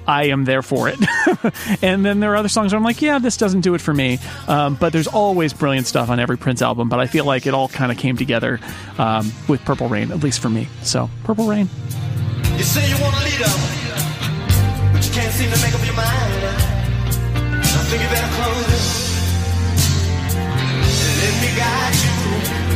[0.07, 0.99] I am there for it.
[1.81, 3.93] and then there are other songs where I'm like, yeah, this doesn't do it for
[3.93, 4.19] me.
[4.47, 6.89] Um, but there's always brilliant stuff on every Prince album.
[6.89, 8.59] But I feel like it all kind of came together
[8.97, 10.67] um, with Purple Rain, at least for me.
[10.83, 11.69] So, Purple Rain.
[12.55, 13.51] You say you want a leader,
[14.93, 16.43] but you can't seem to make up your mind.
[17.63, 19.07] I think you better close it
[21.19, 22.66] let me guide you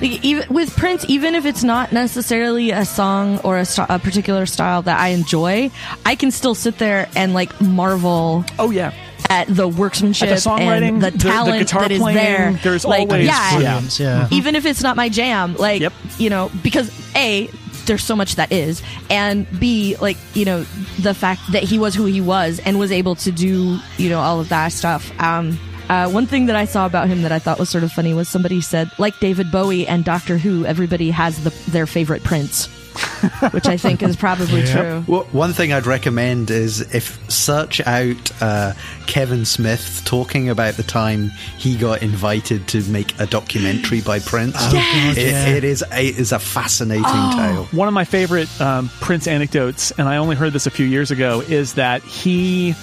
[0.00, 3.98] Like, even with Prince, even if it's not necessarily a song or a, st- a
[3.98, 5.70] particular style that I enjoy,
[6.06, 8.44] I can still sit there and like marvel.
[8.58, 8.92] Oh yeah,
[9.28, 12.52] at the workmanship At the songwriting, and the the- the talent that is playing, there.
[12.62, 14.28] there's like, always- yeah, Brilliance, yeah.
[14.30, 15.82] even if it's not my jam, like
[16.18, 17.50] you know, because a
[17.86, 20.62] there's so much that is, and b like you know
[21.00, 24.20] the fact that he was who he was and was able to do you know
[24.20, 25.10] all of that stuff.
[25.20, 25.58] Um,
[25.90, 28.14] uh, one thing that I saw about him that I thought was sort of funny
[28.14, 32.66] was somebody said, like David Bowie and Doctor Who, everybody has the, their favorite Prince,
[33.52, 35.04] which I think is probably true.
[35.08, 38.72] Well, one thing I'd recommend is if search out uh,
[39.06, 44.56] Kevin Smith talking about the time he got invited to make a documentary by Prince.
[44.72, 45.16] Yes.
[45.16, 45.46] It- Yeah.
[45.48, 47.32] it is a, is a fascinating Oh.
[47.36, 47.64] tale.
[47.78, 51.10] One of my favorite um, Prince anecdotes, and I only heard this a few years
[51.10, 52.74] ago, is that he,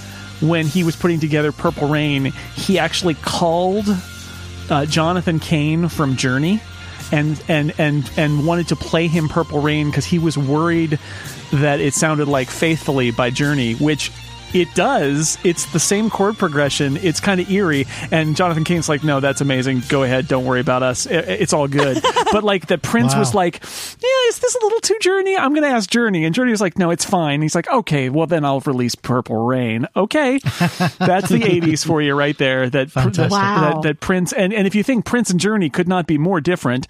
[0.42, 2.26] when he was putting together Purple Rain,
[2.56, 3.86] he actually called
[4.70, 6.62] uh, Jonathan Cain from Journey.
[7.10, 11.00] And, and and and wanted to play him Purple Rain because he was worried
[11.54, 14.12] that it sounded like Faithfully by Journey, which
[14.54, 15.38] it does.
[15.44, 16.98] It's the same chord progression.
[16.98, 17.86] It's kind of eerie.
[18.12, 19.84] And Jonathan Cain's like, no, that's amazing.
[19.90, 20.28] Go ahead.
[20.28, 21.06] Don't worry about us.
[21.06, 22.02] It's all good.
[22.32, 23.20] but like the Prince Wow.
[23.20, 25.36] was like, yeah, is this a little too Journey?
[25.38, 26.26] I'm going to ask Journey.
[26.26, 27.42] And Journey was like, no, it's fine.
[27.42, 29.88] He's like, okay, well then I'll release Purple Rain.
[29.96, 30.38] Okay.
[30.44, 32.70] That's the 80s for you right there.
[32.70, 33.82] That, that, Wow.
[33.82, 36.40] that, that Prince, and, and if you think Prince and Journey could not be more
[36.42, 36.88] different,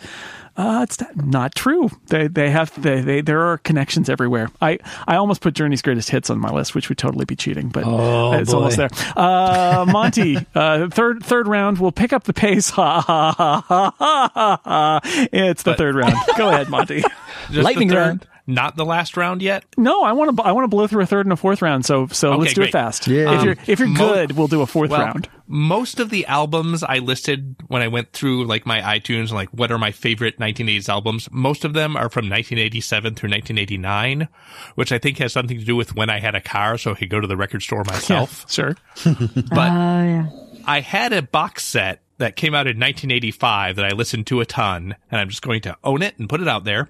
[0.58, 1.90] uh, it's not- not true.
[2.08, 4.50] They they have they, they there are connections everywhere.
[4.62, 7.70] I I almost put Journey's greatest hits on my list, which would totally be cheating,
[7.70, 8.58] but Oh, it's boy.
[8.58, 8.90] almost there.
[9.16, 11.78] Uh, Monty, uh, third third round.
[11.80, 12.70] We'll pick up the pace.
[12.72, 14.62] Ha ha ha ha ha ha.
[14.64, 15.00] ha.
[15.32, 16.16] It's the third round.
[16.38, 17.04] Go ahead, Monty.
[17.52, 18.28] Just Lightning the third, round.
[18.50, 19.66] Not the last round yet.
[19.76, 21.86] No, I want to I want to blow through a third and a fourth round.
[21.86, 22.70] So so Okay, let's do great.
[22.70, 23.06] it fast.
[23.08, 23.38] Yeah.
[23.38, 25.28] If you're if you're mo- good, we'll do a fourth Well, round.
[25.48, 29.70] most of the albums I listed when I went through like my iTunes, like what
[29.70, 34.30] are my favorite 1980s albums, most of them are from 1987 through 1989,
[34.76, 36.96] which I think has something to do with when I had a car so I
[36.96, 38.50] could go to the record store myself.
[38.50, 38.78] Sure.
[39.04, 40.28] But Oh yeah.
[40.66, 44.46] I had a box set that came out in 1985 that I listened to a
[44.46, 46.90] ton, and I'm just going to own it and put it out there.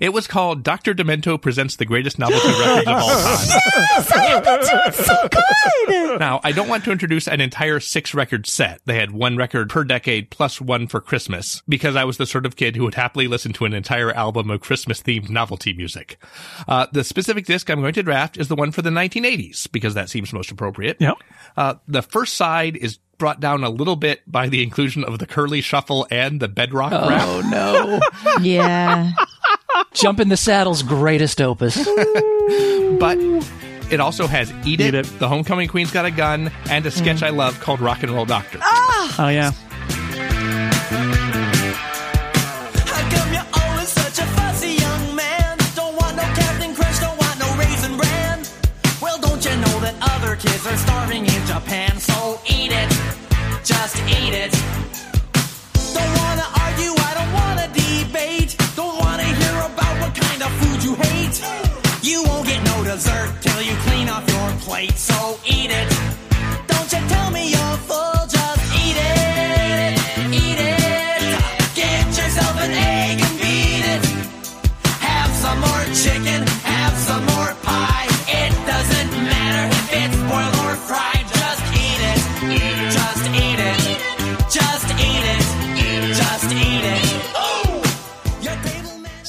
[0.00, 0.94] It was called Dr.
[0.94, 3.46] Demento Presents the Greatest Novelty Records of All Time.
[3.92, 6.20] Yes, it's so good.
[6.20, 8.80] Now, I don't want to introduce an entire six record set.
[8.84, 12.46] They had one record per decade plus one for Christmas because I was the sort
[12.46, 16.18] of kid who would happily listen to an entire album of Christmas themed novelty music.
[16.66, 19.94] Uh, the specific disc I'm going to draft is the one for the 1980s because
[19.94, 20.96] that seems most appropriate.
[21.00, 21.16] Yep.
[21.56, 25.26] Uh, the first side is brought down a little bit by the inclusion of the
[25.26, 27.22] curly shuffle and the bedrock rap.
[27.24, 28.00] Oh no!
[28.42, 29.12] Yeah.
[29.92, 31.76] Jump in the Saddle's greatest opus.
[32.98, 33.18] but
[33.90, 35.18] it also has Eat, Eat it, It.
[35.18, 36.92] The Homecoming Queen's Got a Gun, and a mm.
[36.92, 38.58] sketch I love called Rock and Roll Doctor.
[38.62, 39.26] Ah!
[39.26, 39.52] Oh yeah.
[42.86, 45.58] How come you're always such a fussy young man?
[45.74, 48.42] Don't want no Captain Crunch, don't want no Raisin Bran.
[49.02, 51.98] Well, don't you know that other kids are starving in Japan?
[51.98, 52.90] So eat it,
[53.64, 54.52] just eat it.
[55.94, 58.56] Don't wanna argue, I don't wanna debate.
[58.74, 61.42] Don't wanna hear about what kind of food you hate.
[62.02, 66.01] You won't get no dessert till you clean off your plate, so eat it.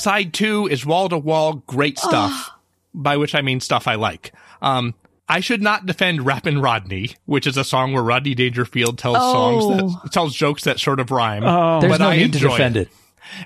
[0.03, 2.49] Side two is wall to wall great stuff,
[2.93, 4.33] by which I mean stuff I like.
[4.61, 4.95] Um,
[5.29, 10.01] I should not defend Rappin' Rodney, which is a song where Rodney Dangerfield tells songs
[10.03, 11.43] that tells jokes that sort of rhyme.
[11.45, 11.79] Oh.
[11.79, 12.89] There's but no I need to enjoy defend it.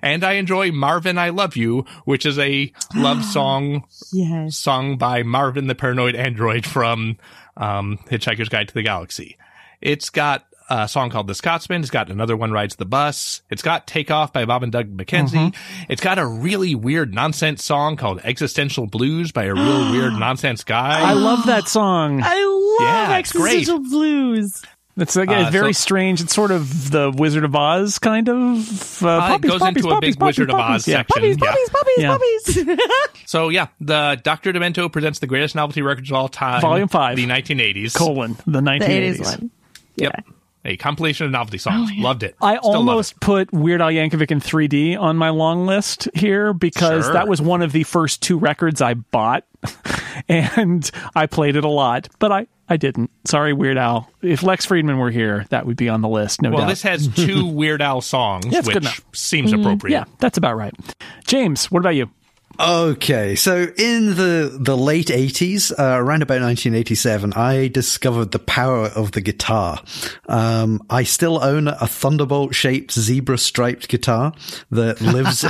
[0.01, 4.57] And I enjoy Marvin I Love You, which is a love song Yes.
[4.57, 7.17] sung by Marvin the Paranoid Android from
[7.55, 9.37] um, Hitchhiker's Guide to the Galaxy.
[9.79, 11.81] It's got a song called The Scotsman.
[11.81, 13.41] It's got another one rides the bus.
[13.49, 15.55] It's got Take Off by Bob and Doug McKenzie.
[15.89, 20.63] It's got a really weird nonsense song called Existential Blues by a real weird nonsense
[20.63, 21.01] guy.
[21.01, 22.21] I love that song.
[22.23, 22.43] I
[22.79, 23.59] love Yeah, it's great.
[23.59, 24.61] existential blues.
[24.99, 26.21] It's like Uh, very so- strange.
[26.21, 29.03] It's sort of the Wizard of Oz kind of.
[29.03, 30.87] Uh, Uh, it goes puppies, into a puppies, big Wizard puppies, of Oz.
[30.87, 30.97] Yeah.
[30.97, 31.13] section.
[31.13, 31.49] Puppies, Yeah.
[31.51, 32.65] puppies, puppies, Yeah.
[32.65, 32.79] puppies.
[33.27, 34.53] So yeah, the Dr.
[34.53, 36.61] Demento presents the greatest novelty records of all time.
[36.61, 37.17] Volume five.
[37.17, 37.93] The 1980s.
[37.93, 39.19] Colon the the 1980s.
[39.19, 39.51] 80s one.
[39.97, 40.25] Yep.
[40.67, 41.89] A compilation of novelty songs.
[41.97, 42.35] Oh, Loved it.
[42.41, 42.77] I Still love it.
[42.89, 47.13] almost put Weird Al Yankovic in 3D on my long list here because Sure.
[47.13, 49.45] that was one of the first two records I bought,
[50.27, 52.09] and I played it a lot.
[52.19, 53.09] But I I didn't.
[53.25, 54.09] Sorry, Weird Al.
[54.21, 56.41] If Lex Friedman were here, that would be on the list.
[56.41, 56.67] No Well, doubt.
[56.67, 59.93] this has two Weird Al songs, Yeah, which seems mm, appropriate.
[59.93, 60.73] yeah, that's about right.
[61.25, 62.09] James, what about you?
[62.59, 68.31] Okay, so in the the late eighties, uh, around about nineteen eighty seven, I discovered
[68.31, 69.79] the power of the guitar.
[70.27, 74.33] Um, I still own a Thunderbolt shaped zebra striped guitar
[74.71, 75.45] that lives.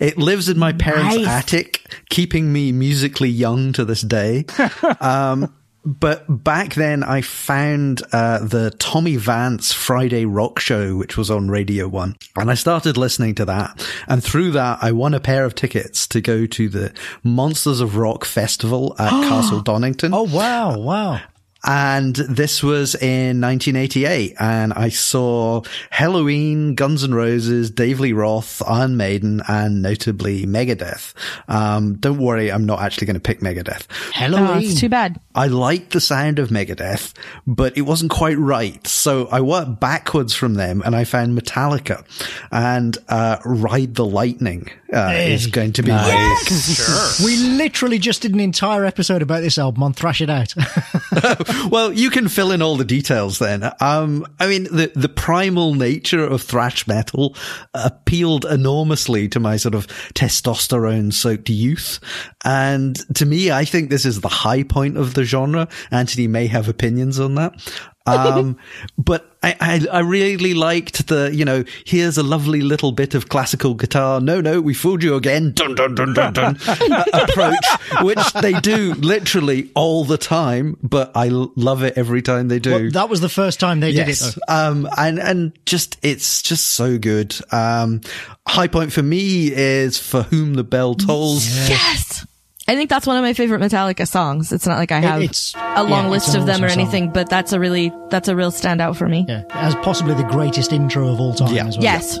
[0.00, 1.26] it lives in my parents' Nice.
[1.26, 4.46] attic, keeping me musically young to this day.
[5.00, 5.52] Um,
[5.86, 11.48] but back then, I found uh, the Tommy Vance Friday Rock Show, which was on
[11.48, 13.86] Radio One, and I started listening to that.
[14.08, 17.96] And through that, I won a pair of tickets to go to the Monsters of
[17.96, 20.12] Rock Festival at Castle Donington.
[20.12, 21.20] Oh wow, wow.
[21.66, 24.34] And this was in 1988.
[24.38, 25.62] And I saw
[25.92, 31.12] Helloween, Guns N' Roses, Dave Lee Roth, Iron Maiden, and notably Megadeth.
[31.48, 33.86] Um, don't worry, I'm not actually going to pick Megadeth.
[33.90, 34.62] Oh, Helloween.
[34.62, 35.20] it's too bad.
[35.34, 37.12] I liked the sound of Megadeth,
[37.46, 38.86] but it wasn't quite right.
[38.86, 42.04] So I worked backwards from them and I found Metallica
[42.52, 46.42] and, uh, Ride the Lightning, uh, is going to be my,
[47.24, 50.54] We literally just did an entire episode about this album on Thrash It Out.
[51.70, 53.70] well, you can fill in all the details then.
[53.80, 57.36] Um, I mean, the, the primal nature of thrash metal
[57.74, 62.00] appealed enormously to my sort of testosterone soaked youth.
[62.44, 65.68] And to me, I think this is the high point of the genre.
[65.90, 67.54] Anthony may have opinions on that.
[68.08, 68.56] Um,
[68.96, 73.28] but I, I, I really liked the, you know, here's a lovely little bit of
[73.28, 74.20] classical guitar.
[74.20, 75.52] No, no, we fooled you again.
[75.52, 76.58] Dun, dun, dun, dun, dun.
[76.66, 77.64] uh, approach,
[78.02, 82.58] which they do literally all the time, but I l- love it every time they
[82.58, 82.70] do.
[82.70, 84.08] Well, that was the first time they did it.
[84.08, 84.34] Yes.
[84.34, 84.54] Though.
[84.54, 87.36] Um, and, and just, it's just so good.
[87.52, 88.00] Um,
[88.48, 91.46] high point for me is For Whom the Bell Tolls.
[91.68, 92.26] Yes.
[92.68, 94.50] I think that's one of my favorite Metallica songs.
[94.52, 96.80] It's not like I have it's- a long yeah, list of them or awesome song.
[96.80, 99.24] anything, but that's a really that's a real standout for me.
[99.28, 101.66] Yeah, as possibly the greatest intro of all time Yeah.
[101.66, 101.84] as well.
[101.84, 102.18] Yes.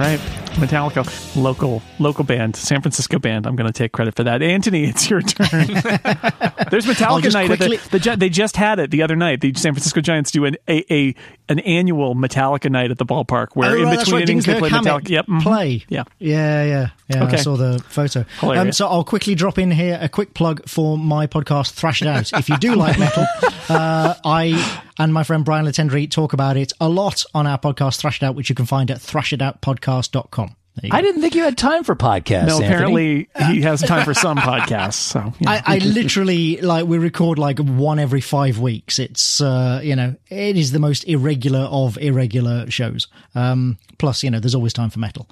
[0.00, 0.18] Right.
[0.54, 3.46] Metallica, local local band, San Francisco band.
[3.46, 4.42] I'm going to take credit for that.
[4.42, 5.66] Anthony, it's your turn.
[6.70, 7.46] There's Metallica night.
[7.46, 9.40] quickly- the, the, they just had it the other night.
[9.40, 11.14] The San Francisco Giants do an a, a
[11.50, 14.28] an annual Metallica night at the ballpark where Oh, in right, between right.
[14.28, 15.08] innings they play Metallica.
[15.10, 15.26] Yep.
[15.26, 15.42] mhm.
[15.42, 15.84] Play.
[15.88, 16.04] Yeah.
[16.18, 17.24] Yeah, yeah, yeah.
[17.24, 17.36] Okay.
[17.36, 18.24] I saw the photo.
[18.42, 22.08] Um, so I'll quickly drop in here a quick plug for my podcast, Thrash It
[22.08, 22.32] Out.
[22.32, 23.26] if you do like metal,
[23.68, 27.98] uh, I and my friend Brian Latendry talk about it a lot on our podcast,
[28.00, 30.56] Thrash It Out, which you can find at thrashitoutpodcast.com.
[30.76, 30.96] There you go.
[30.96, 32.46] I didn't think you had time for podcasts.
[32.46, 32.66] No, Anthony.
[32.66, 34.94] apparently he has time for some podcasts.
[34.94, 35.62] So yeah.
[35.66, 38.98] I, I literally like we record like one every five weeks.
[38.98, 43.08] It's uh, you know it is the most irregular of irregular shows.
[43.34, 45.28] Um, plus, you know, there's always time for metal.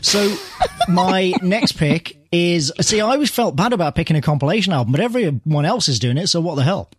[0.00, 0.36] So
[0.88, 5.00] my next pick is see, I always felt bad about picking a compilation album, but
[5.00, 6.90] everyone else is doing it, so what the hell?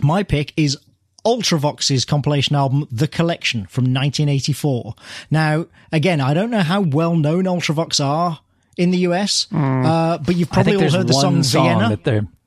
[0.00, 0.78] My pick is
[1.24, 4.94] Ultravox's compilation album, The Collection from 1984.
[5.30, 8.40] Now, again, I don't know how well known Ultravox are
[8.76, 11.88] in the US, uh, but you've probably all heard the one song, Vienna.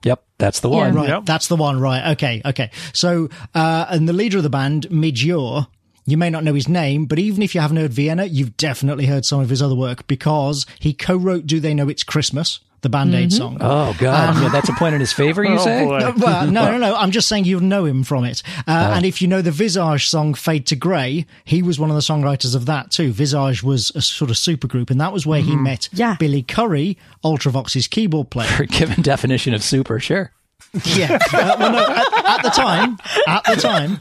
[0.04, 0.96] Yep, that's the one.
[0.96, 1.80] Right, that's the one.
[1.80, 2.12] Right.
[2.14, 2.42] Okay.
[2.46, 2.72] Okay.
[2.94, 5.68] So, uh, and the leader of the band, Midge Ure,
[6.06, 9.06] you may not know his name, but even if you haven't heard Vienna, you've definitely
[9.06, 12.90] heard some of his other work because he co-wrote "Do They Know It's Christmas," the
[12.90, 13.58] Band Aid song.
[13.60, 15.44] Oh God, yeah, that's a point in his favor.
[15.44, 15.84] You Oh, say?
[15.86, 16.00] boy.
[16.00, 16.96] No, well, no, no, no.
[16.96, 18.44] I'm just saying you'll know him from it.
[18.68, 21.96] Uh, And if you know the Visage song "Fade to Grey," he was one of
[21.96, 23.12] the songwriters of that too.
[23.12, 26.16] Visage was a sort of supergroup, and that was where he met Yeah.
[26.20, 28.48] Billy Currie, Ultravox's keyboard player.
[28.50, 30.32] For Given definition of super, sure.
[30.86, 31.20] Yeah.
[31.34, 34.00] Uh, well, no, at, at the time, at the time,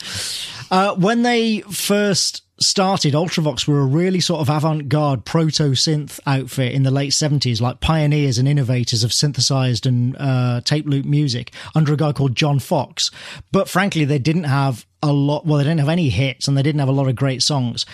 [0.71, 6.83] uh, when they first started, Ultravox were a really sort of avant-garde proto-synth outfit in
[6.83, 11.93] the late 70s, like pioneers and innovators of synthesized and uh, tape loop music under
[11.93, 13.11] a guy called John Foxx.
[13.51, 16.63] But frankly, they didn't have a lot, well, they didn't have any hits and they
[16.63, 17.85] didn't have a lot of great songs.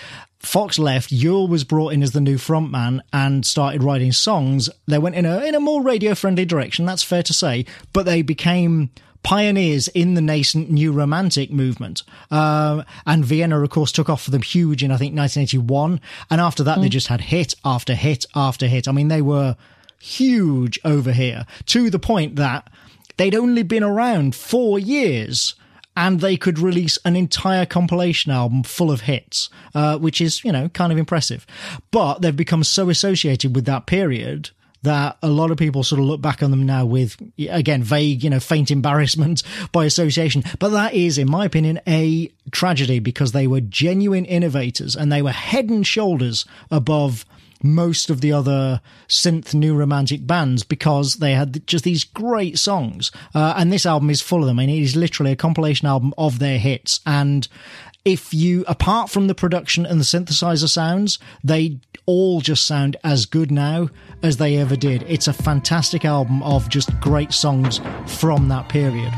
[0.40, 4.70] Foxx left, Ure was brought in as the new frontman and started writing songs.
[4.86, 8.06] They went in a in a more radio friendly direction, that's fair to say, but
[8.06, 8.90] they became
[9.22, 12.02] pioneers in the nascent new romantic movement.
[12.30, 16.00] Um, and Vienna, of course, took off for them huge in I think 1981,
[16.30, 18.88] and after that they just had hit after hit after hit.
[18.88, 19.56] I mean, they were
[20.00, 22.70] huge over here to the point that
[23.16, 25.54] they'd only been around four years
[25.96, 30.52] and they could release an entire compilation album full of hits, uh, which is, you
[30.52, 31.44] know, kind of impressive.
[31.90, 34.50] But they've become so associated with that period
[34.82, 37.16] that a lot of people sort of look back on them now with,
[37.48, 40.44] again, vague, you know, faint embarrassment by association.
[40.58, 45.22] But that is, in my opinion, a tragedy because they were genuine innovators and they
[45.22, 47.24] were head and shoulders above
[47.62, 53.10] most of the other synth new romantic bands because they had just these great songs.
[53.34, 54.58] Uh, and this album is full of them.
[54.58, 57.00] I mean, it is literally a compilation album of their hits.
[57.04, 57.48] And
[58.04, 61.78] if you, apart from the production and the synthesizer sounds, they
[62.08, 63.90] all just sound as good now
[64.22, 65.04] as they ever did.
[65.06, 69.12] It's a fantastic album of just great songs from that period.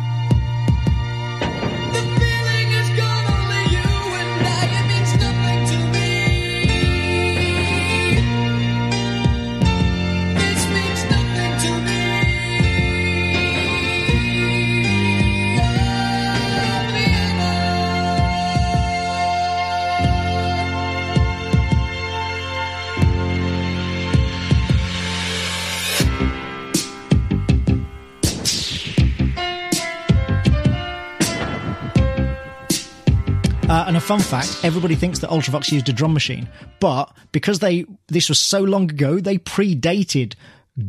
[33.71, 36.49] Uh, and a fun fact: everybody thinks that Ultravox used a drum machine,
[36.81, 40.35] but because they this was so long ago, they predated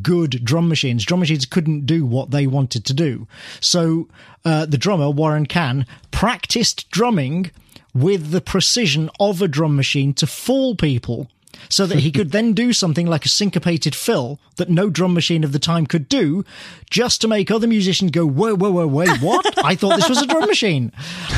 [0.02, 1.06] good drum machines.
[1.06, 3.28] Drum machines couldn't do what they wanted to do,
[3.60, 4.08] so
[4.46, 7.52] uh, the drummer Warren Cann practiced drumming
[7.94, 11.30] with the precision of a drum machine to fool people.
[11.70, 15.44] So that he could then do something like a syncopated fill that no drum machine
[15.44, 16.44] of the time could do,
[16.90, 19.64] just to make other musicians go, whoa, whoa, whoa, wait, what?
[19.64, 20.92] I thought this was a drum machine.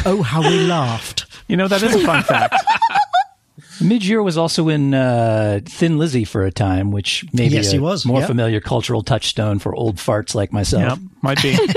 [0.06, 1.26] Oh, how we laughed.
[1.48, 2.56] You know, that is a fun fact.
[3.82, 7.80] Midge-Ure was also in uh, Thin Lizzy for a time, which maybe Yes, a he
[7.80, 8.28] was, more yeah.
[8.28, 10.98] familiar cultural touchstone for old farts like myself.
[11.00, 11.58] Yeah, might be.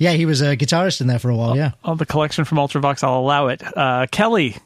[0.00, 1.72] Yeah, he was a guitarist in there for a while, yeah.
[1.84, 3.60] Oh, the collection from Ultravox, I'll allow it.
[3.76, 4.56] Uh, Kelly,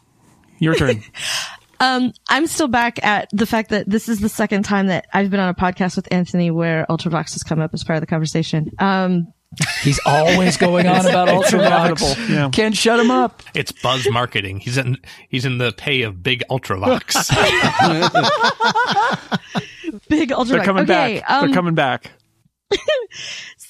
[0.58, 1.02] your turn.
[1.82, 5.30] Um, I'm still back at the fact that this is the second time that I've
[5.30, 8.06] been on a podcast with Anthony where Ultravox has come up as part of the
[8.06, 8.70] conversation.
[8.78, 9.32] Um,
[9.82, 12.28] He's always going on about Ultravox.
[12.28, 12.48] yeah.
[12.50, 13.42] Can't shut him up.
[13.52, 14.60] It's buzz marketing.
[14.60, 14.96] He's in
[15.28, 17.28] he's in the pay of big Ultravox.
[20.08, 20.48] big Ultravox.
[20.48, 21.30] They're coming okay, back.
[21.30, 22.12] Um, They're coming back.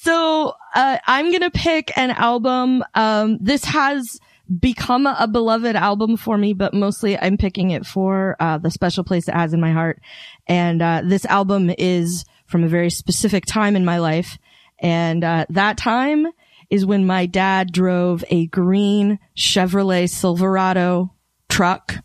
[0.03, 2.83] So uh, I'm gonna pick an album.
[2.93, 4.19] Um, this has
[4.59, 9.03] become a beloved album for me, but mostly I'm picking it for uh, the special
[9.03, 10.01] place it has in my heart.
[10.47, 14.37] And uh, this album is from a very specific time in my life,
[14.79, 16.27] and uh, that time
[16.69, 21.13] is when my dad drove a green Chevrolet Silverado
[21.49, 21.95] truck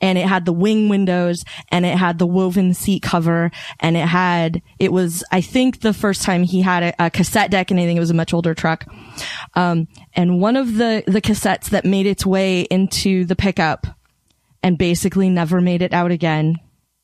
[0.00, 3.50] and it had the wing windows and it had the woven seat cover
[3.80, 7.50] and it had it was i think the first time he had a, a cassette
[7.50, 8.86] deck and i think it was a much older truck.
[9.54, 13.86] Um, and one of the the cassettes that made its way into the pickup
[14.62, 16.56] and basically never made it out again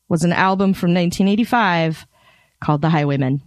[0.09, 2.05] was an album from 1985
[2.61, 3.41] called the highwaymen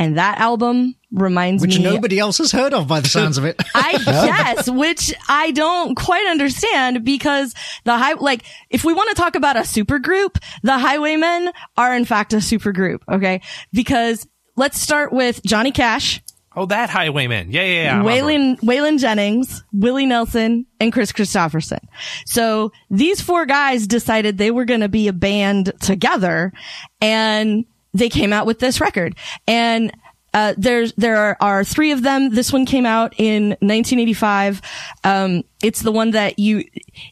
[0.00, 3.36] and that album reminds Which me Which nobody else has heard of by the sounds
[3.36, 3.60] of it.
[3.74, 7.54] I guess, which I don't quite understand because
[7.84, 11.94] the high, like, if we want to talk about a super group, the Highwaymen are
[11.94, 13.04] in fact a super group.
[13.12, 13.42] Okay.
[13.74, 16.22] Because let's start with Johnny Cash.
[16.56, 17.52] Oh, that Highwayman.
[17.52, 17.92] Yeah, yeah, yeah.
[17.92, 18.14] I'm on board.
[18.14, 21.84] Waylon, Waylon Jennings, Willie Nelson, and Kris Kristofferson.
[22.24, 26.54] So these four guys decided they were going to be a band together
[27.02, 29.16] and they came out with this record.
[29.46, 29.92] And
[30.32, 32.30] uh, there's there are, are three of them.
[32.30, 34.62] This one came out in 1985.
[35.02, 36.64] Um, it's the one that you,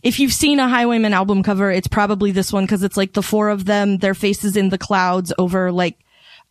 [0.03, 3.23] if you've seen a Highwayman album cover, it's probably this one because it's like the
[3.23, 5.99] four of them, their faces in the clouds over like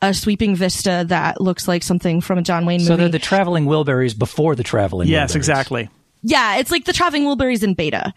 [0.02, 2.88] a sweeping vista that looks like something from a John Wayne movie.
[2.88, 5.08] So they're the traveling Wilburys before the traveling.
[5.08, 5.36] Yes, Wilburys.
[5.38, 5.90] exactly.
[6.24, 8.14] Yeah, it's like the Traveling Wilburys in beta.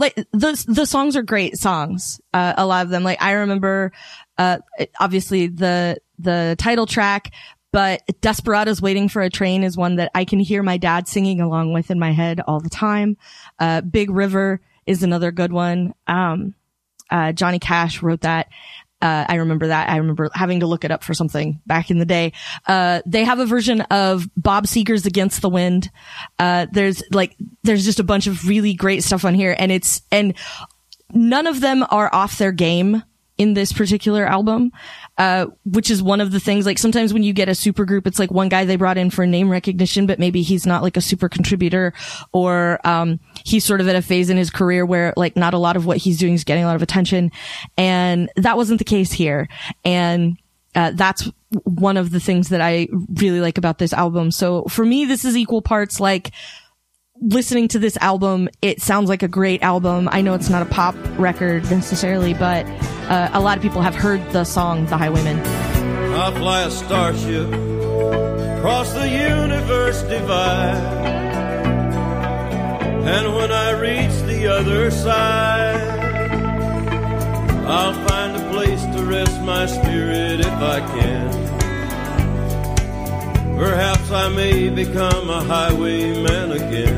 [0.00, 2.20] Like the the songs are great songs.
[2.32, 3.04] Uh, a lot of them.
[3.04, 3.92] Like I remember,
[4.38, 4.58] uh,
[4.98, 7.32] obviously the the title track,
[7.70, 11.40] but Desperados Waiting for a Train is one that I can hear my dad singing
[11.40, 13.18] along with in my head all the time.
[13.58, 15.94] Uh, Big River is another good one.
[16.06, 16.54] Um,
[17.10, 18.48] uh, Johnny Cash wrote that.
[19.02, 19.88] Uh, I remember that.
[19.88, 22.32] I remember having to look it up for something back in the day.
[22.66, 25.90] Uh, they have a version of Bob Seger's Against the Wind.
[26.38, 30.02] Uh, there's like, there's just a bunch of really great stuff on here and it's,
[30.12, 30.34] and
[31.12, 33.02] none of them are off their game
[33.38, 34.70] in this particular album.
[35.20, 38.06] Uh, which is one of the things, like sometimes when you get a super group,
[38.06, 40.96] it's like one guy they brought in for name recognition, but maybe he's not like
[40.96, 41.92] a super contributor
[42.32, 45.58] or, um, he's sort of at a phase in his career where like not a
[45.58, 47.30] lot of what he's doing is getting a lot of attention.
[47.76, 49.46] And that wasn't the case here.
[49.84, 50.38] And,
[50.74, 51.28] uh, that's
[51.64, 54.30] one of the things that I really like about this album.
[54.30, 56.30] So for me, this is equal parts like,
[57.20, 60.08] listening to this album, it sounds like a great album.
[60.10, 62.66] I know it's not a pop record necessarily, but
[63.08, 65.38] uh, a lot of people have heard the song "The Highwayman."
[66.14, 67.46] I'll fly a starship
[68.58, 70.98] across the universe divide.
[73.02, 76.00] And when I reach the other side,
[77.66, 81.39] I'll find a place to rest my spirit if I can.
[83.60, 86.96] Perhaps I may become a highwayman again.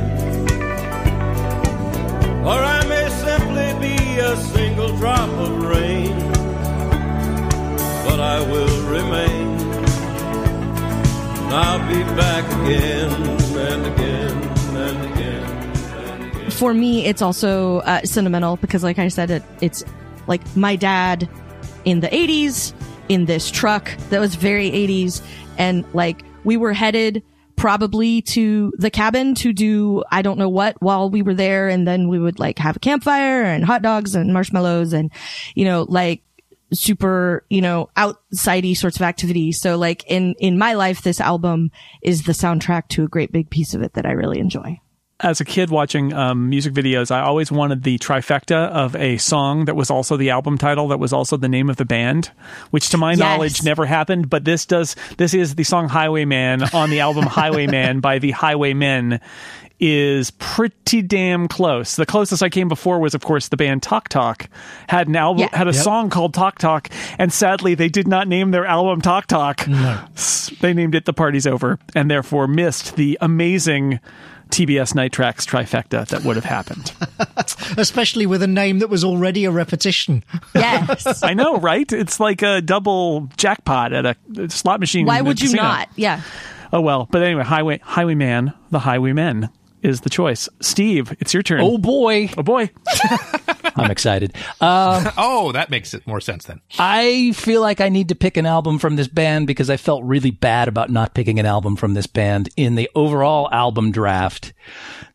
[2.46, 6.16] Or I may simply be a single drop of rain.
[8.06, 9.58] But I will remain.
[11.50, 16.50] I'll be back again and again and again.
[16.52, 19.84] For me, it's also uh, sentimental because, like I said, it, it's
[20.28, 21.28] like my dad
[21.84, 22.72] in the '80s
[23.08, 25.22] in this truck that was very '80s,
[25.58, 27.22] and like we were headed
[27.56, 31.68] probably to the cabin to do I don't know what while we were there.
[31.68, 35.10] And then we would like have a campfire and hot dogs and marshmallows and
[35.54, 36.22] you know like
[36.72, 41.70] super you know outsidey sorts of activities so like in in my life this album
[42.00, 44.80] is the soundtrack to a great big piece of it that I really enjoy
[45.22, 49.66] as a kid watching um, music videos, I always wanted the trifecta of a song
[49.66, 52.30] that was also the album title, that was also the name of the band,
[52.70, 53.18] which to my Yes.
[53.18, 54.28] knowledge never happened.
[54.30, 54.96] But this does.
[55.18, 59.20] This is the song "Highwayman" on the album "Highwayman" by the Highwaymen.
[59.84, 61.96] Is pretty damn close.
[61.96, 64.48] The closest I came before was, of course, the band Talk Talk
[64.88, 65.56] had an album, Yeah.
[65.58, 65.82] had a Yep.
[65.82, 66.88] song called Talk Talk,
[67.18, 69.66] and sadly, they did not name their album Talk Talk.
[69.66, 69.98] No.
[70.60, 73.98] They named it The Party's Over, and therefore missed the amazing
[74.52, 76.92] TBS Night Tracks trifecta that would have happened.
[77.78, 80.22] Especially with a name that was already a repetition.
[80.54, 81.90] yes I know, right?
[81.90, 85.06] It's like a double jackpot at a slot machine.
[85.06, 85.62] why would you casino.
[85.62, 86.22] not yeah
[86.74, 89.50] Oh well, but anyway, Highway Highwayman, the Highwaymen
[89.82, 90.48] is the choice.
[90.60, 91.60] Steve, it's your turn.
[91.62, 92.70] Oh boy, oh boy.
[93.76, 94.34] I'm excited.
[94.60, 96.60] Um, Oh, that makes it more sense then.
[96.78, 100.04] I feel like I need to pick an album from this band because I felt
[100.04, 104.52] really bad about not picking an album from this band in the overall album draft.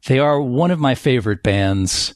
[0.08, 2.14] They are one of my favorite bands.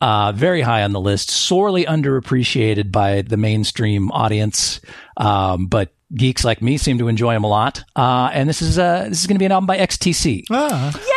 [0.00, 4.80] Uh, very high on the list, sorely underappreciated by the mainstream audience.
[5.16, 7.82] Um, but geeks like me seem to enjoy them a lot.
[7.96, 10.44] Uh, and this is, uh, this is going to be an album by XTC.
[10.50, 11.15] Ah, yay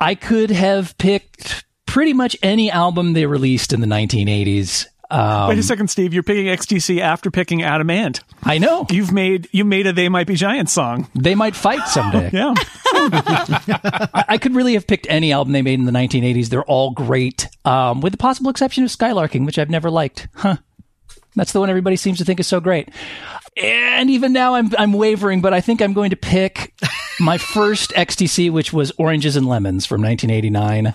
[0.00, 4.86] I could have picked pretty much any album they released in the 1980s.
[5.10, 6.12] Um, Wait a second, Steve.
[6.12, 8.20] You're picking XTC after picking Adam Ant.
[8.42, 8.86] I know.
[8.90, 11.08] You've made you made a They Might Be Giants song.
[11.14, 12.30] They might fight someday.
[12.38, 12.54] Yeah.
[12.94, 16.48] I, I could really have picked any album they made in the 1980s.
[16.48, 20.28] They're all great, um, with the possible exception of Skylarking, which I've never liked.
[20.34, 20.56] Huh.
[21.38, 22.88] That's the one everybody seems to think is so great.
[23.56, 26.74] And even now I'm, I'm wavering, but I think I'm going to pick
[27.18, 30.94] my first XTC, which was Oranges and Lemons from 1989.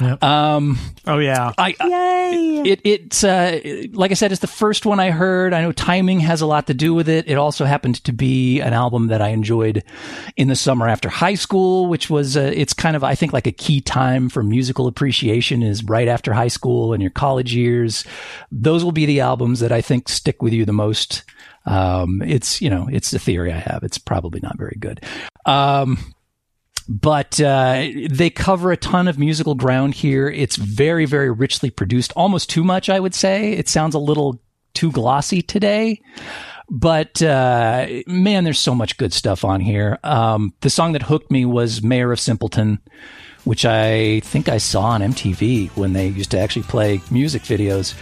[0.00, 2.62] Um, oh yeah, I, Yay!
[2.64, 3.60] it it's uh,
[3.92, 5.52] like I said, it's the first one I heard.
[5.52, 7.28] I know timing has a lot to do with it.
[7.28, 9.84] It also happened to be an album that I enjoyed
[10.36, 13.46] in the summer after high school, which was uh, it's kind of I think like
[13.46, 18.04] a key time for musical appreciation is right after high school and your college years.
[18.50, 21.24] Those will be the albums that I think stick with you the most.
[21.66, 23.82] Um, it's you know it's the theory I have.
[23.82, 25.04] It's probably not very good.
[25.46, 26.14] Um,
[26.90, 30.28] but uh, they cover a ton of musical ground here.
[30.28, 33.52] It's very, very richly produced, almost too much, I would say.
[33.52, 34.42] It sounds a little
[34.74, 36.02] too glossy today.
[36.68, 40.00] But uh, man, there's so much good stuff on here.
[40.02, 42.80] Um, the song that hooked me was Mayor of Simpleton,
[43.44, 47.94] which I think I saw on MTV when they used to actually play music videos,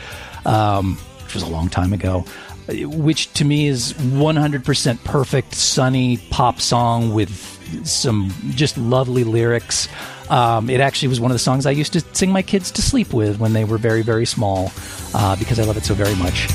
[0.46, 2.24] um, which was a long time ago.
[2.68, 9.88] Which to me is 100% perfect, sunny pop song with some just lovely lyrics.
[10.30, 12.82] Um, it actually was one of the songs I used to sing my kids to
[12.82, 14.70] sleep with when they were very, very small
[15.14, 16.48] uh, because I love it so very much.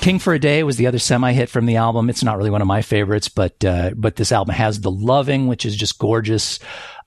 [0.00, 2.08] King for a Day was the other semi hit from the album.
[2.08, 5.46] It's not really one of my favorites, but uh, but this album has The Loving,
[5.46, 6.58] which is just gorgeous.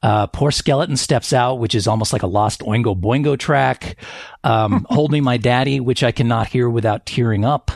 [0.03, 3.95] Uh, Poor Skeleton Steps Out, which is almost like a lost Oingo Boingo track.
[4.43, 7.71] Um, Hold Me My Daddy, which I cannot hear without tearing up.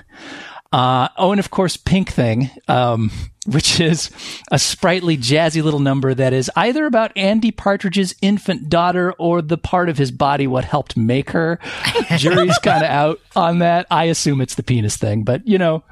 [0.72, 3.12] Uh, oh, and of course, Pink Thing, um,
[3.46, 4.12] which is
[4.52, 9.58] a sprightly, jazzy little number that is either about Andy Partridge's infant daughter or the
[9.58, 11.60] part of his body what helped make her.
[12.18, 13.88] Jury's kind of out on that.
[13.90, 15.84] I assume it's the penis thing, but you know.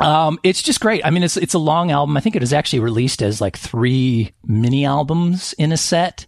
[0.00, 1.04] Um, it's just great.
[1.04, 2.16] I mean, it's it's a long album.
[2.16, 6.26] I think it was actually released as like three mini albums in a set.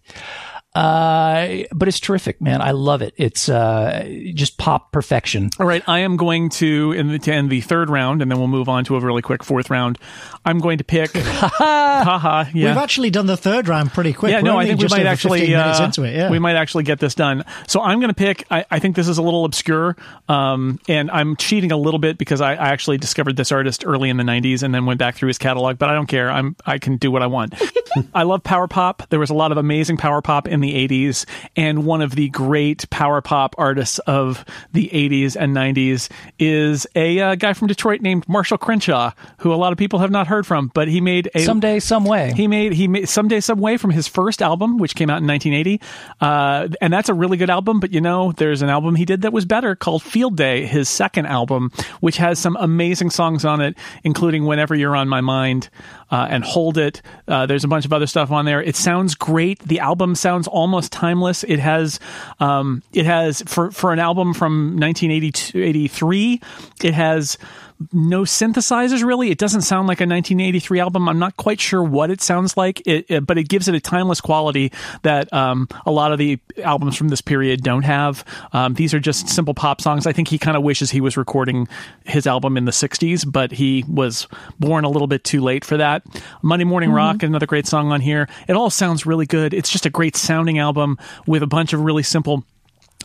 [0.73, 2.63] Uh, but it's terrific, man.
[2.63, 3.13] I love it.
[3.17, 5.51] It's uh, just pop perfection.
[5.59, 8.39] All right, I am going to in the to end the third round, and then
[8.39, 9.99] we'll move on to a really quick fourth round.
[10.45, 11.11] I'm going to pick.
[11.17, 12.69] haha, yeah.
[12.69, 14.31] We've actually done the third round pretty quick.
[14.31, 16.15] Yeah, We're no, I only think we might actually uh, into it.
[16.15, 16.31] Yeah.
[16.31, 17.45] we might actually get this done.
[17.67, 18.47] So I'm going to pick.
[18.49, 19.97] I, I think this is a little obscure,
[20.29, 24.09] um, and I'm cheating a little bit because I, I actually discovered this artist early
[24.09, 25.79] in the '90s and then went back through his catalog.
[25.79, 26.31] But I don't care.
[26.31, 27.61] I'm I can do what I want.
[28.15, 29.03] I love power pop.
[29.11, 31.27] There was a lot of amazing power pop in the '80s,
[31.57, 36.09] and one of the great power pop artists of the '80s and '90s
[36.39, 40.11] is a uh, guy from Detroit named Marshall Crenshaw, who a lot of people have
[40.11, 42.32] not heard from, but he made a Someday, some way.
[42.35, 45.27] he made he made someday some way from his first album which came out in
[45.27, 45.81] 1980
[46.20, 49.23] uh, and that's a really good album but you know there's an album he did
[49.23, 51.70] that was better called field day his second album
[52.01, 55.69] which has some amazing songs on it including whenever you're on my mind
[56.11, 57.03] uh, and hold it.
[57.28, 58.62] Uh, there's a bunch of other stuff on there.
[58.62, 59.61] It sounds great.
[59.61, 61.45] The album sounds almost timeless.
[61.45, 62.01] It has
[62.41, 66.41] um, it has for for an album from 1982 83
[66.82, 67.39] it has
[67.93, 69.31] no synthesizers really.
[69.31, 71.09] It doesn't sound like a 1983 album.
[71.09, 73.81] I'm not quite sure what it sounds like, it, it- but it gives it a
[73.81, 78.24] timeless quality that um, a lot of the albums from this period don't have.
[78.52, 80.07] Um, these are just simple pop songs.
[80.07, 81.69] I think he kind of wishes he was recording
[82.05, 84.27] his album in the 60s, but he was
[84.59, 86.02] born a little bit too late for that.
[86.43, 88.28] Monday Morning Rock, another great song on here.
[88.48, 89.55] It all sounds really good.
[89.55, 92.44] It's just a great sounding album with a bunch of really simple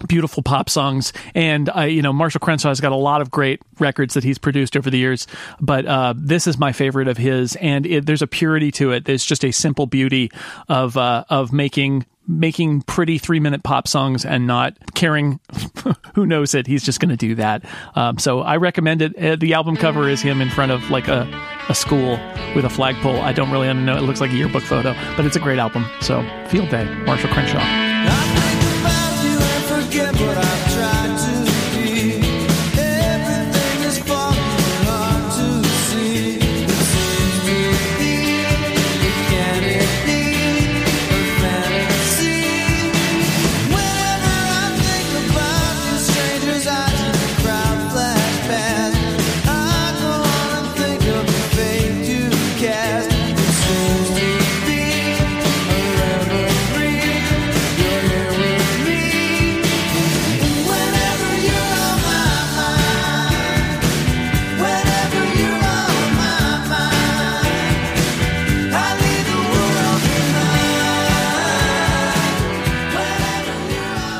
[0.08, 1.14] beautiful pop songs.
[1.34, 4.38] And uh, you know marshall crenshaw has got a lot of great records that he's
[4.38, 5.28] produced over the years
[5.60, 7.56] but uh, this is my favorite of his.
[7.58, 9.06] And it, there's a purity to it.
[9.06, 10.32] There's just a simple beauty
[10.70, 15.40] of uh, of making making pretty three minute pop songs and not caring
[16.16, 16.66] who knows it.
[16.66, 17.64] He's just going to do that.
[17.96, 19.18] Um, so i recommend it.
[19.18, 21.28] Uh, the album cover is him in front of like a,
[21.70, 22.20] a school
[22.56, 23.18] with a flagpole.
[23.22, 23.98] I don't really know.
[23.98, 25.86] It looks like a yearbook photo but it's a great album.
[26.02, 28.55] So field day marshall crenshaw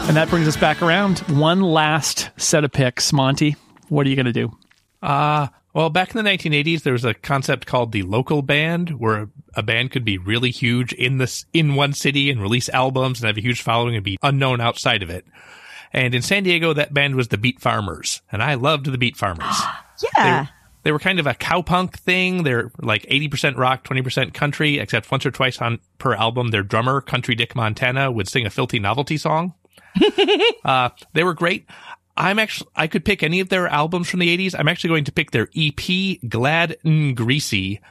[0.08, 1.20] And that brings us back around.
[1.20, 3.12] One last set of picks.
[3.12, 3.56] Monty,
[3.90, 4.56] what are you going to do?
[5.02, 9.30] Uh, well, back in the 1980s, there was a concept called the local band, where
[9.56, 13.28] a band could be really huge in this in one city and release albums and
[13.28, 15.26] have a huge following and be unknown outside of it.
[15.92, 19.18] And in San Diego, that band was the Beat Farmers, and I loved the Beat
[19.18, 19.56] Farmers.
[20.18, 20.48] Yeah.
[20.84, 22.44] They were kind of a cowpunk thing.
[22.44, 27.00] They're like 80% rock, 20% country, except once or twice on per album, their drummer,
[27.00, 29.54] Country Dick Montana, would sing a filthy novelty song.
[30.64, 31.68] Uh, they were great.
[32.18, 34.56] I'm actually, I could pick any of their albums from the 80s.
[34.58, 37.82] I'm actually going to pick their EP, Glad and Greasy,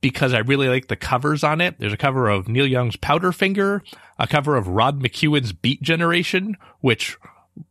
[0.00, 1.78] because I really like the covers on it.
[1.78, 3.80] There's a cover of Neil Young's Powderfinger,
[4.18, 7.16] a cover of Rod McKuen's Beat Generation, which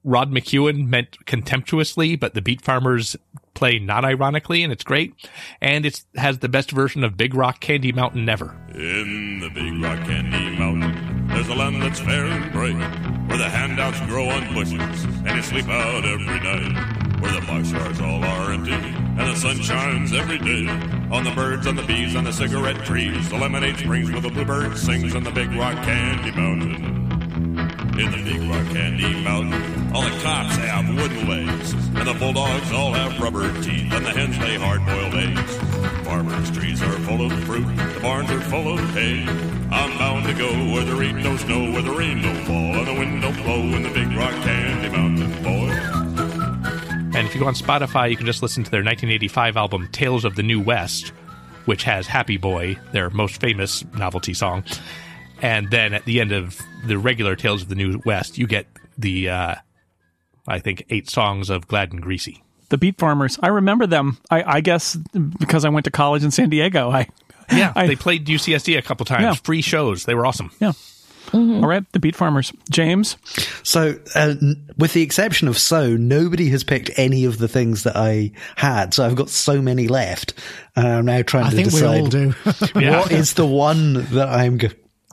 [0.04, 3.16] Rod McKuen meant contemptuously, but the Beat Farmers
[3.54, 5.14] play not ironically, and it's great.
[5.60, 8.56] And it has the best version of Big Rock Candy Mountain ever.
[8.74, 10.58] In the big rock candy
[11.40, 12.76] there's a land that's fair and bright,
[13.30, 18.02] where the handouts grow on bushes, and you sleep out every night, where the boxcars
[18.02, 20.68] all are empty, and the sun shines every day,
[21.10, 24.30] on the birds, on the bees, on the cigarette trees, the lemonade springs where the
[24.30, 26.99] bluebird sings on the big rock candy mountain.
[28.00, 32.72] In the big rock candy mountain, all the cops have wooden legs, and the bulldogs
[32.72, 35.58] all have rubber teeth, and the hens lay hard-boiled eggs.
[36.08, 39.26] Farmers' trees are full of fruit, the barns are full of hay.
[39.70, 42.88] I'm bound to go where there ain't no snow, where the rain don't fall, and
[42.88, 47.18] the wind don't blow in the big rock candy mountain, boy.
[47.18, 50.24] And if you go on Spotify, you can just listen to their 1985 album Tales
[50.24, 51.10] of the New West,
[51.66, 54.64] which has Happy Boy, their most famous novelty song.
[55.42, 58.68] And then at the end of the regular Tales of the New West, you get
[58.98, 59.56] the, uh,
[60.48, 62.44] I think, eight songs of Glad and Greasy.
[62.70, 63.40] The Beat Farmers.
[63.42, 64.18] I remember them.
[64.30, 64.96] I, I guess
[65.40, 66.92] because I went to college in San Diego.
[66.92, 67.08] I
[67.52, 69.34] Yeah, I- they played UCSD a couple times, Yeah.
[69.34, 70.06] free shows.
[70.06, 70.52] They were awesome.
[70.60, 70.74] yeah.
[71.32, 72.52] All right, the Beat Farmers.
[72.72, 73.16] James.
[73.62, 77.84] So, uh, n- with the exception of So, nobody has picked any of the things
[77.84, 78.96] that I had.
[78.96, 80.34] So I've got so many left.
[80.76, 82.30] And I'm now trying I to think we decide all do.
[82.74, 84.72] what is the one that I'm g-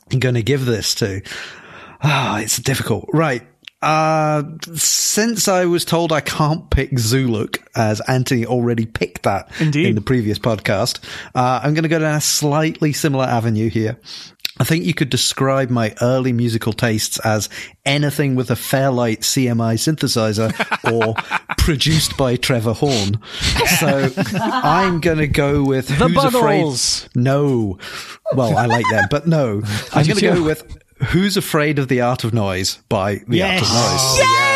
[0.09, 1.21] going to give this to.
[2.01, 3.09] Ah, it's difficult.
[3.13, 3.43] Right.
[3.79, 4.43] Uh,
[4.73, 9.85] since I was told I can't pick Zoolook, as Anthony already picked that Indeed.
[9.85, 10.99] in the previous podcast,
[11.35, 13.99] uh, I'm going to go down a slightly similar avenue here.
[14.59, 17.49] I think you could describe my early musical tastes as
[17.85, 20.51] anything with a Fairlight CMI synthesizer
[20.91, 21.15] or
[21.57, 23.19] produced by Trevor Horn.
[23.79, 24.11] So
[24.41, 27.11] I'm going to go with The Who's Afraid.
[27.15, 27.77] No.
[28.33, 29.61] Well, I like them, but no.
[29.93, 30.77] I'm going to go with
[31.07, 34.19] Who's Afraid of the Art of Noise by The Art of Noise.
[34.19, 34.46] Yay!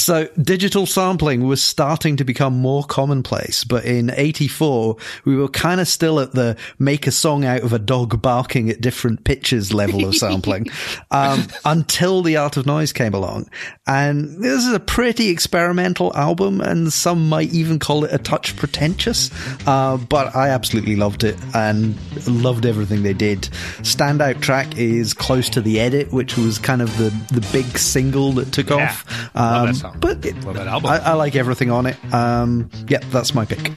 [0.00, 4.96] So digital sampling was starting to become more commonplace, but in 84,
[5.26, 8.70] we were kind of still at the make a song out of a dog barking
[8.70, 10.66] at different pitches level of sampling,
[11.10, 13.48] um, until the art of noise came along.
[13.86, 18.56] And this is a pretty experimental album and some might even call it a touch
[18.56, 19.30] pretentious.
[19.66, 21.94] Uh, but I absolutely loved it and
[22.26, 23.42] loved everything they did.
[23.82, 28.32] Standout track is close to the edit, which was kind of the, the big single
[28.32, 28.86] that took Yeah.
[28.88, 29.36] off.
[29.36, 29.89] Um.
[29.98, 30.90] But it, Love that album.
[30.90, 31.96] I, I like everything on it.
[32.12, 33.72] Um, yeah, that's my pick.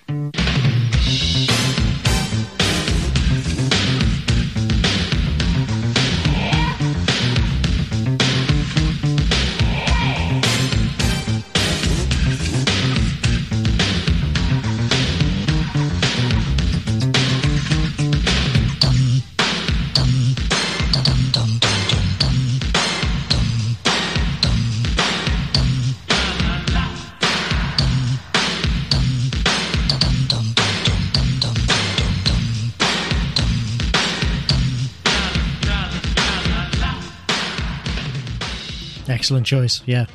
[39.23, 39.81] Excellent choice.
[39.85, 40.07] Yeah.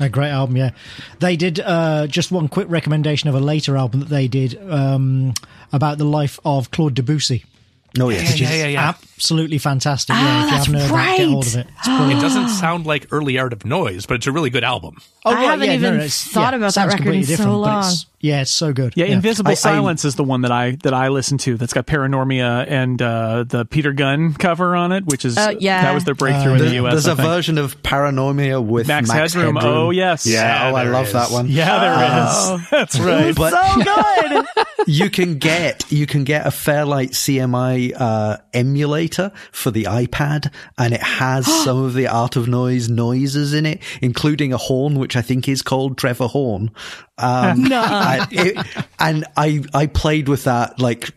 [0.00, 0.70] A great album, yeah.
[1.18, 5.34] They did uh, just one quick recommendation of a later album that they did um,
[5.70, 7.44] about the life of Claude Debussy.
[8.00, 8.88] Oh yes, which is yeah, yeah, yeah.
[8.88, 10.16] absolutely fantastic.
[10.16, 11.66] Ah, yeah, if you that's haven't heard that, get hold of it.
[12.16, 14.96] It doesn't sound like early art of noise, but it's a really good album.
[15.26, 17.28] Oh, I right, haven't yeah, even it's- thought yeah, about that sounds record in so
[17.28, 17.78] different, but long.
[17.80, 18.94] it's- yeah, it's so good.
[18.96, 21.56] Yeah, Invisible I- I- Silence is the one that I that I listen to.
[21.58, 25.82] That's got Paranoimia and uh, the Peter Gunn cover on it, which is Uh, yeah.
[25.82, 26.92] that was their breakthrough Uh, in There- the U.S.
[26.92, 27.28] There's I a think.
[27.28, 29.58] version of Paranoimia with Max, Max, Headroom.
[29.60, 31.12] Oh yes, Yeah, oh, I love is.
[31.12, 31.48] that one.
[31.48, 32.60] yeah, there is.
[32.70, 33.34] That's right.
[33.34, 34.46] But so good.
[34.86, 40.94] you can get you can get a Fairlight CMI uh, emulator for the iPad, and
[40.94, 45.16] it has some of the Art of Noise noises in it, including a horn, which
[45.16, 46.70] I think is called Trevor Horn.
[47.22, 48.66] Um, and, it-
[48.98, 51.10] and I I played with that like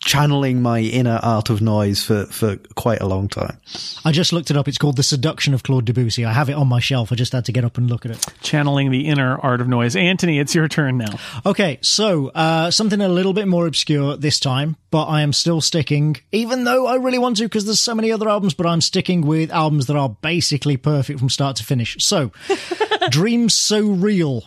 [0.00, 3.58] channeling my inner art of noise for, for quite a long time.
[4.04, 4.68] I just looked it up.
[4.68, 6.24] It's called The Seduction of Claude Debussy.
[6.24, 7.10] I have it on my shelf.
[7.10, 8.24] I just had to get up and look at it.
[8.40, 9.96] Channeling the inner art of noise.
[9.96, 11.18] Anthony, it's your turn now.
[11.44, 15.60] Okay, so uh, something a little bit more obscure this time, but I am still
[15.60, 18.80] sticking, even though I really want to because there's so many other albums, but I'm
[18.80, 21.96] sticking with albums that are basically perfect from start to finish.
[21.98, 22.30] So,
[23.10, 24.44] Dreams So Real.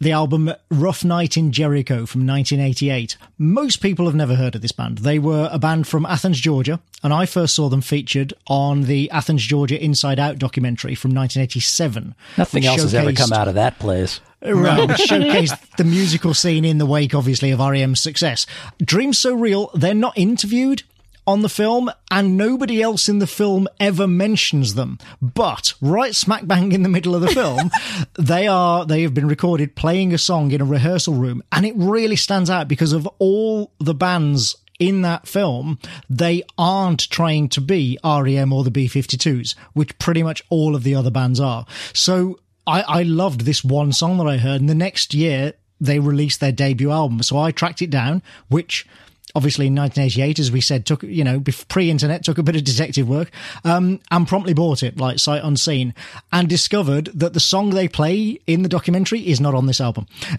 [0.00, 3.16] The album Rough Night in Jericho from 1988.
[3.36, 4.98] Most people have never heard of this band.
[4.98, 9.10] They were a band from Athens, Georgia, and I first saw them featured on the
[9.10, 12.14] Athens, Georgia Inside Out documentary from 1987.
[12.36, 14.20] Nothing else has ever come out of that place.
[14.40, 18.46] Uh, right, which showcased the musical scene in the wake, obviously, of REM's success.
[18.80, 20.84] Dreams So Real, they're not interviewed
[21.28, 24.98] on the film, and nobody else in the film ever mentions them.
[25.20, 27.70] But right smack bang in the middle of the film,
[28.18, 31.74] they are they have been recorded playing a song in a rehearsal room, and it
[31.76, 35.78] really stands out because of all the bands in that film,
[36.08, 40.94] they aren't trying to be REM or the B52s, which pretty much all of the
[40.94, 41.66] other bands are.
[41.92, 45.98] So I, I loved this one song that I heard, and the next year they
[45.98, 47.22] released their debut album.
[47.22, 48.86] So I tracked it down, which
[49.34, 53.08] obviously in 1988, as we said, took, you know, pre-internet, took a bit of detective
[53.08, 53.30] work,
[53.64, 55.94] um, and promptly bought it, like sight unseen,
[56.32, 60.06] and discovered that the song they play in the documentary is not on this album.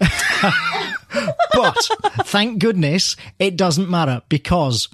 [1.52, 1.76] but
[2.24, 4.88] thank goodness it doesn't matter because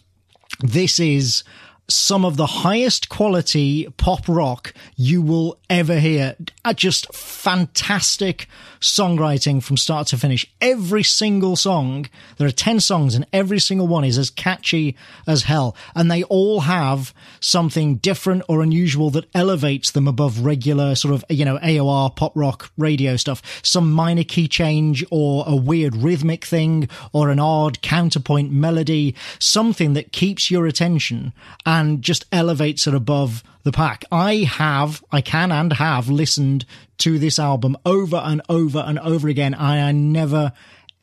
[0.60, 1.44] this is
[1.88, 6.36] some of the highest quality pop rock you will ever hear.
[6.74, 8.48] Just fantastic
[8.86, 10.46] songwriting from start to finish.
[10.60, 12.06] Every single song,
[12.38, 14.96] there are 10 songs and every single one is as catchy
[15.26, 15.76] as hell.
[15.94, 21.24] And they all have something different or unusual that elevates them above regular sort of,
[21.28, 23.42] you know, AOR pop rock radio stuff.
[23.62, 29.94] Some minor key change or a weird rhythmic thing or an odd counterpoint melody, something
[29.94, 31.32] that keeps your attention
[31.64, 34.04] and just elevates it above the pack.
[34.10, 36.64] I have, I can and have listened
[36.98, 39.52] to this album over and over and over again.
[39.54, 40.52] I, I never,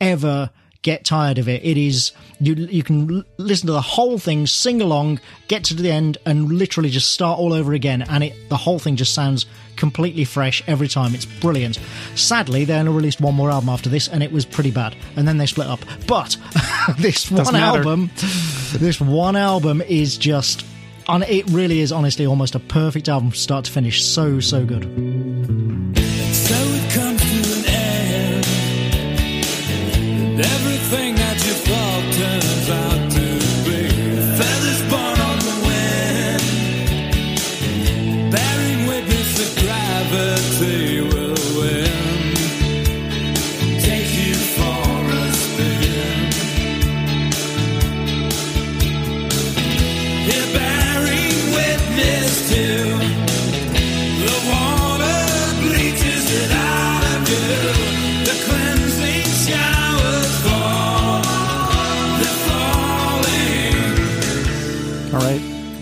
[0.00, 0.50] ever
[0.82, 1.62] get tired of it.
[1.64, 5.74] It is, you, you can l- listen to the whole thing, sing along, get to
[5.74, 8.02] the end and literally just start all over again.
[8.02, 9.46] And it, the whole thing just sounds
[9.76, 11.14] completely fresh every time.
[11.14, 11.78] It's brilliant.
[12.16, 14.96] Sadly, they only released one more album after this and it was pretty bad.
[15.16, 15.80] And then they split up.
[16.06, 16.36] But
[16.98, 17.78] this one Doesn't matter.
[17.78, 18.10] album,
[18.74, 20.64] this one album is just,
[21.08, 24.04] and it really is honestly almost a perfect album from start to finish.
[24.04, 24.82] So, so good.
[24.84, 28.46] So it comes to an end.
[30.40, 33.26] Everything that you thought turns out to
[33.64, 33.88] be
[34.38, 36.42] feathers born on the wind.
[38.32, 40.43] Bearing witness that gravity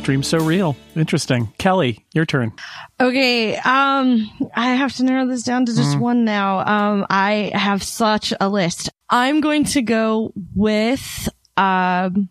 [0.03, 0.77] Dream so real.
[0.97, 1.53] Interesting.
[1.59, 2.53] Kelly, your turn.
[3.01, 6.59] Okay, um, I have to narrow this down to just one now.
[6.59, 8.91] Um, I have such a list.
[9.09, 12.29] I'm going to go with um,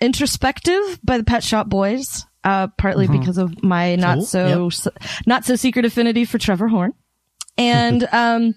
[0.00, 4.70] "Introspective" by the Pet Shop Boys, uh, partly because of my not Cool.
[4.70, 4.70] so
[5.26, 6.92] not so secret affinity for Trevor Horn,
[7.58, 8.54] and um,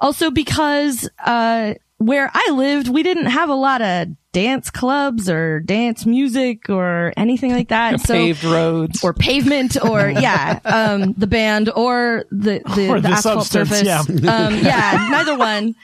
[0.00, 5.60] also because uh, where I lived, we didn't have a lot of dance clubs or
[5.60, 8.00] dance music or anything like that.
[8.06, 9.02] so Paved roads.
[9.02, 13.82] or pavement or yeah um the band or the the, Or the, the asphalt surface
[13.84, 14.00] yeah.
[14.00, 15.74] um yeah neither one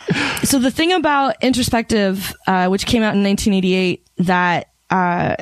[0.42, 5.36] so the thing about introspective uh which came out in 1988 that uh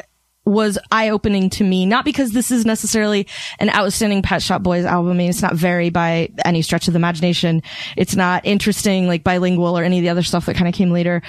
[0.44, 3.26] was eye opening to me, not because this is necessarily
[3.59, 5.10] an outstanding Pet Shop Boys album.
[5.12, 7.62] I mean, it's not very by any stretch of the imagination.
[7.98, 10.90] It's not interesting, like bilingual or any of the other stuff that kind of came
[10.90, 11.20] later.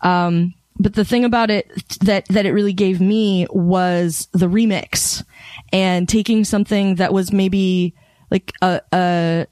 [0.00, 5.24] Um, but the thing about it that, that it really gave me was the remix
[5.72, 7.94] and taking something that was maybe
[8.30, 9.46] like a, a,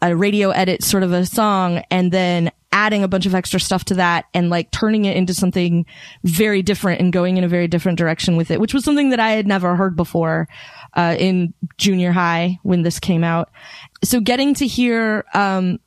[0.00, 3.84] a radio edit sort of a song and then adding a bunch of extra stuff
[3.84, 5.84] to that and like turning it into something
[6.24, 9.20] very different and going in a very different direction with it, which was something that
[9.20, 10.48] I had never heard before,
[10.94, 13.50] uh, in junior high when this came out.
[14.02, 15.80] So getting to hear, um,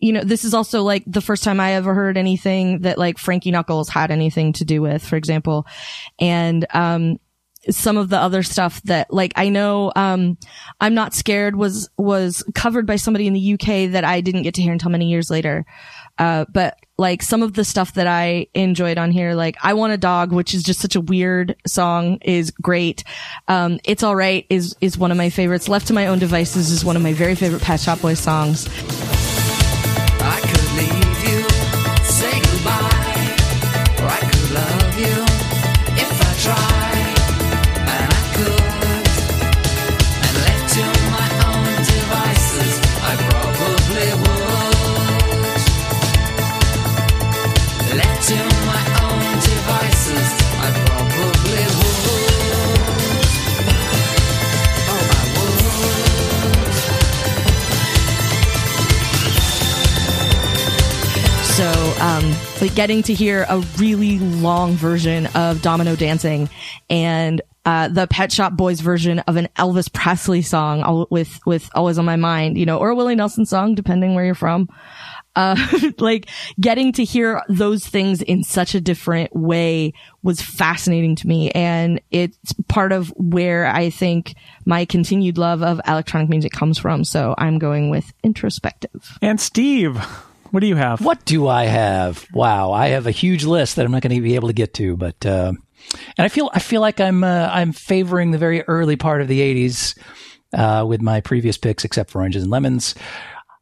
[0.00, 3.18] you know, this is also like the first time I ever heard anything that like
[3.18, 5.66] Frankie Knuckles had anything to do with, for example.
[6.18, 7.18] And, um,
[7.68, 10.38] some of the other stuff that like I know um
[10.80, 14.54] I'm not scared was was covered by somebody in the UK that I didn't get
[14.54, 15.66] to hear until many years later.
[16.16, 19.94] Uh but like some of the stuff that I enjoyed on here, like I Want
[19.94, 23.04] a Dog, which is just such a weird song, is great.
[23.48, 25.66] Um, it's All Right is, is one of my favorites.
[25.66, 28.68] Left to My Own Devices is one of my very favorite Pet Shop Boys songs.
[30.32, 31.09] I could leave
[62.60, 66.50] like getting to hear a really long version of Domino Dancing
[66.90, 71.98] and uh, the Pet Shop Boys version of an Elvis Presley song with with Always
[71.98, 74.68] on My Mind, you know, or a Willie Nelson song, depending where you're from.
[75.36, 75.56] Uh,
[75.98, 76.28] like
[76.58, 79.92] getting to hear those things in such a different way
[80.22, 84.34] was fascinating to me, and it's part of where I think
[84.66, 87.04] my continued love of electronic music comes from.
[87.04, 89.18] So I'm going with introspective.
[89.22, 89.98] And Steve,
[90.50, 91.04] what do you have?
[91.04, 92.26] What do I have?
[92.32, 94.74] Wow, I have a huge list that I'm not going to be able to get
[94.74, 95.52] to, but uh,
[96.16, 99.28] and I feel I feel like I'm uh, I'm favoring the very early part of
[99.28, 99.98] the '80s
[100.52, 102.94] uh, with my previous picks, except for oranges and lemons.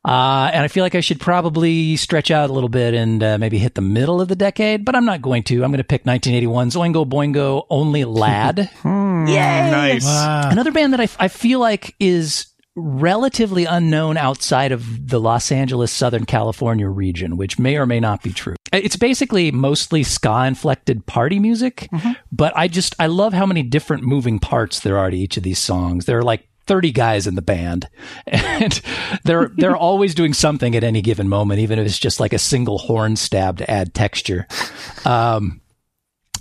[0.05, 3.37] Uh, and I feel like I should probably stretch out a little bit and uh,
[3.37, 5.63] maybe hit the middle of the decade, but I'm not going to.
[5.65, 8.71] I'm going to pick 1981's Oingo Boingo Only Lad.
[8.85, 9.71] Yay!
[9.71, 10.07] Nice.
[10.07, 12.47] Another band that I, I feel like is
[12.79, 18.23] relatively unknown outside of the Los Angeles, Southern California region, which may or may not
[18.23, 18.57] be true.
[18.73, 21.89] It's basically mostly ska inflected party music,
[22.31, 25.43] but I just, I love how many different moving parts there are to each of
[25.43, 26.05] these songs.
[26.05, 27.89] There are like 30 guys in the band
[28.27, 28.81] and
[29.25, 32.39] they're they're always doing something at any given moment even if it's just like a
[32.39, 34.47] single horn stab to add texture
[35.07, 35.63] um,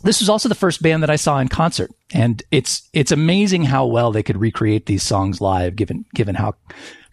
[0.07, 3.63] this was also the first band that I saw in concert, and it's it's amazing
[3.63, 6.55] how well they could recreate these songs live, given given how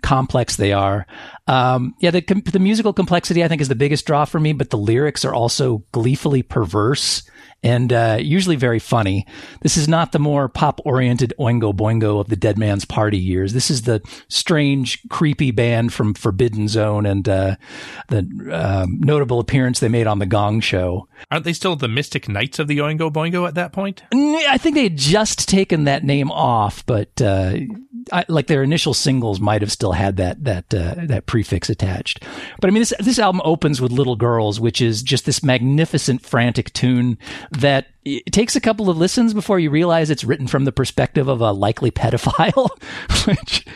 [0.05, 1.07] complex they are.
[1.47, 4.71] Um, yeah, the the musical complexity I think is the biggest draw for me, but
[4.71, 7.23] the lyrics are also gleefully perverse
[7.65, 9.27] and uh, usually very funny.
[9.63, 13.55] This is not the more pop oriented Oingo Boingo of the Dead Man's Party years.
[13.55, 17.57] This is the strange, creepy band from Forbidden Zone and uh,
[18.09, 18.19] the
[18.53, 21.09] um, notable appearance they made on the Gong Show.
[21.31, 24.03] Aren't they still the Mystic Knights of the Oingo Boingo at that point?
[24.13, 27.57] I think they had just taken that name off, but uh,
[28.13, 32.23] I, like their initial singles might have still had that that uh, that prefix attached.
[32.61, 36.23] But I mean, this this album opens with "Little Girls," which is just this magnificent,
[36.23, 37.19] frantic tune
[37.51, 41.27] that it takes a couple of listens before you realize it's written from the perspective
[41.29, 42.69] of a likely pedophile,
[43.27, 43.67] which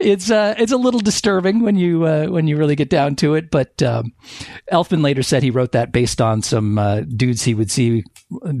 [0.00, 3.34] it's uh, it's a little disturbing when you uh, when you really get down to
[3.34, 3.50] it.
[3.50, 4.12] But um,
[4.72, 8.04] Elfman later said he wrote that based on some uh, dudes he would see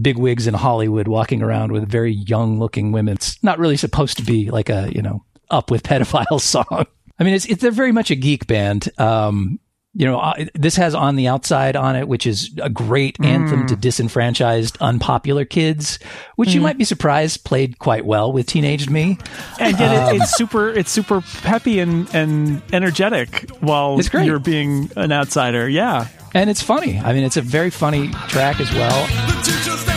[0.02, 3.14] big wigs in Hollywood walking around with very young looking women.
[3.14, 6.86] It's not really supposed to be like a you know up with pedophiles song.
[7.18, 8.88] I mean, it's, it's they're very much a geek band.
[8.98, 9.60] Um,
[9.96, 13.66] you know, uh, this has on the outside on it, which is a great anthem
[13.68, 15.98] to disenfranchised, unpopular kids,
[16.36, 19.18] which you might be surprised played quite well with teenaged me.
[19.60, 24.26] and yet it, it's super it's super peppy and and energetic while It's great.
[24.26, 26.98] you're being an outsider yeah And it's funny.
[26.98, 29.93] I mean, it's a very funny track as well.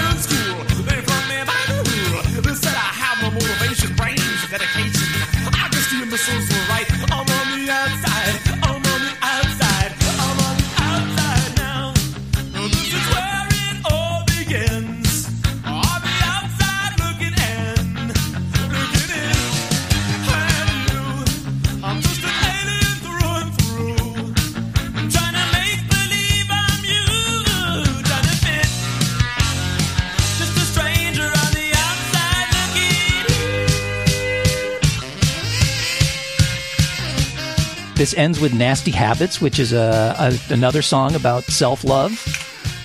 [37.98, 42.12] This ends with Nasty Habits, which is a, a another song about self love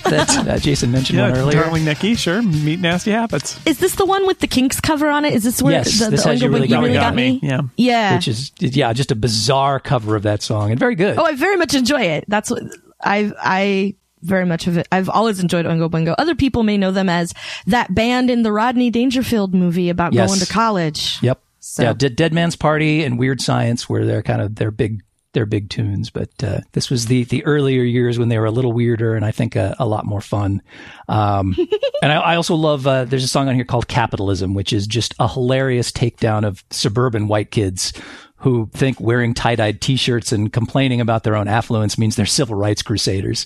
[0.04, 1.60] that uh, Jason mentioned yeah one earlier.
[1.62, 5.24] darling nikki sure meet nasty habits Is this the one with the Kinks cover on
[5.24, 5.32] it?
[5.34, 6.82] Is this where Yes, the, this the has You Really Got Me.
[6.88, 7.40] really Got got me?
[7.42, 8.14] yeah Yeah.
[8.16, 11.18] Which is yeah, just a bizarre cover of that song and very good.
[11.18, 12.24] Oh, I very much enjoy it.
[12.26, 12.62] That's what
[13.00, 14.88] I I very much of it.
[14.90, 16.14] I've always enjoyed Oingo Boingo.
[16.18, 17.32] Other people may know them as
[17.66, 20.28] that band in the Rodney Dangerfield movie about Yes.
[20.30, 21.18] going to college.
[21.22, 21.38] Yep.
[21.64, 25.02] So- Yeah, Dead, Dead Man's Party and Weird Science were their kind of their big
[25.32, 26.10] their big tunes.
[26.10, 29.24] But uh, this was the the earlier years when they were a little weirder and
[29.24, 30.60] I think a, a lot more fun.
[31.08, 31.56] Um,
[32.02, 34.86] and I, I also love uh, there's a song on here called Capitalism, which is
[34.86, 37.94] just a hilarious takedown of suburban white kids
[38.36, 42.26] who think wearing tie dyed t shirts and complaining about their own affluence means they're
[42.26, 43.44] civil rights crusaders,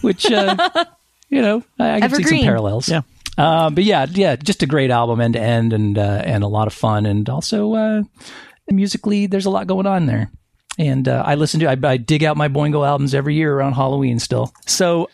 [0.00, 0.56] which uh,
[1.28, 2.88] you know I, I can see some parallels.
[2.88, 3.02] Yeah.
[3.38, 6.48] Uh, but yeah, yeah, just a great album end to end and uh, and a
[6.48, 8.02] lot of fun and also uh,
[8.68, 10.30] musically there's a lot going on there.
[10.76, 13.74] And uh, I listen to I, I dig out my Boingo albums every year around
[13.74, 14.52] Halloween still.
[14.66, 15.08] So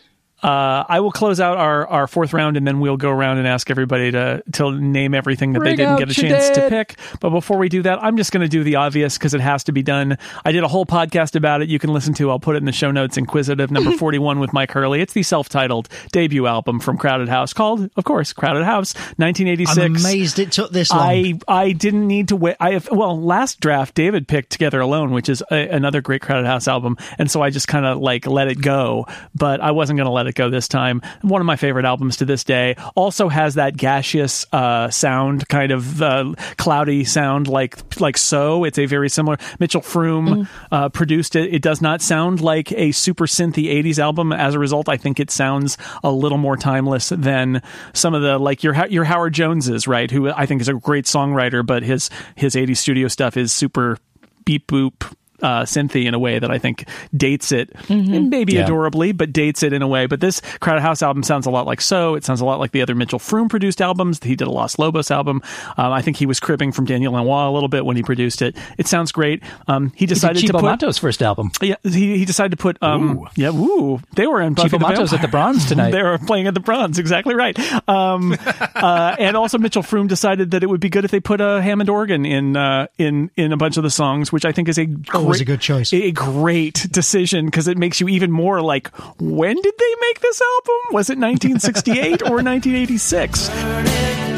[0.45, 3.47] uh, I will close out our, our fourth round and then we'll go around and
[3.47, 6.69] ask everybody to to name everything that Bring they didn't get a your chance to
[6.69, 6.99] pick.
[7.19, 9.63] But before we do that, I'm just going to do the obvious because it has
[9.63, 10.19] to be done.
[10.43, 11.69] I did a whole podcast about it.
[11.69, 12.29] You can listen to.
[12.29, 13.17] I'll put it in the show notes.
[13.17, 15.01] Inquisitive number 41 with Mike Hurley.
[15.01, 19.77] It's the self-titled debut album from Crowded House called, of course, Crowded House, 1986.
[19.79, 21.01] I'm amazed it took this long.
[21.01, 22.55] I I didn't need to wait.
[22.59, 26.45] I have, well, last draft David picked Together Alone, which is a, another great Crowded
[26.45, 29.07] House album, and so I just kind of like let it go.
[29.33, 31.01] But I wasn't going to let it this time.
[31.21, 32.75] One of my favorite albums to this day.
[32.95, 38.63] Also has that gaseous uh, sound, kind of uh, cloudy sound, like like so.
[38.63, 39.37] It's a very similar.
[39.59, 41.53] Mitchell Froom uh, produced it.
[41.53, 44.31] It does not sound like a super synthy '80s album.
[44.31, 47.61] As a result, I think it sounds a little more timeless than
[47.93, 50.09] some of the like your your Howard Joneses, right?
[50.11, 53.97] Who I think is a great songwriter, but his his '80s studio stuff is super
[54.45, 55.13] beep boop.
[55.41, 58.63] Uh, synthy in a way that I think dates it, maybe Yeah.
[58.63, 60.05] adorably, but dates it in a way.
[60.05, 62.15] But this Crowded House album sounds a lot like So.
[62.15, 64.19] It sounds a lot like the other Mitchell Froom produced albums.
[64.23, 65.41] He did a Los Lobos album.
[65.77, 68.41] Um, I think he was cribbing from Daniel Lanois a little bit when he produced
[68.41, 68.55] it.
[68.77, 69.43] It sounds great.
[69.67, 71.51] Um, he He did decided to put Matto's first album.
[71.61, 74.87] yeah, he, he decided to put um yeah woo they were in Buffy Cibo the
[74.89, 75.31] Matto's at the Vampire.
[75.51, 75.91] Bronze tonight.
[75.91, 77.57] they were playing at the Bronze exactly right
[77.89, 78.37] um
[78.75, 81.61] uh, and also Mitchell Froom decided that it would be good if they put a
[81.61, 84.77] Hammond organ in uh in in a bunch of the songs which I think is
[84.79, 85.93] a Always great, a good choice.
[85.93, 90.41] a great decision because it makes you even more like when did they make this
[90.41, 94.34] album was it 1968 or 1986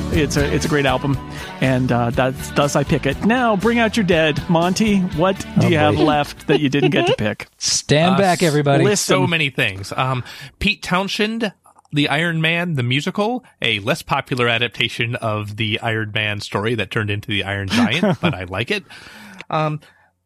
[0.00, 1.16] and I love it it's a it's a great album
[1.60, 5.68] and uh, that's thus I pick it now bring out your dead Monty what do
[5.68, 8.84] you have left that you didn't get to pick Stand Uh, back, everybody.
[8.84, 9.92] list- so many things.
[9.92, 10.22] Um,
[10.60, 11.52] Pete Townshend,
[11.92, 16.90] the Iron Man, the musical, a less popular adaptation of the Iron Man story that
[16.92, 18.84] turned into the Iron Giant, but I like it.
[19.50, 19.80] Um,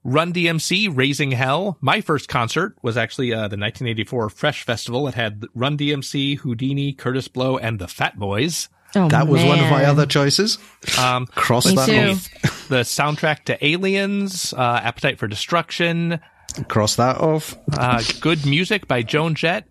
[0.04, 1.78] Run DMC, Raising Hell.
[1.80, 5.08] My first concert was actually uh, the 1984 Fresh Festival.
[5.08, 8.68] It had Run DMC, Whodini, Kurtis Blow, and the Fat Boys.
[8.96, 10.58] Oh, That was one of my other choices.
[10.98, 12.10] Um, Cross that too.
[12.12, 12.68] off.
[12.68, 16.20] the soundtrack to Aliens, uh, Appetite for Destruction,
[16.68, 17.56] Cross that off.
[17.76, 19.66] uh, good music by Joan Jett.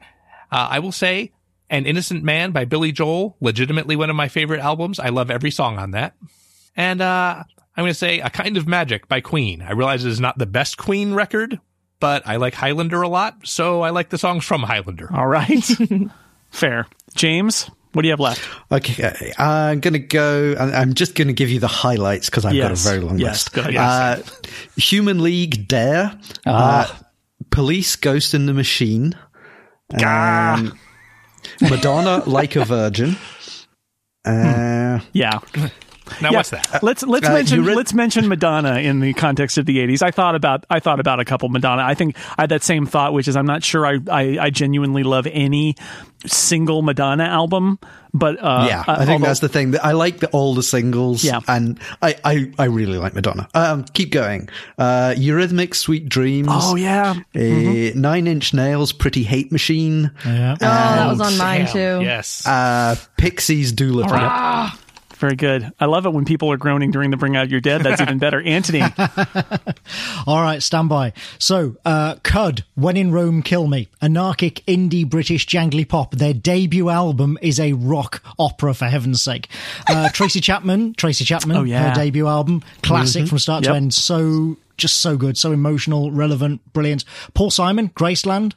[0.51, 1.31] Uh, I will say,
[1.69, 4.99] An Innocent Man by Billy Joel, legitimately one of my favorite albums.
[4.99, 6.15] I love every song on that.
[6.75, 7.43] And uh,
[7.75, 9.61] I'm going to say A Kind of Magic by Queen.
[9.61, 11.59] I realize it is not the best Queen record,
[11.99, 15.09] but I like Highlander a lot, so I like the songs from Highlander.
[15.13, 15.63] all right
[16.51, 16.85] fair
[17.15, 18.41] James what do you have left
[18.71, 22.53] Okay, I'm going to go, I'm just going to give you the highlights because I've
[22.53, 22.83] Yes.
[22.83, 23.53] got a very long Yes, list.
[23.53, 23.81] good idea.
[23.81, 24.21] Uh,
[24.77, 26.87] Human League Dare, uh,
[27.51, 29.15] Police Ghost in the Machine,
[30.03, 30.77] um,
[31.61, 33.15] Madonna Like a Virgin.
[34.25, 35.39] Uh, yeah
[36.21, 36.37] Now, Yeah.
[36.37, 36.81] what's that?
[36.81, 40.01] Let's let's Uh, mention read- let's mention Madonna in the context of the '80s.
[40.01, 41.81] I thought about I thought about a couple Madonna.
[41.83, 44.49] I think I had that same thought, which is I'm not sure I I, I
[44.49, 45.75] genuinely love any
[46.25, 47.79] single Madonna album,
[48.13, 49.71] but uh, yeah, uh, I think although- that's the thing.
[49.71, 51.39] that I like the, all the singles, Yeah.
[51.47, 53.47] and I, I, I really like Madonna.
[53.53, 54.49] Um, keep going.
[54.77, 56.47] Uh, Eurythmics, Sweet Dreams.
[56.51, 60.11] Oh yeah, Uh, Nine Inch Nails, Pretty Hate Machine.
[60.25, 60.53] Yeah.
[60.53, 62.01] Oh, that was on mine too.
[62.03, 62.45] Yes.
[62.47, 64.79] Uh, Pixies, Dula Trip.
[65.23, 65.71] Very good.
[65.79, 67.79] I love it when people are groaning during the Bring Out Your Dead.
[67.81, 68.41] That's even better.
[68.45, 68.81] Anthony.
[70.27, 71.13] All right, stand by.
[71.39, 76.11] So, uh, Cud, When in Rome, Kill Me, anarchic indie British jangly pop.
[76.15, 79.47] Their debut album is a rock opera, for heaven's sake.
[79.87, 81.91] Uh, Tracy Chapman, Tracy Chapman, Oh, yeah.
[81.91, 83.29] her debut album, classic Mhm.
[83.29, 83.93] from start to end.
[83.93, 87.05] So, just so good, so emotional, relevant, brilliant.
[87.33, 88.53] Paul Simon, Graceland,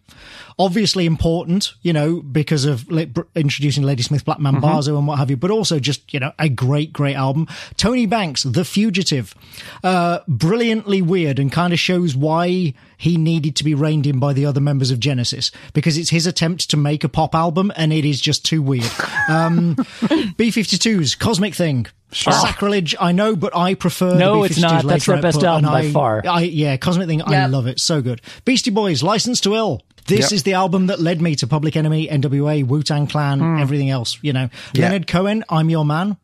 [0.58, 2.88] obviously important, you know, because of
[3.34, 4.64] introducing Ladysmith Black Mm-hmm.
[4.64, 7.46] Mambazo and what have you, but also just, you know, a great, great album.
[7.76, 9.34] Tony Banks, The Fugitive,
[9.82, 14.32] uh, brilliantly weird and kind of shows why he needed to be reined in by
[14.32, 17.92] the other members of Genesis because it's his attempt to make a pop album and
[17.92, 18.84] it is just too weird.
[19.28, 19.76] Um,
[20.38, 21.86] B52's Cosmic Thing.
[22.12, 24.16] Sacrilege, I know, but I prefer.
[24.16, 24.72] No, the it's B52's not.
[24.74, 26.22] That's later their best output, album and by I- far.
[26.26, 27.80] I, yeah, Cosmic Thing, I love it.
[27.80, 28.20] So good.
[28.44, 29.82] Beastie Boys, License to Ill.
[30.06, 30.32] This Yep.
[30.32, 34.18] is the album that led me to Public Enemy, NWA, Wu Tang Clan, everything else,
[34.22, 34.48] you know.
[34.76, 36.16] Leonard Cohen, I'm Your Man.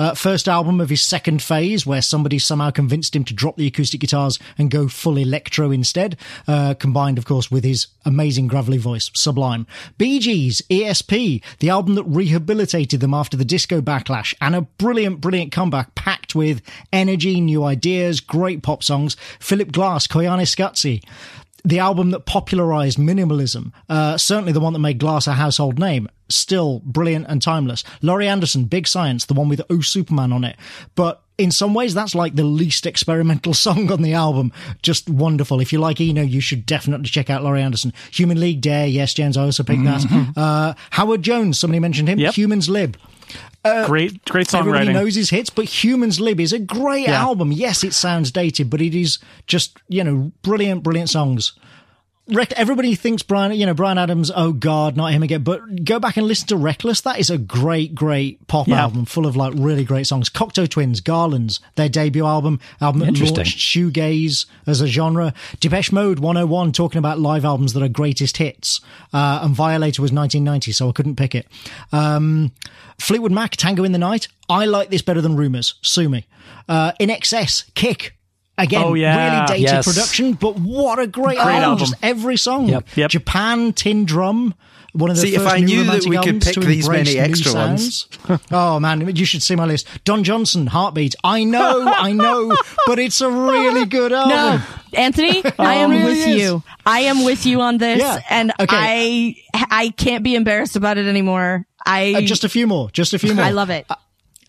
[0.00, 3.68] Uh, first album of his second phase, where somebody somehow convinced him to drop the
[3.68, 6.16] acoustic guitars and go full electro instead,
[6.48, 9.10] uh, combined, of course, with his amazing gravelly voice.
[9.14, 9.66] Sublime.
[9.96, 15.20] Bee Gees, ESP, the album that rehabilitated them after the disco backlash, and a brilliant,
[15.20, 16.62] brilliant comeback packed with
[16.92, 19.16] energy, new ideas, great pop songs.
[19.38, 21.02] Philip Glass, Koyaanisqatsi
[21.64, 26.08] the album that popularized minimalism, uh, certainly the one that made Glass a household name,
[26.28, 27.84] still brilliant and timeless.
[28.02, 30.56] Laurie Anderson, Big Science, the one with Oh Superman on it.
[30.94, 34.52] But in some ways, that's like the least experimental song on the album.
[34.82, 35.60] Just wonderful.
[35.60, 37.92] If you like Eno, you should definitely check out Laurie Anderson.
[38.12, 40.32] Human League Dare, yes, James, I also picked that.
[40.36, 42.18] Uh, Howard Jones, somebody mentioned him.
[42.18, 42.34] Yep.
[42.34, 42.96] Humans Lib.
[43.64, 44.58] Uh, great, great songwriting.
[44.68, 47.20] Everybody knows his hits, but Humans Lib is a great Yeah.
[47.20, 47.52] album.
[47.52, 51.52] Yes, it sounds dated, but it is just, you know, brilliant, brilliant songs.
[52.32, 55.42] Rec- everybody thinks Brian, you know, Bryan Adams, oh God, not him again.
[55.42, 57.00] But go back and listen to Reckless.
[57.02, 58.80] That is a great, great pop Yeah.
[58.82, 60.28] album full of like really great songs.
[60.30, 65.34] Cocteau Twins, Garlands, their debut album, album that launched shoegaze as a genre.
[65.60, 68.80] Depeche Mode 101, talking about live albums that are greatest hits.
[69.12, 71.46] Uh, and Violator was 1990, so I couldn't pick it.
[71.92, 72.52] Um,
[72.98, 74.28] Fleetwood Mac, Tango in the Night.
[74.48, 75.74] I like this better than Rumors.
[75.82, 76.26] Sue me.
[76.68, 78.16] Uh, INXS, Kick.
[78.62, 79.34] Again, Oh, yeah.
[79.34, 79.86] really dated Yes.
[79.86, 81.62] production, but what a great, Great album.
[81.62, 81.78] album.
[81.78, 82.68] Just every song.
[82.68, 82.88] Yep.
[82.96, 83.10] Yep.
[83.10, 84.54] Japan, Tin Drum.
[84.92, 86.54] One of the See, if first I new knew that romantic we could albums pick
[86.54, 88.08] to these embrace many new extra ones.
[88.26, 88.40] sounds.
[88.50, 89.86] oh man, you should see my list.
[90.04, 91.14] Don Johnson, Heartbeat.
[91.22, 92.52] I know, I know,
[92.88, 94.30] but it's a really good album.
[94.30, 96.42] No, Anthony, I am really with is.
[96.42, 96.62] you.
[96.84, 98.18] I am with you on this, Yeah.
[98.30, 98.76] and Okay.
[98.76, 99.36] I
[99.70, 101.66] I can't be embarrassed about it anymore.
[101.86, 102.90] I Uh, just a few more.
[102.90, 103.44] Just a few more.
[103.44, 103.86] I love it.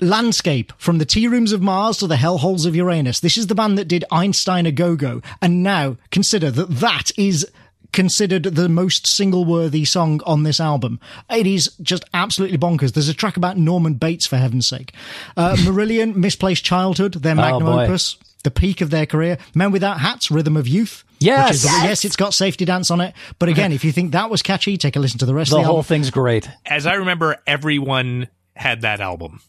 [0.01, 3.19] Landscape, from the tea rooms of Mars to the hellholes of Uranus.
[3.19, 5.21] This is the band that did Einstein a Go Go.
[5.41, 7.47] And now consider that that is
[7.93, 10.99] considered the most single worthy song on this album.
[11.29, 12.93] It is just absolutely bonkers.
[12.93, 14.93] There's a track about Norman Bates, for heaven's sake.
[15.37, 17.83] Uh, Marillion, Misplaced Childhood, their magnum boy.
[17.83, 19.37] opus, the peak of their career.
[19.53, 21.03] Men Without Hats, Rhythm of Youth.
[21.19, 21.49] Yes.
[21.49, 23.13] Which is the- yes, it's got Safety Dance on it.
[23.37, 25.57] But again, if you think that was catchy, take a listen to the rest The
[25.57, 25.87] of the whole album.
[25.87, 26.49] thing's great.
[26.65, 29.41] As I remember, everyone had that album.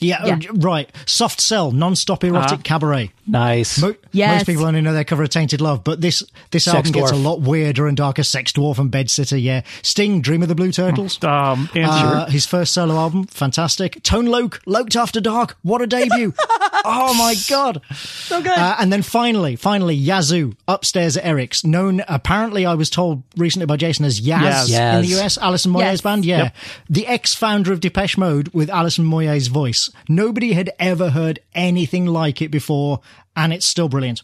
[0.00, 0.34] Yeah, Yeah.
[0.50, 0.90] uh, right.
[1.06, 3.12] Soft Cell, non-stop erotic cabaret.
[3.26, 3.78] Nice.
[3.80, 4.40] Mo- Yes.
[4.40, 7.12] Most people only know their cover of Tainted Love, but this this Sex album gets
[7.12, 8.24] a lot weirder and darker.
[8.24, 9.62] Sex Dwarf and Bed Sitter, yeah.
[9.82, 11.22] Sting, Dream of the Blue Turtles.
[11.22, 14.02] Um, Uh, his first solo album, fantastic.
[14.02, 16.34] Tone Loc, Loc-ed After Dark, what a debut!
[16.84, 18.50] oh my god, So good.
[18.58, 23.66] uh, and then finally, finally, Yazoo, upstairs at Eric's, known apparently, I was told recently
[23.66, 24.96] by Jason as Yaz, Yaz.
[24.96, 26.00] in the US, Alison Moyet's Yes.
[26.00, 26.38] band, yeah.
[26.44, 26.56] Yep.
[26.90, 29.89] The ex-founder of Depeche Mode with Alison Moyet's voice.
[30.08, 33.00] Nobody had ever heard anything like it before,
[33.36, 34.22] and it's still brilliant.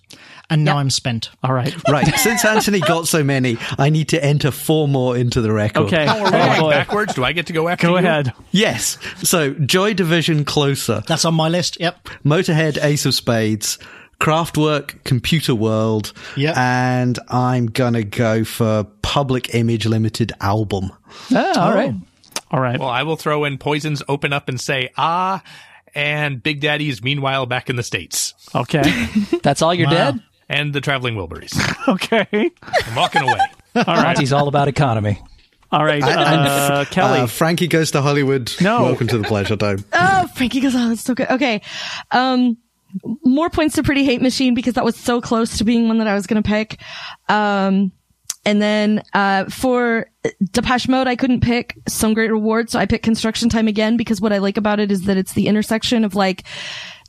[0.51, 0.80] And now Yep.
[0.80, 1.30] I'm spent.
[1.43, 1.74] all right.
[1.88, 2.06] Right.
[2.18, 5.86] Since Anthony got so many, I need to enter four more into the record.
[5.86, 6.06] Okay.
[6.09, 7.14] Oh, we're going backwards.
[7.14, 7.98] Do I get to go after Go you?
[8.06, 8.32] ahead.
[8.51, 8.98] Yes.
[9.22, 11.78] So Joy Division Closer, That's on my list.
[11.80, 12.09] Yep.
[12.24, 13.78] Motorhead Ace of Spades,
[14.20, 16.56] Kraftwerk Computer World, Yep.
[16.56, 20.90] and I'm gonna go for Public Image Limited album.
[21.34, 21.94] Ah, all right.
[22.51, 22.78] All right.
[22.78, 25.43] Well, I will throw in Poison's Open Up and Say Ah,
[25.94, 28.82] and Big Daddy's Meanwhile Back in the States, Okay.
[29.43, 30.12] That's all you're Wow.
[30.12, 30.23] dead?
[30.48, 31.55] and the Traveling Wilburys.
[31.89, 32.51] okay.
[32.86, 33.40] I'm walking away.
[33.74, 34.05] All right.
[34.05, 35.20] Monty's all about economy.
[35.73, 36.01] All right.
[36.02, 37.18] Uh, Kelly.
[37.18, 38.52] Uh, Frankie goes to Hollywood.
[38.60, 38.85] No.
[38.85, 39.85] Welcome to the pleasure dome.
[39.93, 41.28] Oh, Frankie Gonzalez, so good.
[41.28, 41.60] Okay.
[42.12, 42.56] Um,
[43.24, 46.06] more points to Pretty Hate Machine because that was so close to being one that
[46.06, 46.78] I was going to pick.
[47.28, 47.90] Um,
[48.47, 50.09] and then, uh, for
[50.52, 52.70] Depeche Mode, I couldn't pick Some Great Reward.
[52.70, 55.32] So I picked Construction Time again because what I like about it is that it's
[55.32, 56.44] the intersection of like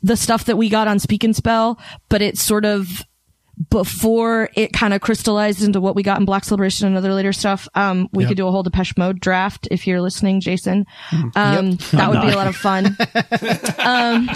[0.02, 1.78] the stuff that we got on Speak and Spell,
[2.08, 3.04] but it's sort of
[3.70, 7.32] before it kind of crystallized into what we got in Black Celebration and other later
[7.32, 7.68] stuff.
[7.74, 8.28] Um, we Yep.
[8.28, 10.86] could do a whole Depeche Mode draft if you're listening, Jason.
[11.12, 11.78] Um, Yep.
[11.92, 12.96] that I'm would be a lot of fun.
[13.78, 14.28] um,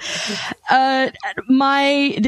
[0.70, 1.10] uh,
[1.48, 2.20] my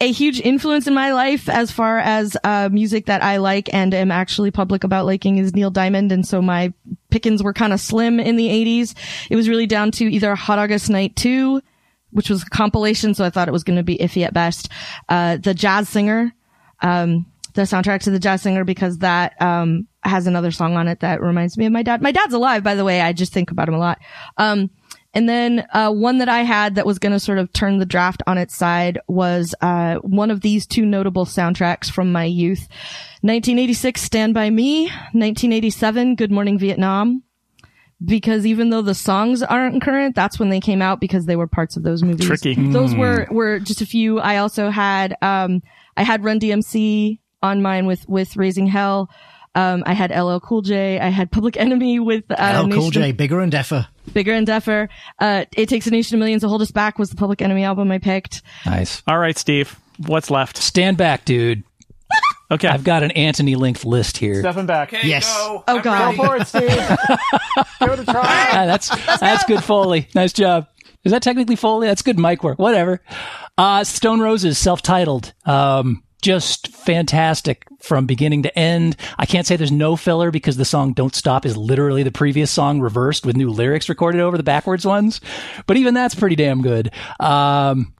[0.00, 3.94] a huge influence in my life as far as uh, music that I like and
[3.94, 6.72] am actually public about liking is Neil Diamond, and so my
[7.10, 8.94] pickings were kind of slim in the '80s.
[9.30, 11.62] It was really down to either Hot August Night Two,
[12.12, 14.68] which was a compilation, so I thought it was going to be iffy at best.
[15.08, 16.32] Uh, the Jazz Singer,
[16.82, 21.00] um, the soundtrack to the Jazz Singer, because that um, has another song on it
[21.00, 22.02] that reminds me of my dad.
[22.02, 23.00] My dad's alive, by the way.
[23.00, 23.98] I just think about him a lot.
[24.36, 24.70] Um,
[25.12, 27.86] and then uh, one that I had that was going to sort of turn the
[27.86, 32.68] draft on its side was uh, one of these two notable soundtracks from my youth:
[33.22, 37.24] 1986, "Stand by Me," 1987, "Good Morning Vietnam."
[38.04, 41.46] Because even though the songs aren't current, that's when they came out because they were
[41.46, 42.26] parts of those movies.
[42.26, 42.54] Tricky.
[42.54, 42.98] Those Mm.
[42.98, 44.18] were were just a few.
[44.20, 45.62] I also had um
[45.96, 49.10] I had Run DMC on mine with with Raising Hell.
[49.54, 51.00] Um, I had LL Cool J.
[51.00, 53.86] I had Public Enemy with uh, LL Cool J, bigger and deffer.
[54.14, 54.88] Bigger and Deffer.
[55.18, 57.64] Uh, It Takes a Nation of Millions to Hold Us Back was the Public Enemy
[57.64, 58.42] album I picked.
[58.64, 59.02] Nice.
[59.08, 59.76] All right, Steve.
[60.06, 60.56] What's left?
[60.56, 61.64] Stand back, dude.
[62.50, 62.68] Okay.
[62.68, 64.40] I've got an Anthony linked list here.
[64.40, 64.92] Stepping back.
[64.92, 65.24] Yes.
[65.36, 66.16] Oh God.
[66.16, 66.62] Go for it, Steve.
[67.80, 68.48] Give it a try.
[68.52, 68.88] Ah, that's
[69.20, 70.08] that's good Foley.
[70.14, 70.66] Nice job.
[71.04, 71.86] Is that technically Foley?
[71.86, 72.58] That's good mic work.
[72.58, 73.00] Whatever.
[73.56, 75.32] Uh, Stone Roses, self-titled.
[75.46, 78.96] Um, just fantastic from beginning to end.
[79.18, 82.50] I can't say there's no filler because the song Don't Stop is literally the previous
[82.50, 85.20] song reversed with new lyrics recorded over the backwards ones.
[85.66, 86.92] But even that's pretty damn good.
[87.18, 87.94] Um,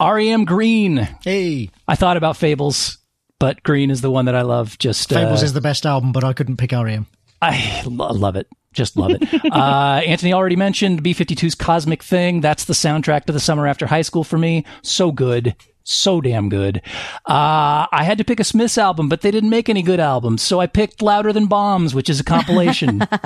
[0.00, 0.96] REM Green.
[1.22, 1.70] Hey.
[1.88, 2.98] I thought about Fables,
[3.38, 4.78] but Green is the one that I love.
[4.78, 7.06] Just Fables uh, is the best album, but I couldn't pick REM.
[7.42, 8.48] I lo- love it.
[8.72, 9.22] Just love it.
[9.52, 12.40] uh, Anthony already mentioned B 52's Cosmic Thing.
[12.40, 14.64] That's the soundtrack to the summer after high school for me.
[14.82, 15.56] So good.
[15.82, 16.82] So damn good.
[17.24, 20.42] Uh, I had to pick a Smiths album, but they didn't make any good albums.
[20.42, 23.06] So I picked Louder Than Bombs, which is a compilation.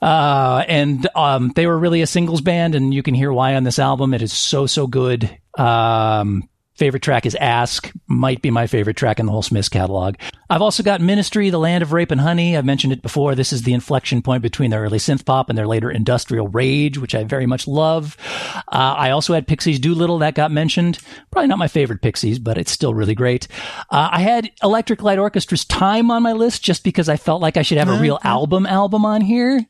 [0.00, 3.64] Uh, and, um, they were really a singles band and you can hear why on
[3.64, 4.14] this album.
[4.14, 5.28] It is so, so good.
[5.58, 6.48] Um,
[6.78, 10.14] favorite track is Ask, might be my favorite track in the whole Smiths catalog.
[10.48, 12.56] I've also got Ministry, The Land of Rape and Honey.
[12.56, 13.34] I've mentioned it before.
[13.34, 16.96] This is the inflection point between their early synth pop and their later industrial rage,
[16.96, 18.16] which I very much love.
[18.68, 21.00] Uh, I also had Pixies Doolittle that got mentioned.
[21.32, 23.48] Probably not my favorite Pixies, but it's still really great.
[23.90, 27.56] Uh, I had Electric Light Orchestra's Time on my list just because I felt like
[27.56, 29.66] I should have a real album album on here.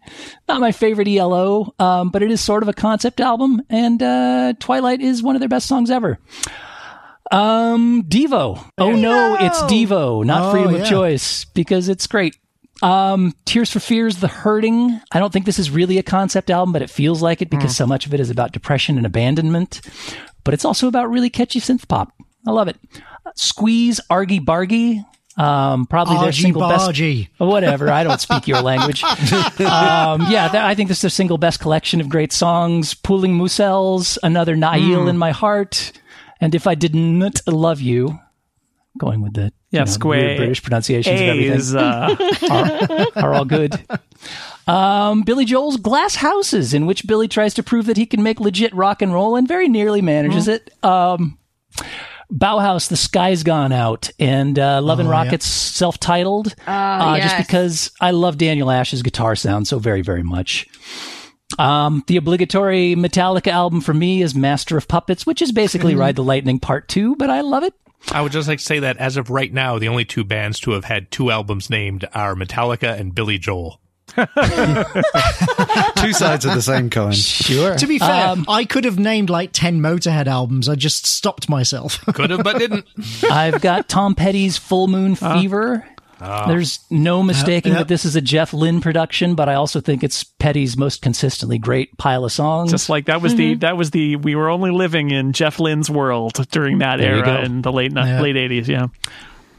[0.46, 4.52] Not my favorite ELO, um, but it is sort of a concept album, and uh,
[4.60, 6.18] Twilight is one of their best songs ever.
[7.30, 8.64] Um, Devo.
[8.78, 10.88] Oh no, it's Devo, not Oh, Freedom of yeah.
[10.88, 12.36] Choice, because it's great.
[12.80, 15.00] Um, Tears for Fears, The Hurting.
[15.12, 17.76] I don't think this is really a concept album, but it feels like it because
[17.76, 19.80] so much of it is about depression and abandonment.
[20.44, 22.12] But it's also about really catchy synth pop.
[22.46, 22.76] I love it.
[23.34, 25.04] Squeeze, Argy Bargy.
[25.36, 26.88] Um, probably their Argy single best.
[26.90, 27.28] bargy.
[27.38, 27.90] Whatever.
[27.90, 29.02] I don't speak your language.
[29.04, 29.18] um,
[29.60, 32.94] yeah, that, I think this is their single best collection of great songs.
[32.94, 35.08] Pulling Mussels, another Nail Hmm.
[35.08, 35.92] in my heart,
[36.40, 38.18] and if I didn't love you,
[38.98, 42.16] going with the Yeah, you know, square weird British pronunciations of everything A's, uh,
[43.16, 43.78] are, are all good.
[44.66, 48.40] Um, Billy Joel's Glass Houses, in which Billy tries to prove that he can make
[48.40, 50.70] legit rock and roll and very nearly manages it.
[50.84, 51.38] Um,
[52.30, 55.16] Bauhaus, The Sky's Gone Out, and uh, Love and Oh, yeah.
[55.24, 56.48] Rockets, self-titled.
[56.66, 57.32] uh, yes.
[57.32, 60.66] Just because I love Daniel Ash's guitar sound so very, very much.
[61.58, 66.16] Um, the obligatory Metallica album for me is Master of Puppets, which is basically Ride
[66.16, 67.74] the Lightning Part 2, but I love it.
[68.12, 70.60] I would just like to say that as of right now, the only two bands
[70.60, 73.80] to have had two albums named are Metallica and Billy Joel.
[74.16, 74.24] Two
[76.12, 77.12] sides of the same coin.
[77.12, 77.76] Sure.
[77.76, 80.68] To be fair, Um, I could have named like 10 Motorhead albums.
[80.68, 82.00] I just stopped myself.
[82.14, 82.86] Could have, but didn't.
[83.30, 85.86] I've got Tom Petty's Full Moon Fever.
[86.20, 87.82] There's no mistaking yep.
[87.82, 91.58] that this is a Jeff Lynne production, but I also think it's Petty's most consistently
[91.58, 92.70] great pile of songs.
[92.70, 95.90] just like that was the that was the we were only living in Jeff Lynne's
[95.90, 98.20] world during that There era in the late Yeah.
[98.20, 98.68] late eighties.
[98.68, 98.86] Yeah,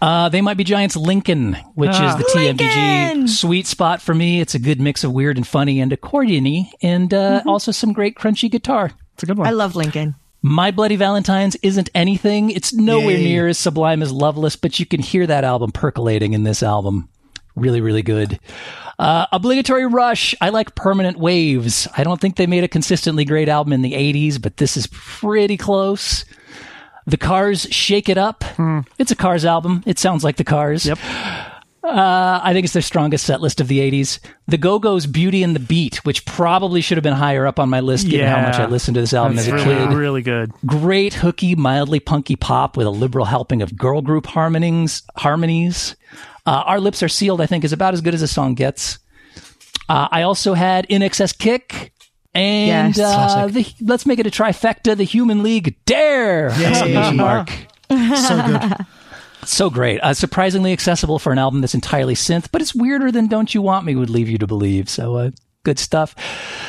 [0.01, 2.09] Uh, they might be Giants Lincoln, which Ah.
[2.09, 2.75] is the TMBG
[3.09, 3.27] Lincoln!
[3.27, 4.39] sweet spot for me.
[4.39, 8.15] It's a good mix of weird and funny and accordiony, and uh, also some great
[8.15, 8.91] crunchy guitar.
[9.13, 9.47] it's a good one.
[9.47, 10.15] I love Lincoln.
[10.41, 12.49] My Bloody Valentines isn't anything.
[12.49, 13.23] It's nowhere Yay.
[13.23, 17.09] near as sublime as Loveless, but you can hear that album percolating in this album.
[17.55, 18.39] Really, really good.
[18.97, 20.33] Uh, obligatory Rush.
[20.39, 21.87] I like Permanent Waves.
[21.95, 24.87] I don't think they made a consistently great album in the 80s, but this is
[24.87, 26.23] pretty close.
[27.05, 28.43] The Cars Shake It Up.
[28.97, 29.83] It's a Cars album.
[29.85, 30.85] It sounds like the Cars.
[30.85, 30.99] Yep.
[31.81, 34.19] Uh, I think it's their strongest set list of the 80s.
[34.47, 37.69] The Go Go's Beauty and the Beat, which probably should have been higher up on
[37.69, 39.93] my list given how much I listened to this album That's as a really, kid.
[39.93, 40.51] really good.
[40.65, 45.03] Great hooky, mildly punky pop with a liberal helping of girl group harmonies.
[45.15, 45.95] Harmonies.
[46.45, 48.99] Uh, Our Lips Are Sealed, I think, is about as good as a song gets.
[49.87, 51.93] Uh, I also had INXS Kick.
[52.35, 52.99] And Yes.
[53.35, 54.95] uh, the, let's make it a trifecta.
[54.95, 56.51] The Human League Dare!
[56.59, 56.65] Yay.
[56.67, 57.49] Exclamation mark.
[57.89, 58.85] So good.
[59.49, 59.99] So great.
[60.01, 63.63] Uh, surprisingly accessible for an album that's entirely synth, but it's weirder than Don't You
[63.63, 64.87] Want Me would leave you to believe.
[64.87, 65.31] So, uh,
[65.63, 66.15] good stuff.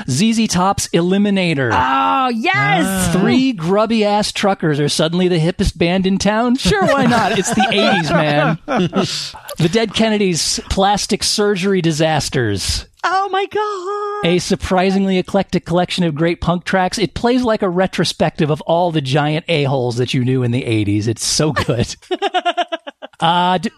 [0.09, 1.71] ZZ Top's Eliminator.
[1.75, 3.13] Oh, yes.
[3.15, 6.57] Three grubby ass truckers are suddenly the hippest band in town?
[6.57, 7.39] Sure, why not?
[7.39, 8.59] It's the 80s, man.
[9.59, 12.87] the Dead Kennedys' Plastic Surgery Disasters.
[13.03, 14.31] Oh my god.
[14.35, 16.99] A surprisingly eclectic collection of great punk tracks.
[16.99, 20.63] It plays like a retrospective of all the giant a-holes that you knew in the
[20.63, 21.09] 80s.
[21.09, 21.97] It's so good.
[23.21, 23.71] uh, D-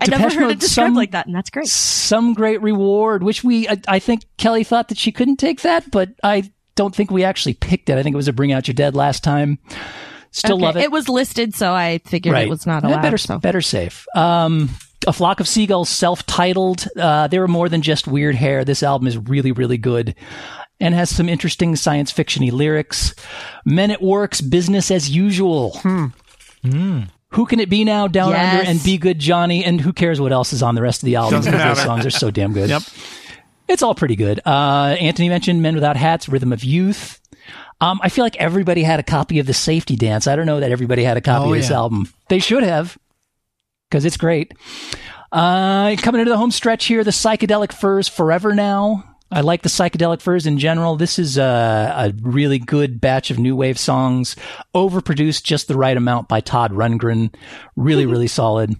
[0.00, 1.66] I never Depeche heard Mode, it described some- like that, and that's great.
[1.68, 5.88] some great reward, which we, I, I think Kelly thought that she couldn't take that,
[5.92, 7.96] but I don't think we actually picked it.
[7.96, 9.60] I think it was a Bring Out Your Dead last time.
[10.32, 10.82] Still Okay, love it.
[10.82, 13.02] It was listed, so I figured it was not allowed.
[13.02, 13.38] better, so.
[13.38, 14.04] better safe.
[14.16, 14.68] Um,
[15.06, 16.86] a flock of seagulls, self-titled.
[16.96, 18.64] Uh, there were more than just weird hair.
[18.64, 20.14] This album is really, really good,
[20.80, 23.14] and has some interesting science fictiony lyrics.
[23.64, 25.80] Men at Work's business as usual.
[26.62, 28.06] Who can it be now?
[28.06, 28.54] Down Yes.
[28.58, 29.64] under and be good, Johnny.
[29.64, 31.42] And who cares what else is on the rest of the album?
[31.42, 32.70] Those songs are so damn good.
[32.74, 32.82] Yep.
[33.66, 34.40] It's all pretty good.
[34.44, 37.18] Uh, Anthony mentioned Men Without Hats, Rhythm of Youth.
[37.80, 40.26] Um, I feel like everybody had a copy of the Safety Dance.
[40.26, 41.76] I don't know that everybody had a copy Oh, of this yeah.
[41.76, 42.06] album.
[42.28, 42.98] They should have,
[43.94, 44.54] because it's great.
[45.30, 49.04] Uh, coming into the home stretch here, the Psychedelic Furs Forever Now.
[49.30, 50.96] I like the Psychedelic Furs in general.
[50.96, 54.34] This is a, a really good batch of new wave songs,
[54.74, 57.32] overproduced just the right amount by Todd Rundgren.
[57.76, 58.74] Really, really solid.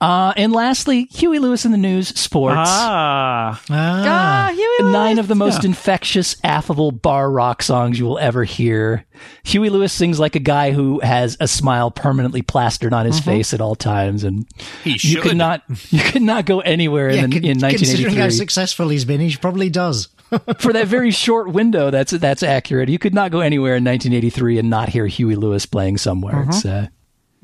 [0.00, 2.56] Uh, and lastly, Huey Lewis and the News, sports.
[2.58, 8.44] Ah, Ah, Huey Nine of the most infectious, affable bar rock songs you will ever
[8.44, 9.06] hear.
[9.44, 13.54] Huey Lewis sings like a guy who has a smile permanently plastered on his face
[13.54, 14.46] at all times, and
[14.82, 18.16] He you could not you could not go anywhere Yeah, in, the, con- in considering
[18.16, 20.08] how 1983 successful he's been, he probably does.
[20.58, 21.90] for that very short window.
[21.90, 22.88] That's that's accurate.
[22.88, 26.44] You could not go anywhere in 1983 and not hear Huey Lewis playing somewhere.
[26.48, 26.88] It's uh,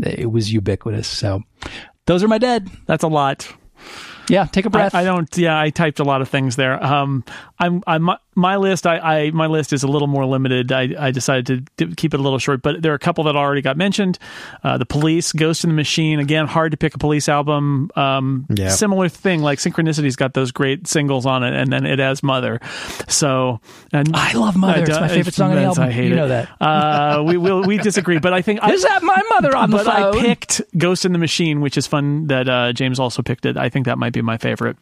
[0.02, 1.06] it was ubiquitous.
[1.06, 1.42] So
[2.06, 2.68] those are my dead.
[2.86, 3.52] that's a lot.
[4.28, 4.94] Yeah, take a breath.
[4.94, 5.36] I, I don't.
[5.36, 6.82] Yeah, I typed a lot of things there.
[6.82, 7.24] Um,
[7.58, 7.82] I'm.
[7.86, 8.10] I'm.
[8.40, 8.86] My list.
[8.86, 8.98] I.
[8.98, 10.72] I my list is a little more limited.
[10.72, 10.94] I.
[10.98, 13.36] I decided to, to keep it a little short, but there are a couple that
[13.36, 14.18] already got mentioned.
[14.64, 16.18] Uh, the Police, Ghost in the Machine.
[16.20, 17.90] Again, hard to pick a Police album.
[17.96, 18.68] Um, Yeah.
[18.70, 19.42] Similar thing.
[19.42, 22.60] Like Synchronicity's got those great singles on it, and then it has Mother.
[23.08, 23.60] So.
[23.92, 24.82] And I love Mother.
[24.82, 25.90] It's my favorite song on the That's- album.
[25.90, 26.16] I hate You it.
[26.16, 26.48] know that.
[26.60, 27.62] Uh, we will.
[27.62, 29.88] We disagree, but I think I, Is that my mother on the phone?
[30.16, 33.56] I picked Ghost in the Machine, which is fun that uh, James also picked it.
[33.56, 34.76] I think that might be my favorite.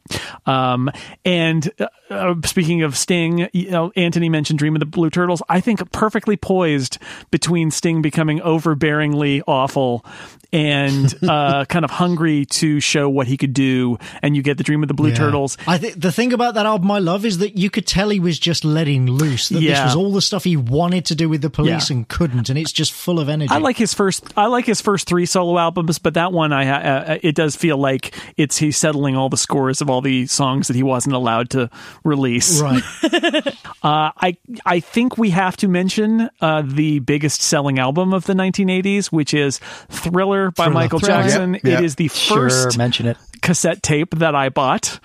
[0.47, 0.91] Um,
[1.25, 5.43] and uh, uh, speaking of Sting, you know, Anthony mentioned Dream of the Blue Turtles.
[5.49, 6.99] I think perfectly poised
[7.31, 10.05] between Sting becoming overbearingly awful
[10.53, 14.65] and uh, kind of hungry to show what he could do, and you get the
[14.65, 15.15] Dream of the Blue Yeah.
[15.17, 15.59] Turtles.
[15.67, 18.21] I think the thing about that album I love is that you could tell he
[18.21, 19.49] was just letting loose.
[19.51, 19.75] That Yeah.
[19.75, 21.97] this was all the stuff he wanted to do with the police Yeah.
[21.97, 23.51] and couldn't, and it's just full of energy.
[23.53, 24.25] I like his first.
[24.37, 27.77] I like his first three solo albums, but that one, I uh, it does feel
[27.77, 31.51] like it's he's settling all the scores of all the songs that he wasn't allowed
[31.51, 31.69] to
[32.05, 32.61] release.
[32.61, 32.83] right.
[33.81, 34.37] Uh, I
[34.67, 39.33] I think we have to mention uh, the biggest selling album of the 1980s, which
[39.33, 40.75] is Thriller by Thriller.
[40.75, 41.23] Michael Thriller.
[41.23, 41.55] Jackson.
[41.55, 41.79] Yep, yep.
[41.79, 43.17] It is the sure, first mention it.
[43.41, 44.99] cassette tape that I bought,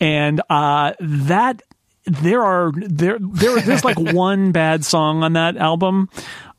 [0.00, 1.62] and uh, that
[2.06, 6.08] there are there there there's like one bad song on that album,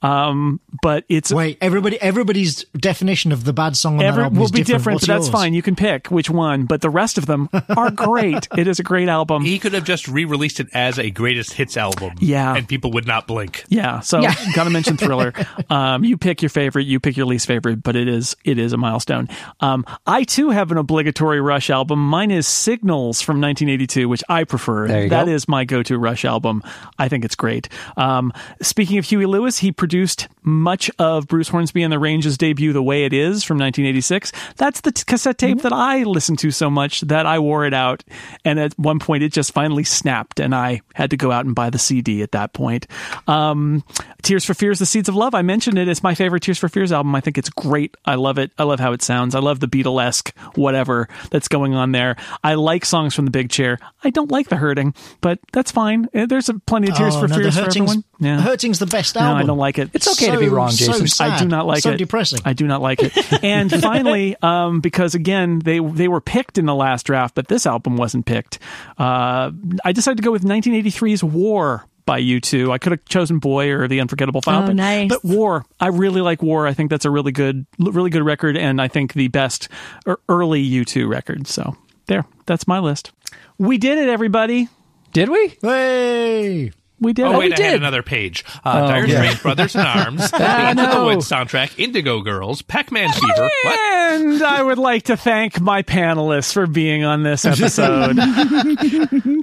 [0.01, 4.45] um, but it's Wait, everybody, everybody's definition of the bad song on that album will
[4.45, 5.53] is be different, different, What's but that's fine.
[5.53, 8.47] You can pick which one, but the rest of them are great.
[8.57, 9.43] it is a great album.
[9.43, 12.13] He could have just re-released it as a greatest hits album.
[12.19, 12.55] Yeah.
[12.55, 13.63] And people would not blink.
[13.69, 14.35] Yeah, so Yeah.
[14.55, 15.33] gotta mention Thriller.
[15.69, 18.71] Um, you pick your favorite, you pick your least favorite, but it is it is
[18.73, 19.27] a milestone.
[19.59, 21.99] Um, I too have an obligatory Rush album.
[21.99, 24.87] Mine is Signals from 1982, which I prefer.
[24.87, 25.31] There you That go.
[25.31, 26.63] is my go-to Rush album.
[26.97, 27.67] I think it's great.
[27.97, 32.37] Um, speaking of Huey Lewis, he produced produced much of Bruce Hornsby and the Range's
[32.37, 34.31] debut, "The Way It Is" from 1986.
[34.55, 37.73] That's the t- cassette tape that I listened to so much that I wore it
[37.73, 38.03] out,
[38.45, 41.53] and at one point it just finally snapped, and I had to go out and
[41.53, 42.87] buy the CD at that point.
[43.27, 43.83] Um,
[44.23, 45.35] Tears for Fears, The Seeds of Love.
[45.35, 45.87] I mentioned it.
[45.87, 47.13] It's my favorite Tears for Fears album.
[47.13, 47.95] I think it's great.
[48.05, 48.51] I love it.
[48.57, 49.35] I love how it sounds.
[49.35, 52.15] I love the Beatlesque whatever that's going on there.
[52.43, 53.79] I like songs from the Big Chair.
[54.03, 56.07] I don't like the Hurting, but that's fine.
[56.13, 58.03] Eh, There's a plenty of Tears oh, for no, Fears the for everyone.
[58.19, 58.37] Yeah.
[58.37, 59.37] The Hurting's the best album.
[59.37, 59.43] no.
[59.43, 59.89] I don't like it.
[59.93, 61.07] It's okay to might be wrong, so Jason.
[61.07, 61.97] sad, I do not like so it.
[61.97, 62.39] depressing.
[62.45, 63.13] I do not like it.
[63.43, 67.65] And finally, um, because again they they were picked in the last draft, but this
[67.65, 68.59] album wasn't picked.
[68.97, 69.51] Uh,
[69.85, 72.71] I decided to go with 1983's War by U2.
[72.71, 75.09] I could have chosen Boy or The Unforgettable Fire, Oh, but, nice.
[75.09, 75.65] but War.
[75.79, 76.65] I really like War.
[76.65, 79.67] I think that's a really good, really good record, and I think the best
[80.07, 81.47] er- early U2 record.
[81.47, 83.11] So there, that's my list.
[83.57, 84.69] We did it, everybody.
[85.11, 85.57] Did we?
[85.61, 86.71] Hey!
[86.99, 87.25] We did.
[87.25, 87.37] Oh, it.
[87.37, 88.43] wait, we I had another page.
[88.65, 89.21] Uh, Oh, Dire yeah.
[89.21, 91.03] Straits, Brothers in Arms, the the.
[91.05, 93.49] Woods soundtrack, Indigo Girls, Pac-Man Fever.
[93.63, 93.79] What?
[93.79, 98.15] And I would like to thank my panelists for being on this episode.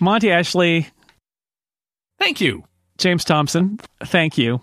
[0.00, 0.88] Monty Ashley,
[2.18, 2.64] Thank you.
[2.98, 4.60] James Thomson, thank you.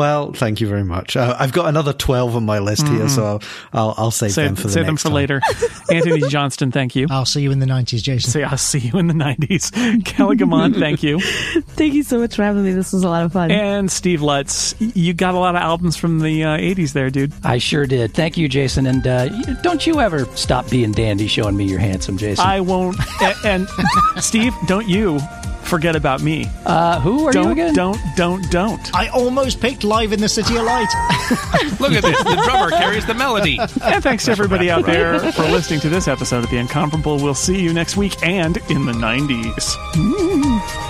[0.00, 1.14] Well, thank you very much.
[1.14, 3.38] Uh, I've got another 12 on my list here, so
[3.74, 5.12] I'll, I'll save Save, them for the save them for time.
[5.12, 5.40] later.
[5.92, 7.06] Anthony Johnston, thank you.
[7.10, 8.30] I'll see you in the 90s, Jason.
[8.30, 10.04] Say I'll see you in the 90s.
[10.06, 11.20] Kelly Guimont, thank you.
[11.80, 12.72] Thank you so much for having me.
[12.72, 13.50] This was a lot of fun.
[13.50, 17.32] And Steve Lutz, you got a lot of albums from the uh, 80s there, dude.
[17.44, 18.14] I sure did.
[18.14, 18.86] Thank you, Jason.
[18.86, 19.28] And uh,
[19.62, 22.44] don't you ever stop being dandy showing me you're handsome, Jason.
[22.46, 22.96] I won't.
[23.20, 23.68] a- and
[24.18, 25.20] Steve, don't you
[25.62, 26.46] forget about me.
[26.66, 27.74] uh, who are don't, you again?
[27.74, 28.94] Don't, don't, don't.
[28.94, 30.88] I almost picked Live in the City of Light.
[31.80, 32.22] Look at this.
[32.22, 33.58] The drummer carries the melody.
[33.82, 37.16] And thanks to everybody out there for listening to this episode of The Incomparable.
[37.18, 40.89] We'll see you next week and in the 90s.